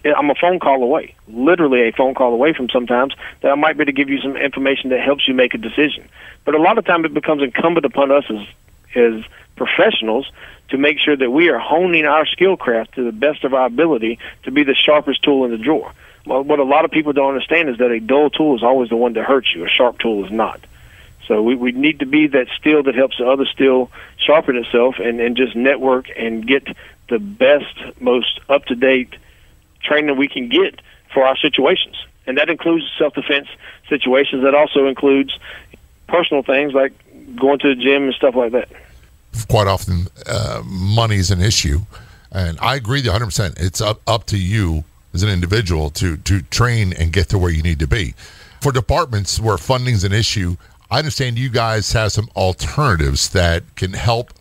I'm 0.04 0.28
a 0.28 0.34
phone 0.34 0.58
call 0.58 0.82
away, 0.82 1.14
literally 1.28 1.88
a 1.88 1.92
phone 1.92 2.14
call 2.14 2.34
away 2.34 2.52
from 2.52 2.68
sometimes 2.68 3.14
that 3.40 3.50
I 3.50 3.54
might 3.54 3.78
be 3.78 3.86
to 3.86 3.92
give 3.92 4.10
you 4.10 4.20
some 4.20 4.36
information 4.36 4.90
that 4.90 5.00
helps 5.00 5.26
you 5.26 5.32
make 5.32 5.54
a 5.54 5.58
decision. 5.58 6.06
But 6.44 6.54
a 6.54 6.58
lot 6.58 6.76
of 6.76 6.84
time 6.84 7.06
it 7.06 7.14
becomes 7.14 7.42
incumbent 7.42 7.86
upon 7.86 8.10
us 8.10 8.24
as 8.28 8.46
as 8.94 9.24
professionals 9.56 10.30
to 10.70 10.78
make 10.78 10.98
sure 10.98 11.16
that 11.16 11.30
we 11.30 11.48
are 11.48 11.58
honing 11.58 12.04
our 12.04 12.26
skill 12.26 12.56
craft 12.56 12.94
to 12.94 13.04
the 13.04 13.12
best 13.12 13.44
of 13.44 13.54
our 13.54 13.66
ability 13.66 14.18
to 14.44 14.50
be 14.50 14.64
the 14.64 14.74
sharpest 14.74 15.22
tool 15.22 15.44
in 15.44 15.50
the 15.50 15.58
drawer. 15.58 15.92
Well, 16.26 16.42
what 16.42 16.58
a 16.58 16.64
lot 16.64 16.84
of 16.84 16.90
people 16.90 17.12
don't 17.12 17.28
understand 17.28 17.68
is 17.68 17.78
that 17.78 17.90
a 17.90 18.00
dull 18.00 18.30
tool 18.30 18.56
is 18.56 18.62
always 18.62 18.90
the 18.90 18.96
one 18.96 19.14
that 19.14 19.24
hurts 19.24 19.54
you. 19.54 19.64
A 19.64 19.68
sharp 19.68 19.98
tool 19.98 20.24
is 20.24 20.30
not. 20.30 20.60
So 21.26 21.42
we, 21.42 21.54
we 21.54 21.72
need 21.72 22.00
to 22.00 22.06
be 22.06 22.26
that 22.28 22.48
steel 22.58 22.82
that 22.84 22.94
helps 22.94 23.18
the 23.18 23.26
other 23.26 23.46
steel 23.46 23.90
sharpen 24.16 24.56
itself 24.56 24.96
and, 24.98 25.20
and 25.20 25.36
just 25.36 25.54
network 25.54 26.10
and 26.16 26.46
get 26.46 26.66
the 27.08 27.18
best, 27.18 28.00
most 28.00 28.40
up 28.48 28.64
to 28.66 28.74
date 28.74 29.14
training 29.82 30.16
we 30.16 30.28
can 30.28 30.48
get 30.48 30.80
for 31.12 31.24
our 31.24 31.36
situations. 31.36 31.96
And 32.26 32.38
that 32.38 32.50
includes 32.50 32.84
self 32.98 33.14
defense 33.14 33.48
situations. 33.88 34.42
That 34.44 34.54
also 34.54 34.86
includes 34.86 35.36
personal 36.06 36.42
things 36.42 36.72
like 36.74 36.92
going 37.36 37.58
to 37.60 37.74
the 37.74 37.82
gym 37.82 38.04
and 38.04 38.14
stuff 38.14 38.34
like 38.34 38.52
that 38.52 38.68
quite 39.48 39.66
often 39.66 40.06
uh, 40.26 40.62
money 40.64 41.16
is 41.16 41.30
an 41.30 41.40
issue. 41.40 41.80
And 42.32 42.58
I 42.60 42.76
agree 42.76 43.02
100%. 43.02 43.60
It's 43.60 43.80
up, 43.80 44.00
up 44.06 44.24
to 44.26 44.38
you 44.38 44.84
as 45.12 45.22
an 45.22 45.28
individual 45.28 45.90
to, 45.90 46.16
to 46.18 46.42
train 46.42 46.92
and 46.92 47.12
get 47.12 47.28
to 47.30 47.38
where 47.38 47.50
you 47.50 47.62
need 47.62 47.80
to 47.80 47.86
be. 47.86 48.14
For 48.60 48.72
departments 48.72 49.40
where 49.40 49.58
funding 49.58 49.94
is 49.94 50.04
an 50.04 50.12
issue, 50.12 50.56
I 50.90 50.98
understand 50.98 51.38
you 51.38 51.48
guys 51.48 51.92
have 51.92 52.12
some 52.12 52.28
alternatives 52.36 53.30
that 53.30 53.62
can 53.74 53.94
help 53.94 54.32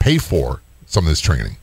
pay 0.00 0.18
for 0.18 0.60
some 0.86 1.04
of 1.04 1.10
this 1.10 1.20
training. 1.20 1.56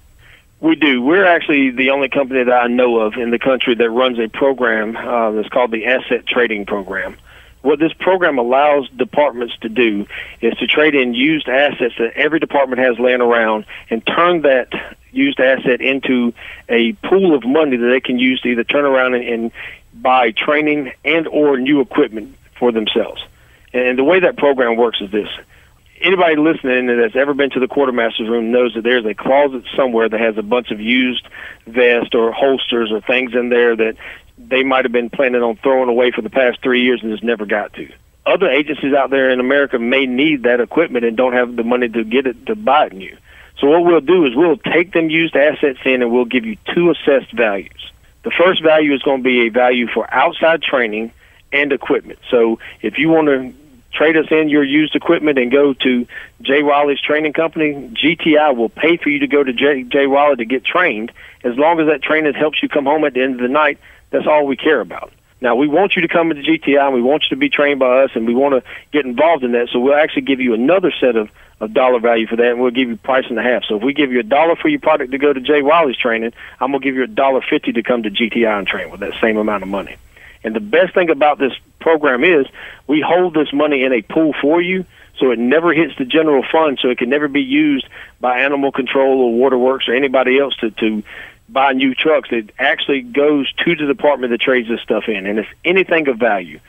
We 0.62 0.76
do. 0.76 1.02
We're 1.02 1.26
actually 1.26 1.72
the 1.72 1.90
only 1.90 2.10
company 2.10 2.44
that 2.44 2.54
I 2.54 2.68
know 2.68 3.00
of 3.00 3.16
in 3.16 3.32
the 3.32 3.40
country 3.40 3.76
that 3.76 3.90
runs 3.90 4.18
a 4.20 4.30
program 4.30 4.96
uh, 4.96 5.32
that's 5.32 5.50
called 5.50 5.72
the 5.72 5.86
Asset 5.86 6.26
Trading 6.26 6.66
Program 6.66 7.18
what 7.66 7.80
this 7.80 7.94
program 7.94 8.38
allows 8.38 8.88
departments 8.90 9.58
to 9.62 9.70
do 9.70 10.06
is 10.40 10.54
to 10.58 10.68
trade 10.68 10.94
in 10.94 11.16
used 11.16 11.50
assets 11.50 11.96
that 11.98 12.14
every 12.16 12.40
department 12.40 12.80
has 12.80 13.00
laying 13.00 13.22
around 13.22 13.66
and 13.90 14.06
turn 14.06 14.44
that 14.44 14.72
used 15.12 15.40
asset 15.40 15.82
into 15.82 16.32
a 16.70 16.94
pool 16.94 17.34
of 17.34 17.44
money 17.44 17.76
that 17.76 17.88
they 17.88 18.00
can 18.00 18.20
use 18.20 18.40
to 18.42 18.50
either 18.50 18.64
turn 18.64 18.86
around 18.86 19.16
and, 19.16 19.28
and 19.28 19.52
buy 19.94 20.30
training 20.32 20.92
and 21.04 21.28
or 21.28 21.58
new 21.58 21.82
equipment 21.82 22.36
for 22.54 22.72
themselves. 22.72 23.24
And 23.74 23.98
the 23.98 24.04
way 24.04 24.20
that 24.20 24.38
program 24.38 24.78
works 24.78 25.02
is 25.02 25.10
this. 25.10 25.30
Anybody 26.02 26.36
listening 26.36 26.86
that's 26.86 27.16
ever 27.16 27.34
been 27.34 27.50
to 27.52 27.60
the 27.60 27.68
quartermaster's 27.68 28.30
room 28.30 28.52
knows 28.52 28.76
that 28.76 28.84
there's 28.84 29.06
a 29.06 29.16
closet 29.16 29.64
somewhere 29.76 30.08
that 30.08 30.20
has 30.20 30.38
a 30.38 30.44
bunch 30.44 30.70
of 30.70 30.80
used 30.80 31.28
vests 31.66 32.14
or 32.14 32.32
holsters 32.32 32.92
or 32.92 33.02
things 33.02 33.34
in 33.34 33.50
there 33.50 33.76
that 33.76 33.96
they 34.38 34.64
might 34.64 34.86
have 34.86 34.92
been 34.92 35.10
planning 35.10 35.42
on 35.42 35.56
throwing 35.58 35.90
away 35.90 36.12
for 36.12 36.22
the 36.22 36.30
past 36.30 36.62
three 36.62 36.84
years 36.84 37.02
and 37.02 37.12
just 37.12 37.24
never 37.24 37.46
got 37.46 37.74
to. 37.74 37.92
Other 38.26 38.50
agencies 38.50 38.94
out 38.94 39.12
there 39.12 39.30
in 39.30 39.40
America 39.40 39.78
may 39.78 40.06
need 40.06 40.44
that 40.44 40.60
equipment 40.60 41.06
and 41.06 41.16
don't 41.16 41.34
have 41.34 41.56
the 41.56 41.64
money 41.64 41.88
to 41.90 42.04
get 42.04 42.26
it 42.26 42.46
to 42.48 42.56
buy 42.56 42.88
it 42.88 42.94
new. 42.94 43.16
So 43.60 43.68
what 43.68 43.86
we'll 43.86 44.02
do 44.02 44.26
is 44.26 44.36
we'll 44.36 44.58
take 44.58 44.92
them 44.92 45.10
used 45.10 45.36
assets 45.36 45.80
in 45.86 46.02
and 46.02 46.12
we'll 46.12 46.26
give 46.26 46.46
you 46.46 46.58
two 46.74 46.92
assessed 46.92 47.32
values. 47.32 47.92
The 48.24 48.32
first 48.32 48.64
value 48.64 48.94
is 48.94 49.02
going 49.04 49.20
to 49.20 49.24
be 49.24 49.48
a 49.48 49.50
value 49.50 49.88
for 49.88 50.12
outside 50.14 50.62
training 50.62 51.12
and 51.54 51.72
equipment. 51.72 52.20
So 52.30 52.60
if 52.82 52.98
you 52.98 53.10
want 53.10 53.28
to 53.28 53.54
trade 53.94 54.18
us 54.18 54.26
in 54.30 54.50
your 54.50 54.64
used 54.64 54.96
equipment 54.96 55.38
and 55.38 55.52
go 55.52 55.74
to 55.74 56.08
Jay 56.42 56.64
Wiley's 56.64 57.00
training 57.00 57.34
company, 57.34 57.74
GTI 57.94 58.56
will 58.56 58.70
pay 58.70 58.98
for 58.98 59.10
you 59.10 59.20
to 59.20 59.28
go 59.28 59.44
to 59.44 59.54
Jay, 59.54 59.84
Jay 59.84 60.08
Wiley 60.08 60.36
to 60.38 60.46
get 60.46 60.66
trained 60.66 61.12
as 61.44 61.56
long 61.56 61.80
as 61.80 61.88
that 61.88 62.02
training 62.02 62.34
helps 62.34 62.62
you 62.62 62.68
come 62.68 62.86
home 62.86 63.06
at 63.06 63.14
the 63.14 63.22
end 63.22 63.36
of 63.36 63.42
the 63.42 63.48
night 63.48 63.80
that's 64.10 64.28
all 64.28 64.46
we 64.46 64.56
care 64.56 64.82
about. 64.82 65.12
Now, 65.42 65.56
we 65.56 65.68
want 65.68 65.96
you 65.96 66.02
to 66.02 66.08
come 66.08 66.32
into 66.32 66.44
GTI 66.44 66.82
and 66.82 66.94
we 66.94 67.02
want 67.02 67.24
you 67.24 67.30
to 67.30 67.36
be 67.36 67.50
trained 67.50 67.80
by 67.80 68.04
us 68.04 68.12
and 68.16 68.26
we 68.26 68.34
want 68.34 68.56
to 68.56 68.70
get 68.92 69.06
involved 69.06 69.44
in 69.44 69.52
that. 69.52 69.70
So 69.72 69.80
we'll 69.80 69.96
actually 69.96 70.24
give 70.24 70.40
you 70.40 70.54
another 70.54 70.92
set 71.00 71.16
of, 71.18 71.30
of 71.60 71.74
dollar 71.74 72.00
value 72.00 72.26
for 72.26 72.38
that 72.38 72.52
and 72.52 72.62
we'll 72.62 72.72
give 72.72 72.88
you 72.90 72.96
price 72.96 73.26
and 73.30 73.38
a 73.38 73.44
half. 73.44 73.64
So 73.66 73.76
if 73.76 73.84
we 73.84 73.94
give 73.94 74.12
you 74.12 74.20
a 74.20 74.24
dollar 74.24 74.56
for 74.56 74.70
your 74.70 74.80
product 74.80 75.12
to 75.12 75.18
go 75.18 75.34
to 75.34 75.42
Jay 75.42 75.62
Wiley's 75.62 75.98
training, 75.98 76.32
I'm 76.60 76.72
going 76.72 76.82
to 76.82 76.84
give 76.84 76.96
you 76.96 77.04
a 77.04 77.08
dollar 77.08 77.42
fifty 77.42 77.74
to 77.74 77.84
come 77.84 78.04
to 78.04 78.10
GTI 78.10 78.58
and 78.58 78.66
train 78.66 78.90
with 78.90 79.02
that 79.02 79.14
same 79.22 79.38
amount 79.38 79.64
of 79.64 79.70
money. 79.70 79.98
And 80.44 80.56
the 80.56 80.62
best 80.62 80.94
thing 80.94 81.10
about 81.10 81.38
this 81.38 81.54
program 81.80 82.24
is 82.24 82.46
we 82.88 83.02
hold 83.02 83.34
this 83.34 83.52
money 83.52 83.84
in 83.84 83.92
a 83.94 84.02
pool 84.02 84.34
for 84.42 84.62
you 84.62 84.86
so 85.20 85.32
it 85.32 85.40
never 85.40 85.74
hits 85.74 85.94
the 85.98 86.06
general 86.06 86.44
fund 86.52 86.80
so 86.82 86.90
it 86.90 86.98
can 86.98 87.10
never 87.10 87.28
be 87.28 87.42
used 87.42 87.88
by 88.20 88.40
animal 88.40 88.72
control 88.72 89.22
or 89.22 89.34
waterworks 89.34 89.88
or 89.88 89.96
anybody 89.96 90.40
else 90.40 90.56
to, 90.58 90.72
to 90.72 91.04
buy 91.50 91.74
new 91.74 91.94
trucks. 91.94 92.30
It 92.32 92.52
actually 92.60 93.02
goes 93.02 93.52
to 93.66 93.76
the 93.76 93.86
department 93.86 94.32
that 94.32 94.42
trades 94.42 94.68
this 94.68 94.82
stuff 94.82 95.08
in, 95.08 95.26
and 95.26 95.40
it's 95.40 95.50
anything 95.64 96.08
of 96.08 96.18
value. 96.18 96.60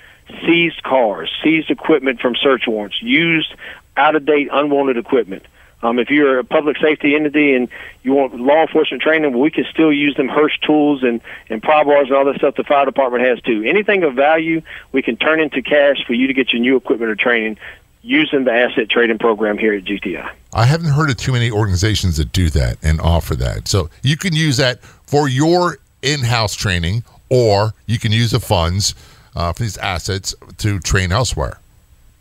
Seized 0.45 0.83
cars, 0.83 1.31
seized 1.43 1.71
equipment 1.71 2.21
from 2.21 2.35
search 2.35 2.67
warrants, 2.67 3.01
used 3.01 3.55
out 3.97 4.17
of 4.17 4.27
date, 4.27 4.49
unwanted 4.53 4.97
equipment. 4.97 5.45
Um, 5.83 5.99
if 5.99 6.11
you're 6.11 6.39
a 6.39 6.45
public 6.45 6.79
safety 6.79 7.15
entity 7.15 7.55
and 7.55 7.69
you 8.03 8.13
want 8.13 8.35
law 8.35 8.63
enforcement 8.63 9.03
training, 9.03 9.39
we 9.39 9.51
can 9.51 9.65
still 9.71 9.93
use 9.93 10.17
them 10.17 10.29
Hurst 10.29 10.63
tools 10.63 11.03
and, 11.03 11.21
and 11.51 11.63
pry 11.63 11.85
bars 11.85 12.09
and 12.09 12.17
all 12.17 12.25
that 12.25 12.37
stuff 12.37 12.57
the 12.57 12.65
fire 12.65 12.87
department 12.87 13.25
has 13.25 13.41
too. 13.43 13.63
Anything 13.63 14.03
of 14.03 14.15
value, 14.15 14.63
we 14.93 15.03
can 15.03 15.17
turn 15.17 15.39
into 15.39 15.63
cash 15.63 15.99
for 16.07 16.15
you 16.15 16.27
to 16.27 16.33
get 16.33 16.53
your 16.53 16.61
new 16.61 16.77
equipment 16.77 17.11
or 17.11 17.15
training 17.15 17.59
using 18.03 18.45
the 18.45 18.53
asset 18.53 18.89
trading 18.89 19.19
program 19.19 19.59
here 19.59 19.75
at 19.75 19.85
GTI. 19.85 20.31
I 20.57 20.65
haven't 20.65 20.89
heard 20.89 21.11
of 21.11 21.19
too 21.19 21.33
many 21.33 21.51
organizations 21.51 22.17
that 22.17 22.33
do 22.33 22.49
that 22.49 22.79
and 22.83 22.99
offer 22.99 23.37
that. 23.37 23.69
So 23.69 23.91
you 24.03 24.17
can 24.17 24.35
use 24.35 24.57
that 24.57 24.81
for 24.81 25.29
your 25.29 25.77
in-house 26.01 26.55
training, 26.55 27.05
or 27.29 27.75
you 27.85 27.99
can 27.99 28.11
use 28.11 28.31
the 28.31 28.41
funds 28.41 28.95
uh, 29.37 29.53
for 29.53 29.65
these 29.65 29.77
assets 29.77 30.35
to 30.57 30.81
train 30.81 31.13
elsewhere. 31.13 31.59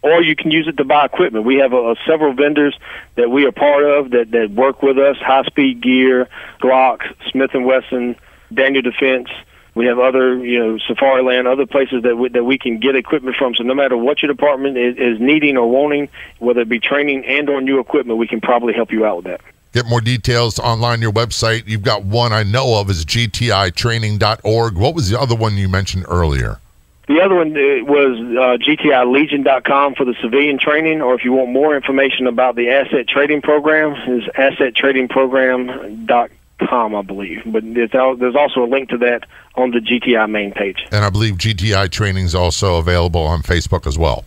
Or 0.01 0.21
you 0.21 0.35
can 0.35 0.51
use 0.51 0.67
it 0.67 0.75
to 0.77 0.83
buy 0.83 1.05
equipment. 1.05 1.45
We 1.45 1.55
have 1.59 1.73
uh, 1.73 1.95
several 2.05 2.33
vendors 2.33 2.77
that 3.15 3.31
we 3.31 3.45
are 3.45 3.53
part 3.53 3.85
of 3.85 4.11
that, 4.11 4.31
that 4.31 4.51
work 4.51 4.83
with 4.83 4.97
us: 4.97 5.15
High 5.17 5.43
Speed 5.43 5.79
Gear, 5.81 6.27
Glock, 6.59 7.01
Smith 7.31 7.51
and 7.53 7.65
Wesson, 7.65 8.17
Daniel 8.53 8.81
Defense 8.81 9.29
we 9.75 9.85
have 9.87 9.99
other, 9.99 10.37
you 10.37 10.57
know, 10.57 10.79
Safariland, 10.89 11.51
other 11.51 11.65
places 11.65 12.03
that 12.03 12.17
we, 12.17 12.29
that 12.29 12.45
we 12.45 12.57
can 12.57 12.79
get 12.79 12.95
equipment 12.95 13.35
from. 13.35 13.55
So 13.55 13.63
no 13.63 13.75
matter 13.75 13.97
what 13.97 14.21
your 14.21 14.31
department 14.31 14.77
is, 14.77 14.95
is 14.97 15.19
needing 15.19 15.57
or 15.57 15.69
wanting, 15.69 16.07
whether 16.39 16.61
it 16.61 16.69
be 16.69 16.79
training 16.79 17.25
and 17.25 17.49
or 17.49 17.59
new 17.61 17.79
equipment, 17.79 18.17
we 18.17 18.25
can 18.25 18.39
probably 18.39 18.73
help 18.73 18.93
you 18.93 19.05
out 19.05 19.17
with 19.17 19.25
that. 19.25 19.41
Get 19.73 19.85
more 19.85 19.99
details 19.99 20.59
online 20.59 21.01
your 21.01 21.11
website. 21.11 21.67
You've 21.67 21.83
got 21.83 22.03
one 22.03 22.31
I 22.31 22.43
know 22.43 22.79
of 22.79 22.89
is 22.89 23.03
gtitraining.org. 23.03 24.77
What 24.77 24.95
was 24.95 25.09
the 25.09 25.19
other 25.19 25.35
one 25.35 25.57
you 25.57 25.67
mentioned 25.67 26.05
earlier? 26.07 26.61
The 27.09 27.19
other 27.21 27.35
one 27.35 27.51
uh, 27.51 27.83
was 27.83 28.17
uh, 28.17 28.55
gtilegion.com 28.65 29.95
for 29.95 30.05
the 30.05 30.15
civilian 30.21 30.57
training, 30.57 31.01
or 31.01 31.13
if 31.13 31.25
you 31.25 31.33
want 31.33 31.51
more 31.51 31.75
information 31.75 32.27
about 32.27 32.55
the 32.55 32.69
asset 32.69 33.09
trading 33.09 33.41
program, 33.41 33.91
is 34.09 34.23
assettradingprogram.com 34.29 36.29
com, 36.59 36.95
I 36.95 37.01
believe. 37.01 37.43
But 37.45 37.63
there's 37.73 38.35
also 38.35 38.63
a 38.63 38.69
link 38.69 38.89
to 38.89 38.97
that 38.99 39.25
on 39.55 39.71
the 39.71 39.79
GTI 39.79 40.29
main 40.29 40.51
page. 40.51 40.85
And 40.91 41.03
I 41.03 41.09
believe 41.09 41.35
GTI 41.35 41.89
training 41.91 42.25
is 42.25 42.35
also 42.35 42.77
available 42.77 43.21
on 43.21 43.41
Facebook 43.41 43.87
as 43.87 43.97
well. 43.97 44.25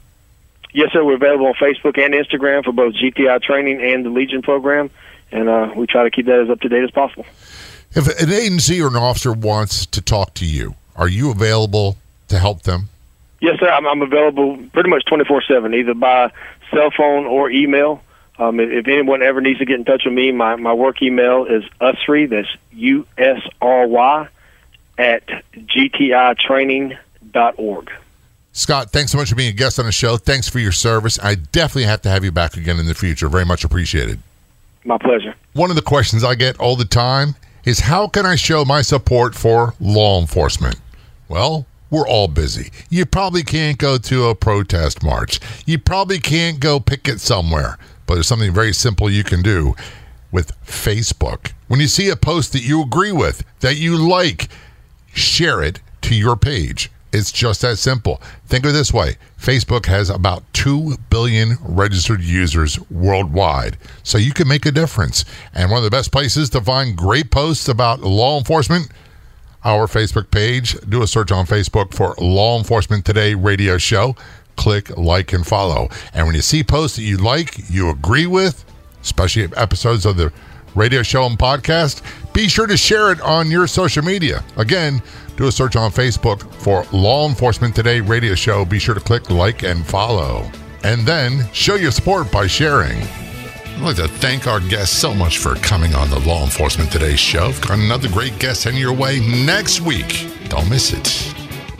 Yes, 0.72 0.92
sir. 0.92 1.04
We're 1.04 1.14
available 1.14 1.46
on 1.46 1.54
Facebook 1.54 1.98
and 1.98 2.14
Instagram 2.14 2.64
for 2.64 2.72
both 2.72 2.94
GTI 2.94 3.42
training 3.42 3.80
and 3.82 4.04
the 4.04 4.10
Legion 4.10 4.42
program, 4.42 4.90
and 5.32 5.48
uh, 5.48 5.72
we 5.74 5.86
try 5.86 6.04
to 6.04 6.10
keep 6.10 6.26
that 6.26 6.40
as 6.40 6.50
up 6.50 6.60
to 6.60 6.68
date 6.68 6.84
as 6.84 6.90
possible. 6.90 7.26
If 7.92 8.20
an 8.20 8.30
agency 8.30 8.80
or 8.82 8.88
an 8.88 8.96
officer 8.96 9.32
wants 9.32 9.86
to 9.86 10.02
talk 10.02 10.34
to 10.34 10.44
you, 10.44 10.74
are 10.94 11.08
you 11.08 11.30
available 11.30 11.96
to 12.28 12.38
help 12.38 12.62
them? 12.62 12.90
Yes, 13.40 13.58
sir. 13.60 13.68
I'm, 13.68 13.86
I'm 13.86 14.02
available 14.02 14.58
pretty 14.72 14.90
much 14.90 15.04
24 15.06 15.42
7, 15.42 15.74
either 15.74 15.94
by 15.94 16.30
cell 16.70 16.90
phone 16.96 17.24
or 17.24 17.50
email. 17.50 18.02
Um, 18.38 18.60
if, 18.60 18.86
anyone 18.86 19.22
ever 19.22 19.40
needs 19.40 19.58
to 19.58 19.64
get 19.64 19.76
in 19.76 19.84
touch 19.84 20.04
with 20.04 20.14
me, 20.14 20.30
my, 20.30 20.54
my 20.56 20.72
work 20.72 21.02
email 21.02 21.44
is 21.44 21.64
usry, 21.80 22.30
that's 22.30 22.48
U 22.72 23.04
S 23.16 23.40
R 23.60 23.86
Y, 23.86 24.28
at 24.96 25.26
gtitraining.org. 25.56 27.90
Scott, 28.52 28.90
thanks 28.90 29.12
so 29.12 29.18
much 29.18 29.28
for 29.28 29.34
being 29.34 29.50
a 29.50 29.56
guest 29.56 29.78
on 29.78 29.84
the 29.86 29.92
show. 29.92 30.16
Thanks 30.16 30.48
for 30.48 30.58
your 30.58 30.72
service. 30.72 31.18
I 31.20 31.36
definitely 31.36 31.84
have 31.84 32.02
to 32.02 32.08
have 32.08 32.24
you 32.24 32.32
back 32.32 32.56
again 32.56 32.78
in 32.78 32.86
the 32.86 32.94
future. 32.94 33.28
Very 33.28 33.44
much 33.44 33.64
appreciated. 33.64 34.20
My 34.84 34.98
pleasure. 34.98 35.34
One 35.52 35.70
of 35.70 35.76
the 35.76 35.82
questions 35.82 36.24
I 36.24 36.34
get 36.34 36.58
all 36.58 36.76
the 36.76 36.84
time 36.84 37.34
is 37.64 37.80
how 37.80 38.08
can 38.08 38.24
I 38.24 38.36
show 38.36 38.64
my 38.64 38.82
support 38.82 39.34
for 39.34 39.74
law 39.80 40.20
enforcement? 40.20 40.76
Well, 41.28 41.66
we're 41.90 42.08
all 42.08 42.28
busy. 42.28 42.70
You 42.90 43.06
probably 43.06 43.42
can't 43.42 43.78
go 43.78 43.98
to 43.98 44.26
a 44.26 44.34
protest 44.34 45.02
march. 45.02 45.40
You 45.66 45.78
probably 45.78 46.18
can't 46.18 46.60
go 46.60 46.80
picket 46.80 47.20
somewhere. 47.20 47.78
But 48.06 48.14
there's 48.14 48.26
something 48.26 48.52
very 48.52 48.72
simple 48.72 49.10
you 49.10 49.24
can 49.24 49.42
do 49.42 49.74
with 50.32 50.52
Facebook. 50.64 51.52
When 51.68 51.80
you 51.80 51.86
see 51.86 52.08
a 52.08 52.16
post 52.16 52.52
that 52.52 52.62
you 52.62 52.82
agree 52.82 53.12
with, 53.12 53.44
that 53.60 53.76
you 53.76 53.96
like, 53.96 54.48
share 55.12 55.62
it 55.62 55.80
to 56.02 56.14
your 56.14 56.36
page. 56.36 56.90
It's 57.12 57.32
just 57.32 57.62
that 57.62 57.78
simple. 57.78 58.20
Think 58.46 58.64
of 58.64 58.70
it 58.70 58.72
this 58.74 58.92
way 58.92 59.16
Facebook 59.38 59.86
has 59.86 60.10
about 60.10 60.42
2 60.52 60.96
billion 61.08 61.56
registered 61.62 62.22
users 62.22 62.78
worldwide. 62.90 63.78
So 64.02 64.18
you 64.18 64.32
can 64.32 64.48
make 64.48 64.66
a 64.66 64.72
difference. 64.72 65.24
And 65.54 65.70
one 65.70 65.78
of 65.78 65.84
the 65.84 65.90
best 65.90 66.12
places 66.12 66.50
to 66.50 66.60
find 66.60 66.96
great 66.96 67.30
posts 67.30 67.68
about 67.68 68.00
law 68.00 68.36
enforcement, 68.36 68.90
our 69.64 69.86
Facebook 69.86 70.30
page. 70.30 70.78
Do 70.88 71.02
a 71.02 71.06
search 71.06 71.32
on 71.32 71.46
Facebook 71.46 71.94
for 71.94 72.14
Law 72.18 72.58
Enforcement 72.58 73.04
Today 73.04 73.34
radio 73.34 73.78
show. 73.78 74.16
Click 74.56 74.96
like 74.96 75.32
and 75.32 75.46
follow. 75.46 75.88
And 76.12 76.26
when 76.26 76.34
you 76.34 76.42
see 76.42 76.62
posts 76.64 76.96
that 76.96 77.02
you 77.02 77.16
like, 77.16 77.70
you 77.70 77.90
agree 77.90 78.26
with, 78.26 78.64
especially 79.02 79.48
episodes 79.56 80.04
of 80.04 80.16
the 80.16 80.32
radio 80.74 81.02
show 81.02 81.26
and 81.26 81.38
podcast, 81.38 82.02
be 82.32 82.48
sure 82.48 82.66
to 82.66 82.76
share 82.76 83.10
it 83.12 83.20
on 83.20 83.50
your 83.50 83.66
social 83.66 84.04
media. 84.04 84.44
Again, 84.56 85.02
do 85.36 85.46
a 85.46 85.52
search 85.52 85.76
on 85.76 85.90
Facebook 85.90 86.52
for 86.54 86.84
Law 86.92 87.28
Enforcement 87.28 87.74
Today 87.74 88.00
radio 88.00 88.34
show. 88.34 88.64
Be 88.64 88.78
sure 88.78 88.94
to 88.94 89.00
click 89.00 89.30
like 89.30 89.62
and 89.62 89.86
follow. 89.86 90.50
And 90.84 91.06
then 91.06 91.48
show 91.52 91.74
your 91.74 91.90
support 91.90 92.30
by 92.30 92.46
sharing. 92.46 93.27
I'd 93.78 93.84
like 93.84 93.96
to 93.96 94.08
thank 94.08 94.48
our 94.48 94.58
guests 94.58 94.98
so 94.98 95.14
much 95.14 95.38
for 95.38 95.54
coming 95.54 95.94
on 95.94 96.10
the 96.10 96.18
Law 96.18 96.42
Enforcement 96.42 96.90
Today 96.90 97.14
show. 97.14 97.46
I've 97.46 97.60
got 97.60 97.78
another 97.78 98.08
great 98.08 98.36
guest 98.40 98.64
heading 98.64 98.80
your 98.80 98.92
way 98.92 99.20
next 99.20 99.82
week. 99.82 100.26
Don't 100.48 100.68
miss 100.68 100.92
it. 100.92 101.32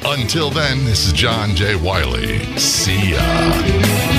Until 0.05 0.49
then, 0.49 0.85
this 0.85 1.09
is 1.09 1.13
John 1.13 1.57
J. 1.57 1.75
Wiley. 1.75 2.39
See 2.57 3.15
ya. 3.15 4.18